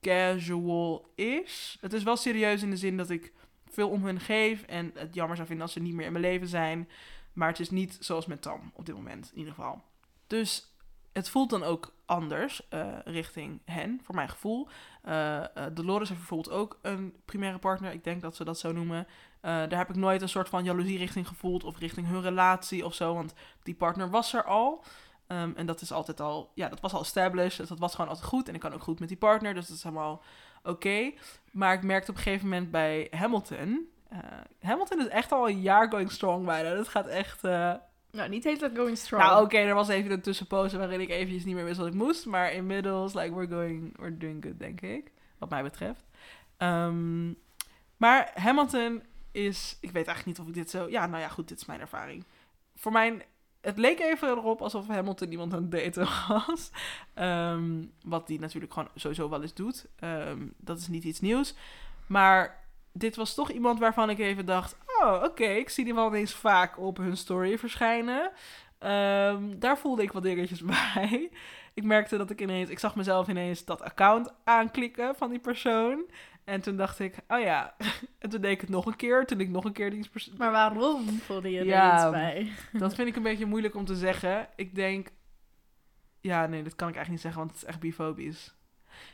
casual-ish. 0.01 1.75
Het 1.81 1.93
is 1.93 2.03
wel 2.03 2.17
serieus 2.17 2.61
in 2.61 2.69
de 2.69 2.77
zin 2.77 2.97
dat 2.97 3.09
ik 3.09 3.33
veel 3.69 3.89
om 3.89 4.05
hen 4.05 4.19
geef. 4.19 4.63
En 4.63 4.91
het 4.93 5.13
jammer 5.13 5.35
zou 5.35 5.47
vinden 5.47 5.65
als 5.65 5.73
ze 5.73 5.79
niet 5.79 5.93
meer 5.93 6.05
in 6.05 6.11
mijn 6.11 6.23
leven 6.23 6.47
zijn. 6.47 6.89
Maar 7.33 7.47
het 7.47 7.59
is 7.59 7.69
niet 7.69 7.97
zoals 7.99 8.25
met 8.25 8.41
Tam 8.41 8.71
op 8.73 8.85
dit 8.85 8.95
moment, 8.95 9.29
in 9.31 9.37
ieder 9.37 9.53
geval. 9.53 9.81
Dus 10.27 10.71
het 11.13 11.29
voelt 11.29 11.49
dan 11.49 11.63
ook 11.63 11.93
anders 12.05 12.67
eh, 12.69 12.87
richting 13.03 13.61
hen, 13.65 13.99
voor 14.03 14.15
mijn 14.15 14.29
gevoel. 14.29 14.67
Eh, 15.01 15.37
eh, 15.43 15.47
Dolores 15.73 16.09
heeft 16.09 16.19
bijvoorbeeld 16.19 16.55
ook 16.55 16.79
een 16.81 17.15
primaire 17.25 17.59
partner. 17.59 17.91
Ik 17.91 18.03
denk 18.03 18.21
dat 18.21 18.35
ze 18.35 18.43
dat 18.43 18.59
zo 18.59 18.71
noemen. 18.71 19.07
Daar 19.41 19.77
heb 19.77 19.89
ik 19.89 19.95
nooit 19.95 20.21
een 20.21 20.29
soort 20.29 20.49
van 20.49 20.63
jaloezie 20.63 20.97
richting 20.97 21.27
gevoeld 21.27 21.63
of 21.63 21.79
richting 21.79 22.07
hun 22.07 22.21
relatie 22.21 22.85
of 22.85 22.93
zo, 22.93 23.13
want 23.13 23.33
die 23.63 23.75
partner 23.75 24.09
was 24.09 24.33
er 24.33 24.43
al. 24.43 24.83
Ehm, 25.27 25.51
en 25.55 25.65
dat 25.65 25.81
is 25.81 25.91
altijd 25.91 26.19
al, 26.19 26.51
ja, 26.55 26.69
dat 26.69 26.79
was 26.79 26.93
al 26.93 27.01
established, 27.01 27.57
dus 27.57 27.67
dat 27.69 27.79
was 27.79 27.95
gewoon 27.95 28.09
altijd 28.09 28.27
goed. 28.27 28.47
En 28.47 28.53
ik 28.53 28.59
kan 28.59 28.73
ook 28.73 28.83
goed 28.83 28.99
met 28.99 29.07
die 29.09 29.17
partner, 29.17 29.53
dus 29.53 29.67
dat 29.67 29.77
is 29.77 29.83
helemaal 29.83 30.23
oké. 30.63 31.11
Maar 31.51 31.73
ik 31.73 31.83
merkte 31.83 32.11
op 32.11 32.17
een 32.17 32.23
gegeven 32.23 32.47
moment 32.49 32.71
bij 32.71 33.07
Hamilton. 33.11 33.87
eh, 34.09 34.17
Hamilton 34.61 34.99
is 34.99 35.07
echt 35.07 35.31
al 35.31 35.49
een 35.49 35.61
jaar 35.61 35.89
going 35.91 36.11
strong 36.11 36.45
bijna. 36.45 36.73
Dat 36.75 36.87
gaat 36.87 37.07
echt. 37.07 37.43
eh, 37.43 37.73
Nou, 38.11 38.29
niet 38.29 38.43
heet 38.43 38.59
dat 38.59 38.71
going 38.75 38.97
strong. 38.97 39.23
nou, 39.23 39.43
oké, 39.43 39.57
er 39.57 39.73
was 39.73 39.87
even 39.87 40.11
een 40.11 40.21
tussenpoze 40.21 40.77
waarin 40.77 41.01
ik 41.01 41.09
eventjes 41.09 41.43
niet 41.45 41.55
meer 41.55 41.65
wist 41.65 41.77
wat 41.77 41.87
ik 41.87 41.93
moest. 41.93 42.25
Maar 42.25 42.51
inmiddels, 42.53 43.13
like, 43.13 43.33
we're 43.35 43.47
going, 43.51 43.97
we're 43.97 44.17
doing 44.17 44.43
good, 44.43 44.59
denk 44.59 44.81
ik. 44.81 45.11
Wat 45.37 45.49
mij 45.49 45.63
betreft. 45.63 46.03
Ehm, 46.57 47.27
maar 47.97 48.31
Hamilton 48.35 49.03
is, 49.31 49.77
ik 49.81 49.91
weet 49.91 50.07
eigenlijk 50.07 50.25
niet 50.25 50.39
of 50.39 50.47
ik 50.47 50.53
dit 50.61 50.69
zo, 50.69 50.89
ja, 50.89 51.07
nou 51.07 51.21
ja, 51.21 51.27
goed, 51.27 51.47
dit 51.47 51.57
is 51.59 51.65
mijn 51.65 51.79
ervaring. 51.79 52.23
Voor 52.75 52.91
mij, 52.91 53.25
het 53.61 53.77
leek 53.77 53.99
even 53.99 54.29
erop 54.29 54.61
alsof 54.61 54.87
Hamilton 54.87 55.31
iemand 55.31 55.53
aan 55.53 55.67
het 55.69 55.71
daten 55.71 56.07
was. 56.27 56.71
Ehm, 57.13 57.83
wat 58.03 58.27
die 58.27 58.39
natuurlijk 58.39 58.73
gewoon 58.73 58.89
sowieso 58.95 59.29
wel 59.29 59.41
eens 59.41 59.53
doet. 59.53 59.85
Ehm, 59.99 60.47
dat 60.57 60.77
is 60.77 60.87
niet 60.87 61.03
iets 61.03 61.19
nieuws. 61.19 61.55
Maar 62.07 62.65
dit 62.91 63.15
was 63.15 63.33
toch 63.33 63.51
iemand 63.51 63.79
waarvan 63.79 64.09
ik 64.09 64.19
even 64.19 64.45
dacht, 64.45 64.77
oh, 65.01 65.23
oké, 65.23 65.45
ik 65.45 65.69
zie 65.69 65.83
die 65.85 65.93
wel 65.93 66.07
ineens 66.07 66.33
vaak 66.33 66.79
op 66.79 66.97
hun 66.97 67.17
story 67.17 67.57
verschijnen. 67.57 68.31
Ehm, 68.79 69.59
daar 69.59 69.77
voelde 69.77 70.03
ik 70.03 70.11
wat 70.11 70.23
dingetjes 70.23 70.63
bij. 70.93 71.31
Ik 71.73 71.83
merkte 71.83 72.17
dat 72.17 72.29
ik 72.29 72.41
ineens, 72.41 72.69
ik 72.69 72.79
zag 72.79 72.95
mezelf 72.95 73.27
ineens 73.27 73.65
dat 73.65 73.81
account 73.81 74.33
aanklikken 74.43 75.15
van 75.15 75.29
die 75.29 75.39
persoon. 75.39 76.05
En 76.47 76.61
toen 76.61 76.77
dacht 76.77 76.99
ik, 76.99 77.15
oh 77.27 77.39
ja. 77.39 77.75
En 78.19 78.29
toen 78.29 78.41
deed 78.41 78.51
ik 78.51 78.61
het 78.61 78.69
nog 78.69 78.85
een 78.85 78.95
keer. 78.95 79.25
Toen 79.25 79.39
ik 79.39 79.49
nog 79.49 79.63
een 79.65 79.71
keer 79.71 79.91
die 79.91 80.09
persoon. 80.09 80.35
Maar 80.37 80.51
waarom 80.51 81.07
voelde 81.09 81.51
je 81.51 81.59
er 81.59 81.65
Ja. 81.65 81.95
iets 82.01 82.11
bij? 82.11 82.51
Dat 82.79 82.95
vind 82.95 83.07
ik 83.07 83.15
een 83.15 83.23
beetje 83.23 83.45
moeilijk 83.45 83.75
om 83.75 83.85
te 83.85 83.95
zeggen. 83.95 84.47
Ik 84.55 84.75
denk. 84.75 85.09
Ja, 86.19 86.45
nee, 86.45 86.63
dat 86.63 86.75
kan 86.75 86.87
ik 86.87 86.95
eigenlijk 86.95 87.09
niet 87.09 87.21
zeggen, 87.21 87.39
want 87.39 87.51
het 87.51 87.61
is 87.61 87.67
echt 87.67 87.79
bifobisch. 87.79 88.55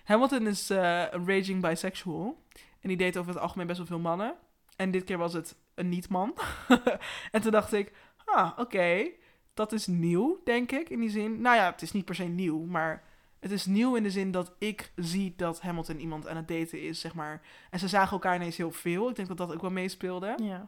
Hamilton 0.03 0.47
is 0.47 0.69
eh, 0.69 1.03
een 1.11 1.27
raging 1.27 1.61
bisexual. 1.61 2.43
En 2.79 2.87
die 2.89 2.97
date 2.97 3.19
over 3.19 3.31
het 3.31 3.41
algemeen 3.41 3.67
best 3.67 3.77
wel 3.77 3.87
veel 3.87 3.99
mannen. 3.99 4.35
En 4.75 4.91
dit 4.91 5.03
keer 5.03 5.17
was 5.17 5.33
het 5.33 5.55
een 5.75 5.89
niet-man. 5.89 6.37
en 7.31 7.41
toen 7.41 7.51
dacht 7.51 7.73
ik, 7.73 7.91
ah, 8.25 8.51
oké. 8.57 9.07
dat 9.53 9.71
is 9.71 9.87
nieuw, 9.87 10.41
denk 10.43 10.71
ik, 10.71 10.89
in 10.89 10.99
die 10.99 11.09
zin. 11.09 11.41
Nou 11.41 11.55
ja, 11.55 11.71
het 11.71 11.81
is 11.81 11.91
niet 11.91 12.05
per 12.05 12.15
se 12.15 12.23
nieuw, 12.23 12.65
maar 12.65 13.03
het 13.43 13.51
is 13.51 13.65
nieuw 13.65 13.95
in 13.95 14.03
de 14.03 14.11
zin 14.11 14.31
dat 14.31 14.51
ik 14.57 14.91
zie 14.95 15.33
dat 15.37 15.61
Hamilton 15.61 15.99
iemand 15.99 16.27
aan 16.27 16.35
het 16.35 16.47
daten 16.47 16.81
is, 16.81 16.99
zeg 16.99 17.13
maar. 17.13 17.41
En 17.69 17.79
ze 17.79 17.87
zagen 17.87 18.11
elkaar 18.11 18.35
ineens 18.35 18.57
heel 18.57 18.71
veel. 18.71 19.09
Ik 19.09 19.15
denk 19.15 19.27
dat 19.27 19.37
dat 19.37 19.53
ook 19.53 19.61
wel 19.61 19.71
meespeelde. 19.71 20.35
Ja. 20.43 20.67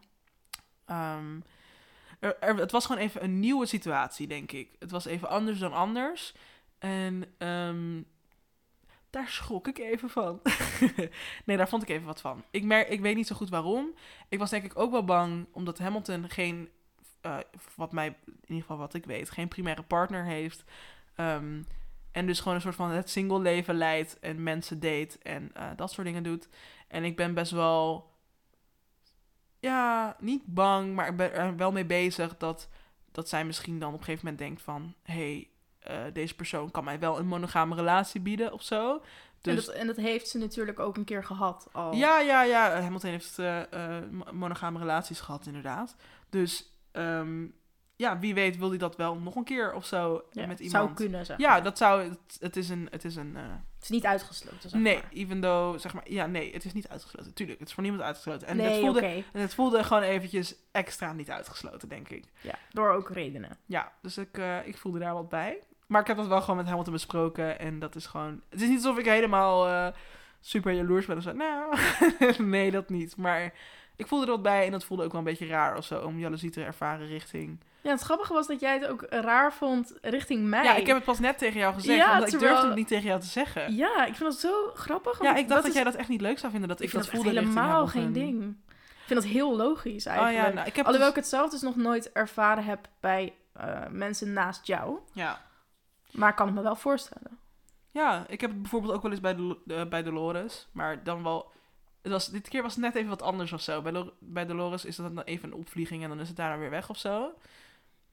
Er, 2.19 2.39
er- 2.39 2.55
het 2.57 2.71
was 2.71 2.85
gewoon 2.85 3.01
even 3.01 3.23
een 3.23 3.39
nieuwe 3.39 3.65
situatie, 3.65 4.27
denk 4.27 4.51
ik. 4.51 4.69
Het 4.79 4.91
was 4.91 5.05
even 5.05 5.29
anders 5.29 5.59
dan 5.59 5.73
anders. 5.73 6.33
En 6.79 7.23
ehm, 7.37 8.01
daar 9.09 9.27
schrok 9.27 9.67
ik 9.67 9.77
even 9.77 10.09
van. 10.09 10.41
nee, 11.45 11.57
daar 11.57 11.69
vond 11.69 11.83
ik 11.83 11.89
even 11.89 12.05
wat 12.05 12.21
van. 12.21 12.43
Ik, 12.51 12.63
merk, 12.63 12.87
ik 12.89 13.01
weet 13.01 13.15
niet 13.15 13.27
zo 13.27 13.35
goed 13.35 13.49
waarom. 13.49 13.93
Ik 14.29 14.39
was 14.39 14.49
denk 14.49 14.63
ik 14.63 14.77
ook 14.79 14.91
wel 14.91 15.05
bang, 15.05 15.47
omdat 15.51 15.77
Hamilton 15.79 16.29
geen, 16.29 16.69
eh, 17.21 17.37
wat 17.75 17.91
mij, 17.91 18.07
in 18.25 18.33
ieder 18.41 18.61
geval 18.61 18.77
wat 18.77 18.93
ik 18.93 19.05
weet, 19.05 19.29
geen 19.29 19.47
primaire 19.47 19.83
partner 19.83 20.23
heeft. 20.25 20.63
Ehm, 21.15 21.61
en 22.15 22.25
dus 22.25 22.39
gewoon 22.39 22.55
een 22.55 22.61
soort 22.61 22.75
van 22.75 22.89
het 22.91 23.09
single 23.09 23.39
leven 23.39 23.75
leidt 23.75 24.19
en 24.19 24.43
mensen 24.43 24.79
date 24.79 25.17
en 25.21 25.49
eh, 25.53 25.67
dat 25.75 25.91
soort 25.91 26.07
dingen 26.07 26.23
doet. 26.23 26.47
En 26.87 27.03
ik 27.03 27.15
ben 27.15 27.33
best 27.33 27.51
wel 27.51 28.11
ja, 29.59 30.15
niet 30.19 30.45
bang, 30.45 30.93
maar 30.95 31.07
ik 31.07 31.17
ben 31.17 31.33
er 31.33 31.55
wel 31.55 31.71
mee 31.71 31.85
bezig 31.85 32.37
dat, 32.37 32.69
dat 33.11 33.29
zij 33.29 33.45
misschien 33.45 33.79
dan 33.79 33.93
op 33.93 33.99
een 33.99 34.03
gegeven 34.05 34.25
moment 34.25 34.43
denkt 34.43 34.61
van... 34.61 34.93
hé, 35.03 35.13
hey, 35.13 35.49
eh, 35.79 36.13
deze 36.13 36.35
persoon 36.35 36.71
kan 36.71 36.83
mij 36.83 36.99
wel 36.99 37.19
een 37.19 37.27
monogame 37.27 37.75
relatie 37.75 38.21
bieden 38.21 38.53
of 38.53 38.61
zo. 38.63 38.93
En, 38.93 39.01
Dus 39.55 39.65
dat, 39.65 39.75
en 39.75 39.87
dat 39.87 39.95
heeft 39.95 40.27
ze 40.27 40.37
natuurlijk 40.37 40.79
ook 40.79 40.97
een 40.97 41.03
keer 41.03 41.23
gehad 41.23 41.67
al. 41.71 41.93
ja, 41.93 42.19
ja, 42.19 42.43
ja, 42.43 42.81
Hamilton 42.81 43.09
heeft 43.09 43.37
mo- 44.11 44.31
monogame 44.33 44.79
relaties 44.79 45.19
gehad 45.19 45.45
inderdaad. 45.45 45.95
Dus 46.29 46.71
ehm, 46.91 47.45
ja, 47.95 48.19
wie 48.19 48.33
weet 48.33 48.57
wil 48.57 48.69
hij 48.69 48.77
dat 48.77 48.95
wel 48.95 49.15
nog 49.15 49.35
een 49.35 49.43
keer 49.43 49.73
of 49.73 49.85
zo 49.85 50.23
Ja, 50.31 50.45
met 50.45 50.59
iemand. 50.59 50.85
Zou 50.85 50.93
kunnen, 50.93 51.25
zeg 51.25 51.37
Ja, 51.37 51.61
dat 51.61 51.77
zou... 51.77 52.03
Het, 52.03 52.37
het 52.39 52.55
is 52.55 52.69
een... 52.69 52.87
Het 52.91 53.05
is 53.05 53.15
een 53.15 53.35
eh, 53.35 53.43
Het 53.43 53.83
is 53.83 53.89
niet 53.89 54.05
uitgesloten, 54.05 54.69
zeg 54.69 54.81
nee, 54.81 54.95
maar. 54.95 55.09
even 55.13 55.41
though, 55.41 55.79
zeg 55.79 55.93
maar... 55.93 56.11
Ja, 56.11 56.25
nee, 56.25 56.53
het 56.53 56.65
is 56.65 56.73
niet 56.73 56.87
uitgesloten. 56.87 57.33
Tuurlijk, 57.33 57.59
het 57.59 57.67
is 57.67 57.73
voor 57.73 57.83
niemand 57.83 58.03
uitgesloten. 58.03 58.47
En 58.47 58.57
nee, 58.57 58.67
het, 58.67 58.79
voelde, 58.79 59.01
en 59.33 59.41
het 59.41 59.53
voelde 59.53 59.83
gewoon 59.83 60.03
eventjes 60.03 60.55
extra 60.71 61.13
niet 61.13 61.31
uitgesloten, 61.31 61.89
denk 61.89 62.09
ik. 62.09 62.25
Ja, 62.41 62.55
door 62.71 62.89
ook 62.89 63.09
redenen. 63.09 63.57
Ja, 63.65 63.91
dus 64.01 64.17
ik, 64.17 64.37
eh, 64.37 64.67
ik 64.67 64.77
voelde 64.77 64.99
daar 64.99 65.13
wat 65.13 65.29
bij. 65.29 65.59
Maar 65.87 66.01
ik 66.01 66.07
heb 66.07 66.17
dat 66.17 66.27
wel 66.27 66.41
gewoon 66.41 66.57
met 66.57 66.65
Hamilton 66.65 66.93
besproken. 66.93 67.59
En 67.59 67.79
dat 67.79 67.95
is 67.95 68.05
gewoon... 68.05 68.41
Het 68.49 68.61
is 68.61 68.67
niet 68.67 68.77
alsof 68.77 68.97
ik 68.97 69.05
helemaal 69.05 69.67
eh, 69.67 69.87
super 70.41 70.73
jaloers 70.73 71.05
ben 71.05 71.17
of 71.17 71.23
zo. 71.23 71.31
Nou, 71.31 71.77
nee, 72.43 72.71
dat 72.71 72.89
niet. 72.89 73.17
Maar 73.17 73.53
ik 73.95 74.07
voelde 74.07 74.25
er 74.25 74.31
wat 74.31 74.41
bij 74.41 74.65
en 74.65 74.71
dat 74.71 74.83
voelde 74.83 75.03
ook 75.03 75.11
wel 75.11 75.19
een 75.19 75.27
beetje 75.27 75.47
raar 75.47 75.77
of 75.77 75.85
zo. 75.85 75.99
Om 75.99 76.19
jaloezie 76.19 76.49
te 76.49 76.63
ervaren 76.63 77.07
richting... 77.07 77.59
Ja, 77.85 77.91
het 77.91 78.01
grappige 78.01 78.33
was 78.33 78.47
dat 78.47 78.59
jij 78.59 78.73
het 78.73 78.87
ook 78.87 79.05
raar 79.09 79.53
vond 79.53 79.93
richting 80.01 80.47
mij. 80.47 80.63
Ja, 80.63 80.75
ik 80.75 80.87
heb 80.87 80.95
het 80.95 81.05
pas 81.05 81.19
net 81.19 81.37
tegen 81.37 81.59
jou 81.59 81.73
gezegd. 81.73 81.97
Ja, 81.99 82.13
omdat 82.13 82.33
ik 82.33 82.39
durfde 82.39 82.65
het 82.67 82.75
niet 82.75 82.87
tegen 82.87 83.05
jou 83.07 83.19
te 83.19 83.25
zeggen. 83.27 83.75
Ja, 83.75 83.87
Ja, 83.95 84.05
ik 84.05 84.15
vind 84.15 84.29
dat 84.29 84.39
zo 84.39 84.71
grappig. 84.73 85.17
want 85.17 85.37
ik 85.37 85.47
dacht 85.47 85.59
dat, 85.61 85.69
is- 85.69 85.75
jij 85.75 85.83
dat 85.83 85.95
echt 85.95 86.09
niet 86.09 86.21
leuk 86.21 86.39
zou 86.39 86.51
vinden. 86.51 86.69
Dat 86.69 86.79
ik, 86.79 86.85
Ik 86.85 86.89
vind 86.91 87.03
dat 87.03 87.11
dat 87.13 87.21
voelde 87.23 87.39
helemaal 87.39 87.87
geen 87.87 88.13
ding. 88.13 88.43
Ik 88.69 89.11
vind 89.11 89.21
dat 89.21 89.29
heel 89.29 89.55
logisch 89.55 90.05
Oh 90.07 90.11
eigenlijk. 90.13 90.47
ja, 90.47 90.53
nou, 90.53 90.67
ik 90.67 90.75
heb 90.75 90.85
Alhoewel 90.85 91.09
dus- 91.09 91.17
ik 91.17 91.23
het 91.23 91.31
zelf 91.33 91.49
dus 91.51 91.61
nog 91.61 91.75
nooit 91.75 92.11
ervaren 92.11 92.63
heb 92.65 92.87
bij 92.99 93.33
eh, 93.53 93.81
mensen 93.89 94.33
naast 94.33 94.67
jou. 94.67 94.99
Ja. 95.13 95.41
Maar 96.11 96.29
ik 96.29 96.35
kan 96.35 96.45
het 96.45 96.55
me 96.55 96.61
wel 96.61 96.75
voorstellen. 96.75 97.39
Ja, 97.91 98.25
ik 98.27 98.41
heb 98.41 98.49
het 98.49 98.61
bijvoorbeeld 98.61 98.93
ook 98.93 99.01
wel 99.01 99.11
eens 99.11 99.19
bij, 99.19 99.35
de, 99.35 99.57
eh, 99.67 99.83
bij 99.85 100.03
Dolores. 100.03 100.67
Maar 100.71 101.03
dan 101.03 101.23
wel... 101.23 101.51
Het 102.01 102.11
was, 102.11 102.27
dit 102.29 102.47
keer 102.49 102.61
was 102.61 102.71
het 102.75 102.81
net 102.83 102.95
even 102.95 103.09
wat 103.09 103.21
anders 103.21 103.53
of 103.53 103.61
zo. 103.61 103.81
Bij, 103.81 103.91
Lo- 103.91 104.13
bij 104.19 104.45
Dolores 104.45 104.85
is 104.85 104.95
dat 104.95 105.15
dan 105.15 105.23
even 105.23 105.49
een 105.51 105.55
opvlieging 105.57 106.03
en 106.03 106.09
dan 106.09 106.19
is 106.19 106.27
het 106.27 106.37
daarna 106.37 106.57
weer 106.57 106.69
weg 106.69 106.89
of 106.89 106.97
zo. 106.97 107.33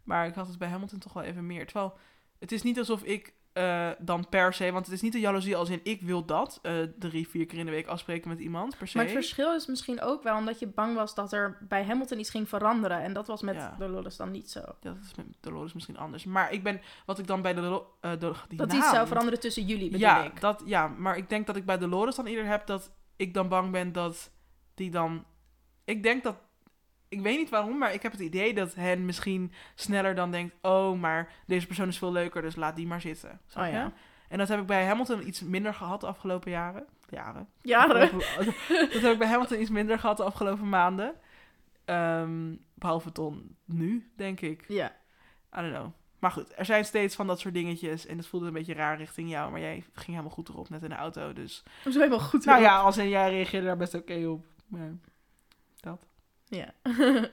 Maar 0.04 0.26
ik 0.26 0.34
had 0.34 0.46
het 0.46 0.58
bij 0.58 0.68
Hamilton 0.68 0.98
toch 0.98 1.12
wel 1.12 1.22
even 1.22 1.46
meer. 1.46 1.64
Terwijl, 1.64 1.94
het 2.38 2.52
is 2.52 2.62
niet 2.62 2.78
alsof 2.78 3.02
ik 3.02 3.34
eh, 3.52 3.90
dan 3.98 4.28
per 4.28 4.52
se... 4.52 4.72
Want 4.72 4.86
het 4.86 4.94
is 4.94 5.00
niet 5.00 5.12
de 5.12 5.20
jaloezie 5.20 5.56
als 5.56 5.68
in 5.68 5.80
ik 5.82 6.02
wil 6.02 6.24
dat. 6.24 6.58
eh, 6.62 6.74
drie, 6.98 7.28
vier 7.28 7.46
keer 7.46 7.58
in 7.58 7.64
de 7.64 7.70
week 7.70 7.86
afspreken 7.86 8.28
met 8.28 8.40
iemand, 8.40 8.78
per 8.78 8.88
se. 8.88 8.96
Maar 8.96 9.06
het 9.06 9.14
verschil 9.14 9.54
is 9.54 9.66
misschien 9.66 10.00
ook 10.00 10.22
wel 10.22 10.36
omdat 10.36 10.58
je 10.58 10.66
bang 10.66 10.94
was 10.94 11.14
dat 11.14 11.32
er 11.32 11.58
bij 11.68 11.84
Hamilton 11.84 12.18
iets 12.18 12.30
ging 12.30 12.48
veranderen. 12.48 13.00
En 13.00 13.12
dat 13.12 13.26
was 13.26 13.42
met 13.42 13.54
Ja. 13.54 13.76
Dolores 13.78 14.16
dan 14.16 14.30
niet 14.30 14.50
zo. 14.50 14.60
Ja, 14.60 14.74
dat 14.80 14.96
is 15.02 15.14
met 15.14 15.26
Dolores 15.40 15.72
misschien 15.72 15.96
anders. 15.98 16.24
Maar 16.24 16.52
ik 16.52 16.62
ben... 16.62 16.80
Wat 17.06 17.18
ik 17.18 17.26
dan 17.26 17.42
bij 17.42 17.54
de... 17.54 17.82
de 18.00 18.32
die 18.48 18.58
Dat 18.58 18.72
iets 18.72 18.78
naam- 18.78 18.94
zou 18.94 19.06
veranderen 19.06 19.40
tussen 19.40 19.66
jullie, 19.66 19.84
bedoel 19.90 20.00
ja, 20.00 20.24
ik. 20.24 20.40
Dat, 20.40 20.62
ja, 20.64 20.86
maar 20.88 21.16
ik 21.16 21.28
denk 21.28 21.46
dat 21.46 21.56
ik 21.56 21.66
bij 21.66 21.78
Dolores 21.78 22.14
dan 22.14 22.26
eerder 22.26 22.46
heb 22.46 22.66
dat 22.66 22.90
ik 23.16 23.34
dan 23.34 23.48
bang 23.48 23.70
ben 23.70 23.92
dat 23.92 24.30
die 24.74 24.90
dan... 24.90 25.24
Ik 25.84 26.02
denk 26.02 26.22
dat... 26.22 26.36
Ik 27.12 27.20
weet 27.20 27.38
niet 27.38 27.50
waarom, 27.50 27.78
maar 27.78 27.94
ik 27.94 28.02
heb 28.02 28.12
het 28.12 28.20
idee 28.20 28.54
dat 28.54 28.74
hen 28.74 29.04
misschien 29.04 29.52
sneller 29.74 30.14
dan 30.14 30.30
denkt... 30.30 30.54
Oh, 30.62 31.00
maar 31.00 31.32
deze 31.46 31.66
persoon 31.66 31.88
is 31.88 31.98
veel 31.98 32.12
leuker, 32.12 32.42
dus 32.42 32.56
laat 32.56 32.76
die 32.76 32.86
maar 32.86 33.00
zitten. 33.00 33.40
Oh 33.56 33.68
ja. 33.70 33.92
En 34.28 34.38
dat 34.38 34.48
heb 34.48 34.60
ik 34.60 34.66
bij 34.66 34.84
Hamilton 34.84 35.26
iets 35.26 35.40
minder 35.42 35.74
gehad 35.74 36.00
de 36.00 36.06
afgelopen 36.06 36.50
jaren. 36.50 36.86
Jaren. 37.08 37.48
Jaren. 37.62 38.10
Dat 38.68 39.02
heb 39.02 39.12
ik 39.12 39.18
bij 39.18 39.28
Hamilton 39.28 39.60
iets 39.60 39.70
minder 39.70 39.98
gehad 39.98 40.16
de 40.16 40.22
afgelopen 40.22 40.68
maanden. 40.68 41.14
Ehm, 41.84 42.54
behalve 42.74 43.12
ton 43.12 43.56
nu, 43.64 44.10
denk 44.16 44.40
ik. 44.40 44.64
Ja. 44.68 44.96
I 45.58 45.60
don't 45.60 45.74
know. 45.74 45.92
Maar 46.18 46.30
goed, 46.30 46.52
er 46.56 46.64
zijn 46.64 46.84
steeds 46.84 47.14
van 47.14 47.26
dat 47.26 47.40
soort 47.40 47.54
dingetjes. 47.54 48.06
En 48.06 48.16
het 48.16 48.26
voelde 48.26 48.46
een 48.46 48.52
beetje 48.52 48.74
raar 48.74 48.96
richting 48.96 49.30
jou. 49.30 49.50
Maar 49.50 49.60
jij 49.60 49.84
ging 49.92 50.06
helemaal 50.06 50.30
goed 50.30 50.48
erop, 50.48 50.68
net 50.68 50.82
in 50.82 50.88
de 50.88 50.94
auto. 50.94 51.32
Dus. 51.32 51.62
Zo 51.84 51.90
helemaal 51.90 52.20
goed. 52.20 52.44
Nou 52.44 52.60
ja, 52.60 52.78
als 52.78 52.96
en 52.96 53.08
jij 53.08 53.30
reageerde 53.30 53.66
daar 53.66 53.76
best 53.76 53.94
oké 53.94 54.26
op. 54.26 54.44
Maar. 54.66 54.92
Ja. 56.56 56.72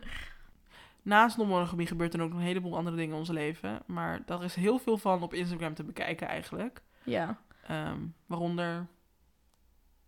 Naast 1.01 1.37
non-monogamie 1.37 1.87
gebeurt 1.87 2.13
er 2.13 2.21
ook 2.21 2.29
nog 2.29 2.39
een 2.39 2.45
heleboel 2.45 2.75
andere 2.75 2.95
dingen 2.95 3.13
in 3.13 3.19
ons 3.19 3.29
leven. 3.29 3.79
Maar 3.85 4.21
daar 4.25 4.43
is 4.43 4.55
heel 4.55 4.79
veel 4.79 4.97
van 4.97 5.23
op 5.23 5.33
Instagram 5.33 5.73
te 5.73 5.83
bekijken 5.83 6.27
eigenlijk. 6.27 6.81
ja. 7.03 7.37
Ehm, 7.67 7.97
waaronder. 8.25 8.87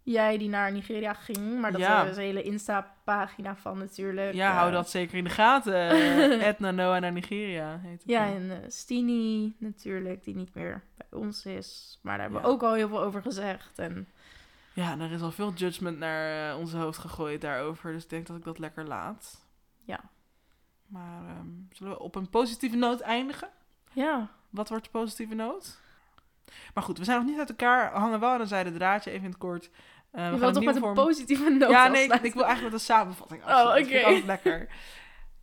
Jij 0.03 0.37
die 0.37 0.49
naar 0.49 0.71
Nigeria 0.71 1.13
ging, 1.13 1.59
maar 1.59 1.71
dat 1.71 1.81
Ja. 1.81 2.03
is 2.03 2.15
een 2.17 2.23
hele 2.23 2.43
Insta-pagina 2.43 3.55
van 3.55 3.77
natuurlijk. 3.77 4.33
Ja, 4.33 4.49
eh, 4.51 4.57
hou 4.57 4.71
dat 4.71 4.89
zeker 4.89 5.17
in 5.17 5.23
de 5.23 5.29
gaten. 5.29 5.89
Eh, 5.89 6.45
Edna 6.47 6.71
Noah 6.71 7.01
naar 7.01 7.11
Nigeria 7.11 7.79
heet 7.83 7.91
het. 8.01 8.09
Ja, 8.09 8.25
dan. 8.25 8.35
en 8.35 8.51
eh, 8.51 8.69
Stini 8.69 9.55
natuurlijk, 9.57 10.23
die 10.23 10.35
niet 10.35 10.53
meer 10.55 10.83
bij 10.97 11.19
ons 11.19 11.45
is. 11.45 11.99
Maar 12.01 12.13
daar 12.17 12.21
hebben 12.29 12.41
we 12.41 12.47
ook 12.47 12.63
al 12.63 12.73
heel 12.73 12.87
veel 12.87 13.01
over 13.01 13.21
gezegd. 13.21 13.79
En 13.79 14.07
Ja, 14.73 14.99
er 14.99 15.11
is 15.11 15.21
al 15.21 15.31
veel 15.31 15.53
judgment 15.53 15.97
naar 15.97 16.49
eh, 16.51 16.59
onze 16.59 16.77
hoofd 16.77 16.97
gegooid 16.99 17.41
daarover. 17.41 17.91
Dus 17.91 18.03
ik 18.03 18.09
denk 18.09 18.27
dat 18.27 18.37
ik 18.37 18.43
dat 18.43 18.59
lekker 18.59 18.87
laat. 18.87 19.45
Ja. 19.85 19.99
Maar 20.87 21.27
ehm, 21.27 21.47
zullen 21.71 21.93
we 21.93 21.99
op 21.99 22.15
een 22.15 22.29
positieve 22.29 22.75
noot 22.75 22.99
eindigen? 22.99 23.49
ja, 23.91 24.29
Wat 24.49 24.69
wordt 24.69 24.83
de 24.83 24.89
positieve 24.91 25.35
noot? 25.35 25.79
Maar 26.73 26.83
goed, 26.83 26.97
we 26.97 27.03
zijn 27.03 27.17
nog 27.17 27.27
niet 27.27 27.39
uit 27.39 27.49
elkaar. 27.49 27.91
Hangen 27.93 28.19
wel 28.19 28.29
aan 28.29 28.41
een 28.41 28.47
zijde 28.47 28.71
draadje, 28.71 29.09
even 29.11 29.23
in 29.23 29.29
het 29.29 29.39
kort. 29.39 29.69
Eh, 30.11 30.27
we 30.29 30.35
Je 30.35 30.41
gaan 30.41 30.53
toch 30.53 30.63
met 30.63 30.75
een 30.75 30.93
positieve 30.93 31.49
noot 31.49 31.69
Ja, 31.69 31.87
nee, 31.87 32.03
ik, 32.03 32.33
wil 32.33 32.45
eigenlijk 32.45 32.63
met 32.63 32.73
een 32.73 32.79
samenvatting 32.79 33.41
Oh, 33.41 33.47
afsluiten. 33.47 33.99
Oké. 34.05 34.25
lekker. 34.25 34.67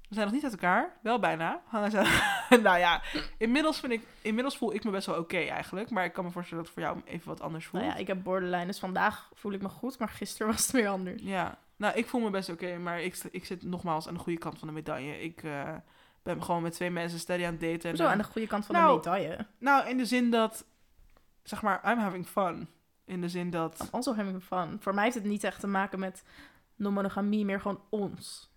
We 0.09 0.15
zijn 0.15 0.27
nog 0.27 0.35
niet 0.35 0.45
uit 0.45 0.53
elkaar. 0.53 0.97
Wel 1.03 1.19
bijna. 1.19 1.61
Hanna 1.67 1.91
zei- 1.91 2.63
nou 2.63 2.79
ja, 2.79 3.03
inmiddels, 3.39 3.81
vind 3.81 3.93
ik, 3.93 4.03
inmiddels 4.23 4.57
voel 4.57 4.75
ik 4.75 4.85
me 4.85 4.91
best 4.91 5.07
wel 5.07 5.19
oké 5.19 5.37
eigenlijk. 5.39 5.91
Maar 5.91 6.05
ik 6.05 6.13
kan 6.13 6.25
me 6.25 6.31
voorstellen 6.31 6.65
dat 6.65 6.75
het 6.75 6.85
voor 6.85 6.93
jou 6.95 7.07
even 7.15 7.29
wat 7.29 7.41
anders 7.41 7.67
voelt. 7.67 7.83
Nou 7.83 7.95
ja, 7.95 8.01
ik 8.01 8.07
heb 8.07 8.23
borderline, 8.23 8.67
dus 8.67 8.79
vandaag 8.79 9.31
voel 9.35 9.53
ik 9.53 9.63
me 9.63 9.69
goed, 9.69 9.99
maar 9.99 10.09
gisteren 10.09 10.47
was 10.53 10.63
het 10.63 10.71
weer 10.71 10.89
anders. 10.89 11.23
Ja, 11.23 11.59
nou, 11.77 11.97
ik 11.97 12.07
voel 12.07 12.21
me 12.21 12.31
best 12.31 12.49
oké, 12.49 12.77
maar 12.79 13.01
ik, 13.01 13.17
ik 13.31 13.45
zit 13.45 13.63
nogmaals 13.63 14.09
aan 14.09 14.15
de 14.15 14.21
goede 14.21 14.39
kant 14.39 14.59
van 14.59 14.69
de 14.69 14.75
medaille. 14.75 15.23
Ik 15.23 15.43
eh, 15.43 15.75
ben 16.23 16.43
gewoon 16.43 16.63
met 16.63 16.73
twee 16.73 16.91
mensen 16.91 17.19
steady 17.19 17.45
aan 17.45 17.53
het 17.53 17.61
daten. 17.61 17.91
En 17.91 17.97
Zo 17.97 18.07
aan 18.07 18.19
de 18.19 18.25
goede 18.25 18.47
kant 18.47 18.67
van 18.67 18.75
Nou, 18.75 19.03
de 19.03 19.09
medaille. 19.11 19.47
Nou, 19.59 19.89
in 19.89 19.97
de 19.97 20.05
zin 20.07 20.31
dat, 20.31 20.65
zeg 21.43 21.63
maar, 21.63 21.91
I'm 21.93 21.99
having 21.99 22.27
fun. 22.27 22.69
In 23.05 23.21
de 23.21 23.29
zin 23.29 23.51
dat, 23.51 23.81
I'm 23.83 23.89
also 23.91 24.15
having 24.15 24.43
fun. 24.43 24.77
Voor 24.81 24.95
mij 24.95 25.05
heeft 25.05 25.17
het 25.17 25.25
niet 25.25 25.45
echt 25.45 25.61
te 25.61 25.67
maken 25.67 25.99
met 25.99 26.25
non-monogamie, 26.77 27.45
meer 27.45 27.61
gewoon 27.61 27.81
ons. 27.89 28.51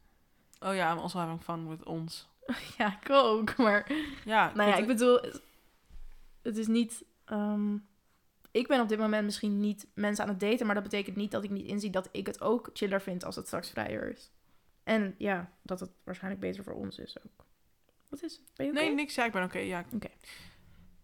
Oh 0.61 0.75
ja, 0.75 0.91
I'm 0.93 0.99
also 0.99 1.19
having 1.19 1.41
fun 1.43 1.69
with 1.69 1.83
ons. 1.85 2.29
Ja, 2.77 2.97
ik 3.01 3.09
ook, 3.09 3.57
maar... 3.57 3.91
Ja, 4.25 4.51
Nou 4.55 4.69
ja, 4.69 4.75
ik 4.75 4.87
bedoel, 4.87 5.19
het 6.41 6.57
is 6.57 6.67
niet. 6.67 7.03
ehm, 7.25 7.75
ik 8.51 8.67
ben 8.67 8.81
op 8.81 8.89
dit 8.89 8.99
moment 8.99 9.25
misschien 9.25 9.59
niet 9.59 9.87
mensen 9.93 10.23
aan 10.23 10.29
het 10.29 10.39
daten, 10.39 10.65
maar 10.65 10.75
dat 10.75 10.83
betekent 10.83 11.15
niet 11.15 11.31
dat 11.31 11.43
ik 11.43 11.49
niet 11.49 11.65
inzie 11.65 11.89
dat 11.89 12.09
ik 12.11 12.25
het 12.27 12.41
ook 12.41 12.69
chiller 12.73 13.01
vind 13.01 13.23
als 13.25 13.35
het 13.35 13.45
straks 13.45 13.69
vrijer 13.69 14.11
is. 14.11 14.31
En 14.83 15.15
ja, 15.17 15.51
dat 15.61 15.79
het 15.79 15.91
waarschijnlijk 16.03 16.41
beter 16.41 16.63
voor 16.63 16.73
ons 16.73 16.99
is 16.99 17.17
ook. 17.25 17.45
Wat 18.09 18.23
is 18.23 18.31
het? 18.37 18.41
Ben 18.55 18.65
je 18.65 18.71
oké? 18.71 18.81
Nee, 18.81 18.93
niks. 18.93 19.15
Ja, 19.15 19.25
ik 19.25 19.31
ben 19.31 19.43
oké. 19.43 19.59
ja. 19.59 19.85
Oké. 19.93 20.09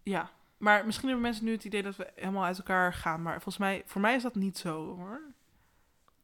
Ja. 0.02 0.30
Maar 0.58 0.86
misschien 0.86 1.08
hebben 1.08 1.26
mensen 1.26 1.44
nu 1.44 1.52
het 1.52 1.64
idee 1.64 1.82
dat 1.82 1.96
we 1.96 2.10
helemaal 2.14 2.44
uit 2.44 2.58
elkaar 2.58 2.92
gaan. 2.92 3.22
Maar 3.22 3.32
volgens 3.32 3.58
mij, 3.58 3.82
voor 3.86 4.00
mij 4.00 4.14
is 4.14 4.22
dat 4.22 4.34
niet 4.34 4.58
zo 4.58 4.96
hoor. 4.96 5.20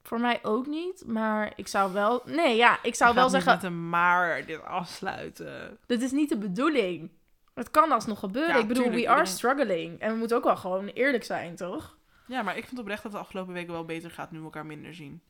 Voor 0.05 0.21
mij 0.21 0.39
ook 0.43 0.67
niet, 0.67 1.03
maar 1.07 1.53
ik 1.57 1.69
zou 1.69 1.93
wel. 1.93 2.23
Nee, 2.25 2.57
ja, 2.57 2.79
ik 2.83 2.95
zou 2.95 3.15
wel 3.15 3.29
ga 3.29 3.35
niet 3.35 3.43
zeggen. 3.43 3.63
met 3.63 3.73
een 3.73 3.89
maar 3.89 4.47
dit 4.47 4.65
afsluiten. 4.65 5.79
Dit 5.87 6.03
is 6.03 6.11
niet 6.11 6.29
de 6.29 6.39
bedoeling. 6.39 7.11
Het 7.55 7.71
kan 7.71 7.93
alsnog 7.93 8.19
gebeuren. 8.19 8.55
Ja, 8.55 8.61
ik 8.61 8.69
bedoel, 8.69 8.83
tuurlijk, 8.83 9.07
we 9.07 9.11
are 9.13 9.27
struggling. 9.27 10.01
En 10.01 10.13
we 10.13 10.19
moeten 10.19 10.37
ook 10.37 10.45
wel 10.45 10.57
gewoon 10.57 10.87
eerlijk 10.87 11.25
zijn, 11.25 11.57
toch? 11.57 11.97
Ja, 12.27 12.43
maar 12.43 12.57
ik 12.57 12.67
vind 12.67 12.81
oprecht 12.81 13.03
dat 13.03 13.13
de 13.13 13.19
afgelopen 13.19 13.53
weken 13.53 13.73
wel 13.73 13.85
beter 13.85 14.11
gaat 14.11 14.31
nu 14.31 14.39
we 14.39 14.45
elkaar 14.45 14.67
minder 14.67 14.95
zien. 14.95 15.23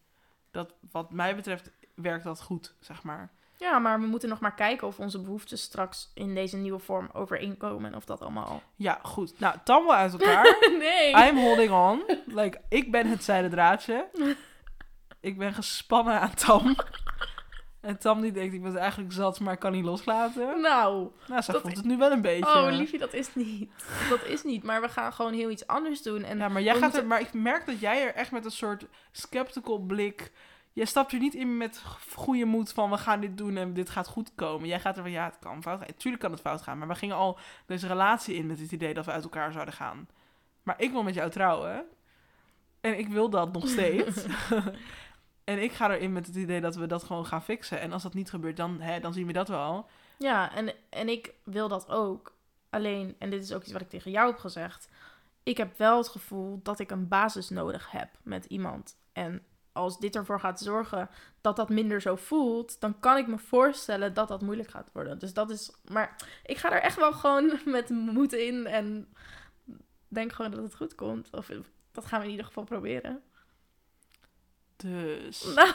Dat 0.50 0.74
wat 0.90 1.10
mij 1.10 1.36
betreft 1.36 1.70
werkt 1.94 2.24
dat 2.24 2.42
goed, 2.42 2.74
zeg 2.80 3.02
maar. 3.02 3.32
Ja, 3.56 3.78
maar 3.78 4.00
we 4.00 4.06
moeten 4.06 4.28
nog 4.28 4.40
maar 4.40 4.54
kijken 4.54 4.86
of 4.86 4.98
onze 4.98 5.20
behoeftes 5.20 5.62
straks 5.62 6.10
in 6.14 6.34
deze 6.34 6.56
nieuwe 6.56 6.78
vorm 6.78 7.08
overeenkomen. 7.12 7.90
En 7.90 7.96
of 7.96 8.04
dat 8.04 8.20
allemaal. 8.20 8.62
Ja, 8.76 8.98
goed. 9.02 9.40
Nou, 9.40 9.56
dan 9.64 9.84
wel 9.84 9.94
uit 9.94 10.12
elkaar. 10.12 10.56
nee. 10.78 11.28
I'm 11.28 11.36
holding 11.36 11.70
on. 11.70 12.02
Like, 12.26 12.60
ik 12.68 12.90
ben 12.90 13.06
het 13.06 13.24
zijde 13.24 13.48
draadje. 13.48 14.06
Ik 15.24 15.38
ben 15.38 15.54
gespannen 15.54 16.20
aan 16.20 16.34
Tam. 16.34 16.74
En 17.80 17.98
Tam 17.98 18.20
die 18.20 18.32
denkt, 18.32 18.54
ik 18.54 18.62
ben 18.62 18.76
eigenlijk 18.76 19.12
zat, 19.12 19.40
maar 19.40 19.52
ik 19.52 19.58
kan 19.58 19.72
niet 19.72 19.84
loslaten. 19.84 20.60
Nou, 20.60 21.08
Nou, 21.26 21.42
ze 21.42 21.52
voelt 21.52 21.76
het 21.76 21.84
nu 21.84 21.96
wel 21.96 22.10
een 22.12 22.22
beetje. 22.22 22.44
oh 22.64 22.66
liefje, 22.70 22.98
dat 22.98 23.12
is 23.12 23.34
niet. 23.34 23.70
Dat 24.10 24.24
is 24.24 24.42
niet, 24.44 24.62
maar 24.62 24.80
we 24.80 24.88
gaan 24.88 25.12
gewoon 25.12 25.32
heel 25.32 25.50
iets 25.50 25.66
anders 25.66 26.02
doen. 26.02 26.22
En 26.22 26.38
Ja, 26.38 26.48
maar 26.48 26.62
jij 26.62 26.72
gaat 26.72 26.82
moeten- 26.82 27.00
er, 27.00 27.06
maar 27.06 27.20
ik 27.20 27.32
merk 27.32 27.66
dat 27.66 27.80
jij 27.80 28.06
er 28.06 28.14
echt 28.14 28.30
met 28.30 28.44
een 28.44 28.50
soort 28.50 28.86
skeptical 29.12 29.78
blik. 29.78 30.32
Jij 30.72 30.84
stapt 30.84 31.12
er 31.12 31.18
niet 31.18 31.34
in 31.34 31.56
met 31.56 31.82
goede 32.14 32.44
moed 32.44 32.72
van 32.72 32.90
we 32.90 32.96
gaan 32.98 33.20
dit 33.20 33.36
doen 33.38 33.56
en 33.56 33.74
dit 33.74 33.90
gaat 33.90 34.08
goed 34.08 34.34
komen. 34.34 34.68
Jij 34.68 34.80
gaat 34.80 34.96
er 34.96 35.02
van 35.02 35.10
ja, 35.10 35.24
het 35.24 35.38
kan 35.40 35.62
fout 35.62 35.78
gaan. 35.80 35.88
Tuurlijk 35.96 36.22
kan 36.22 36.32
het 36.32 36.40
fout 36.40 36.62
gaan, 36.62 36.78
maar 36.78 36.88
we 36.88 36.94
gingen 36.94 37.16
al 37.16 37.38
deze 37.66 37.86
relatie 37.86 38.34
in 38.34 38.46
met 38.46 38.58
het 38.60 38.72
idee 38.72 38.94
dat 38.94 39.04
we 39.04 39.10
uit 39.12 39.22
elkaar 39.24 39.52
zouden 39.52 39.74
gaan. 39.74 40.08
Maar 40.62 40.74
ik 40.78 40.90
wil 40.90 41.02
met 41.02 41.14
jou 41.14 41.30
trouwen. 41.30 41.84
En 42.80 42.98
ik 42.98 43.08
wil 43.08 43.30
dat 43.30 43.52
nog 43.52 43.68
steeds. 43.68 44.24
en 45.44 45.62
ik 45.62 45.72
ga 45.72 45.94
erin 45.94 46.12
met 46.12 46.26
het 46.26 46.36
idee 46.36 46.60
dat 46.60 46.76
we 46.76 46.86
dat 46.86 47.02
gewoon 47.02 47.26
gaan 47.26 47.42
fixen. 47.42 47.80
En 47.80 47.92
als 47.92 48.02
dat 48.02 48.14
niet 48.14 48.30
gebeurt, 48.30 48.56
dan, 48.56 48.80
hè, 48.80 49.00
dan 49.00 49.12
zien 49.12 49.26
we 49.26 49.32
dat 49.32 49.48
wel. 49.48 49.86
Ja, 50.18 50.54
en, 50.54 50.74
en 50.90 51.08
ik 51.08 51.34
wil 51.44 51.68
dat 51.68 51.88
ook. 51.88 52.32
Alleen, 52.70 53.16
en 53.18 53.30
dit 53.30 53.42
is 53.42 53.52
ook 53.52 53.62
iets 53.62 53.72
wat 53.72 53.80
ik 53.80 53.88
tegen 53.88 54.10
jou 54.10 54.26
heb 54.30 54.38
gezegd. 54.38 54.88
Ik 55.42 55.56
heb 55.56 55.78
wel 55.78 55.96
het 55.96 56.08
gevoel 56.08 56.60
dat 56.62 56.78
ik 56.78 56.90
een 56.90 57.08
basis 57.08 57.48
nodig 57.48 57.90
heb 57.90 58.08
met 58.22 58.44
iemand. 58.44 58.96
En 59.12 59.42
als 59.72 59.98
dit 59.98 60.16
ervoor 60.16 60.40
gaat 60.40 60.60
zorgen 60.60 61.08
dat 61.40 61.56
dat 61.56 61.68
minder 61.68 62.00
zo 62.00 62.16
voelt, 62.16 62.80
dan 62.80 63.00
kan 63.00 63.16
ik 63.16 63.26
me 63.26 63.38
voorstellen 63.38 64.14
dat 64.14 64.28
dat 64.28 64.42
moeilijk 64.42 64.70
gaat 64.70 64.90
worden. 64.92 65.18
Dus 65.18 65.34
dat 65.34 65.50
is. 65.50 65.72
Maar 65.92 66.16
ik 66.44 66.56
ga 66.56 66.72
er 66.72 66.80
echt 66.80 66.96
wel 66.96 67.12
gewoon 67.12 67.58
met 67.64 67.88
moed 67.88 68.32
in 68.32 68.66
en 68.66 69.14
denk 70.08 70.32
gewoon 70.32 70.50
dat 70.50 70.62
het 70.62 70.74
goed 70.74 70.94
komt. 70.94 71.30
Of 71.32 71.50
dat 71.92 72.06
gaan 72.06 72.18
we 72.18 72.24
in 72.24 72.30
ieder 72.30 72.46
geval 72.46 72.64
proberen. 72.64 73.22
Dus. 74.84 75.44
Nou, 75.54 75.70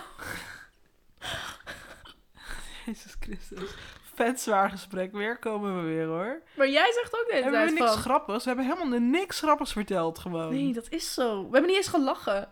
Jezus 2.85 3.15
Christus. 3.19 3.69
Vet 4.13 4.41
zwaar 4.41 4.69
gesprek. 4.69 5.11
Weer 5.11 5.37
komen 5.37 5.75
we 5.75 5.81
weer 5.81 6.05
hoor. 6.05 6.41
maar 6.55 6.69
jij 6.69 6.91
zegt 6.93 7.15
ook 7.19 7.25
de 7.27 7.33
hele 7.33 7.43
Hebben 7.43 7.61
we 7.61 7.67
tijd 7.67 7.79
niks 7.79 7.91
van... 7.91 8.01
grappigs? 8.01 8.43
We 8.43 8.49
hebben 8.49 8.65
helemaal 8.75 8.99
niks 8.99 9.39
grappigs 9.39 9.71
verteld 9.71 10.19
gewoon. 10.19 10.49
Nee, 10.53 10.73
dat 10.73 10.89
is 10.89 11.13
zo. 11.13 11.37
We 11.37 11.51
hebben 11.51 11.65
niet 11.67 11.75
eens 11.77 11.87
gelachen. 11.87 12.49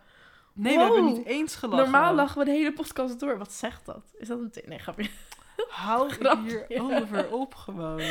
Nee, 0.53 0.75
we 0.77 0.83
hebben 0.83 1.05
niet 1.05 1.25
eens 1.25 1.55
gelachen. 1.55 1.83
Normaal 1.83 2.13
lachen 2.13 2.39
we 2.39 2.45
de 2.45 2.51
hele 2.51 2.73
podcast 2.73 3.19
door. 3.19 3.37
Wat 3.37 3.51
zegt 3.53 3.85
dat? 3.85 4.13
Is 4.17 4.27
dat 4.27 4.39
een... 4.39 4.51
Nee, 4.65 4.79
grapje. 4.79 5.09
Hou 5.69 6.09
Grapje. 6.19 6.65
hierover 6.67 7.29
op 7.31 7.55
gewoon. 7.55 8.01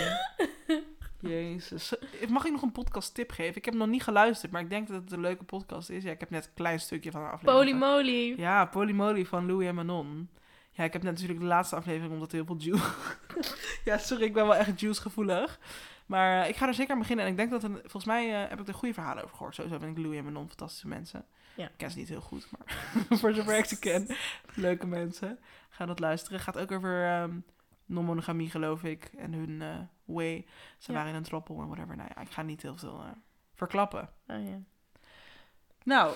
Jezus. 1.29 1.95
Mag 2.29 2.45
ik 2.45 2.53
nog 2.53 2.62
een 2.62 2.72
podcast 2.72 3.14
tip 3.14 3.31
geven? 3.31 3.57
Ik 3.57 3.64
heb 3.64 3.74
nog 3.74 3.89
niet 3.89 4.03
geluisterd, 4.03 4.53
maar 4.53 4.61
ik 4.61 4.70
denk 4.70 4.89
dat 4.89 5.03
het 5.03 5.12
een 5.12 5.20
leuke 5.20 5.45
podcast 5.45 5.91
is. 5.91 6.03
Ja, 6.05 6.11
ik 6.11 6.20
heb 6.20 6.31
net 6.31 6.45
een 6.45 6.55
klein 6.55 6.81
stukje 6.81 7.11
van 7.11 7.22
de 7.22 7.29
aflevering. 7.29 7.79
Polymoly. 7.79 8.35
Ja, 8.37 8.64
Polymoly 8.64 9.27
van 9.27 9.47
Louis 9.47 9.68
en 9.68 9.74
Manon. 9.74 10.29
Ja, 10.70 10.85
ik 10.85 10.93
heb 10.93 11.03
net 11.03 11.12
natuurlijk 11.12 11.41
de 11.41 11.47
laatste 11.47 11.77
aflevering 11.77 12.12
omdat 12.12 12.33
heel 12.33 12.45
veel 12.45 12.57
juice... 12.59 12.85
ja, 13.85 13.99
sorry, 13.99 14.24
ik 14.24 14.33
ben 14.33 14.47
wel 14.47 14.55
echt 14.55 14.81
juice 14.81 15.01
gevoelig. 15.01 15.59
Maar 16.07 16.43
eh, 16.43 16.49
ik 16.49 16.57
ga 16.57 16.66
er 16.66 16.74
zeker 16.74 16.93
aan 16.93 16.99
beginnen. 16.99 17.24
En 17.24 17.31
ik 17.31 17.37
denk 17.37 17.51
dat 17.51 17.62
er, 17.62 17.70
volgens 17.70 18.05
mij 18.05 18.43
eh, 18.43 18.49
heb 18.49 18.61
ik 18.61 18.68
er 18.68 18.74
goede 18.74 18.95
verhalen 18.95 19.24
over 19.24 19.37
gehoord. 19.37 19.55
Sowieso 19.55 19.79
vind 19.79 19.97
ik 19.99 20.05
Louis 20.05 20.18
en 20.18 20.24
Manon 20.24 20.49
fantastische 20.49 20.89
mensen. 20.89 21.24
Ja. 21.57 21.64
Ik 21.64 21.77
ken 21.77 21.91
ze 21.91 21.99
niet 21.99 22.09
heel 22.09 22.20
goed, 22.20 22.49
maar 22.51 22.93
voor 23.18 23.35
zover 23.35 23.59
ik 23.59 23.64
ze 23.64 23.79
ken, 23.79 24.07
leuke 24.55 24.87
mensen. 24.87 25.39
Ga 25.68 25.87
dat 25.87 25.99
luisteren. 25.99 26.41
Gaat 26.41 26.59
ook 26.59 26.72
over 26.72 27.05
ehm, 27.05 27.39
non-monogamie, 27.87 28.51
geloof 28.51 28.85
ik. 28.85 29.11
En 29.16 29.33
hun 29.33 29.62
eh, 29.62 29.79
way. 30.07 30.46
Ze 30.78 30.92
Ja. 30.92 30.96
waren 30.98 31.11
in 31.12 31.16
een 31.16 31.22
droppel 31.22 31.61
en 31.61 31.66
whatever. 31.68 31.96
Nou 31.96 32.09
ja, 32.14 32.20
ik 32.22 32.30
ga 32.30 32.42
niet 32.42 32.62
heel 32.62 32.76
veel 32.76 33.00
eh, 33.00 33.11
verklappen. 33.54 34.09
Oh, 34.28 34.44
ja. 34.48 34.59
Nou, 35.84 36.14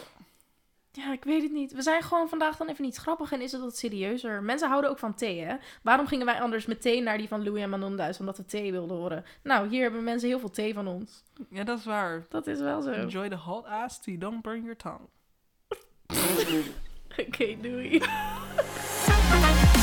ja, 0.92 1.12
ik 1.12 1.24
weet 1.24 1.42
het 1.42 1.52
niet. 1.52 1.72
We 1.72 1.82
zijn 1.82 2.02
gewoon 2.02 2.28
vandaag 2.28 2.56
dan 2.56 2.68
even 2.68 2.84
niet 2.84 2.96
grappig 2.96 3.32
en 3.32 3.40
is 3.40 3.52
het 3.52 3.60
wat 3.60 3.76
serieuzer. 3.76 4.42
Mensen 4.42 4.68
houden 4.68 4.90
ook 4.90 4.98
van 4.98 5.14
thee, 5.14 5.40
hè? 5.40 5.56
Waarom 5.82 6.06
gingen 6.06 6.26
wij 6.26 6.40
anders 6.40 6.66
meteen 6.66 7.02
naar 7.04 7.18
die 7.18 7.28
van 7.28 7.44
Louis 7.44 7.62
en 7.62 7.70
Manon 7.70 7.96
thuis? 7.96 8.20
Omdat 8.20 8.36
we 8.36 8.44
thee 8.44 8.72
wilden 8.72 8.96
horen. 8.96 9.24
Nou, 9.42 9.68
hier 9.68 9.82
hebben 9.82 10.04
mensen 10.04 10.28
heel 10.28 10.38
veel 10.38 10.50
thee 10.50 10.74
van 10.74 10.86
ons. 10.86 11.22
ja, 11.50 11.64
dat 11.64 11.78
is 11.78 11.84
waar. 11.84 12.26
Dat 12.28 12.46
is 12.46 12.60
wel 12.60 12.82
zo. 12.82 12.90
Enjoy 12.90 13.28
the 13.28 13.36
hot 13.36 13.64
ass 13.66 14.00
tea. 14.00 14.18
Don't 14.18 14.42
burn 14.42 14.60
your 14.60 14.76
tongue. 14.76 15.08
Oké, 17.26 17.56
doei. 17.60 18.02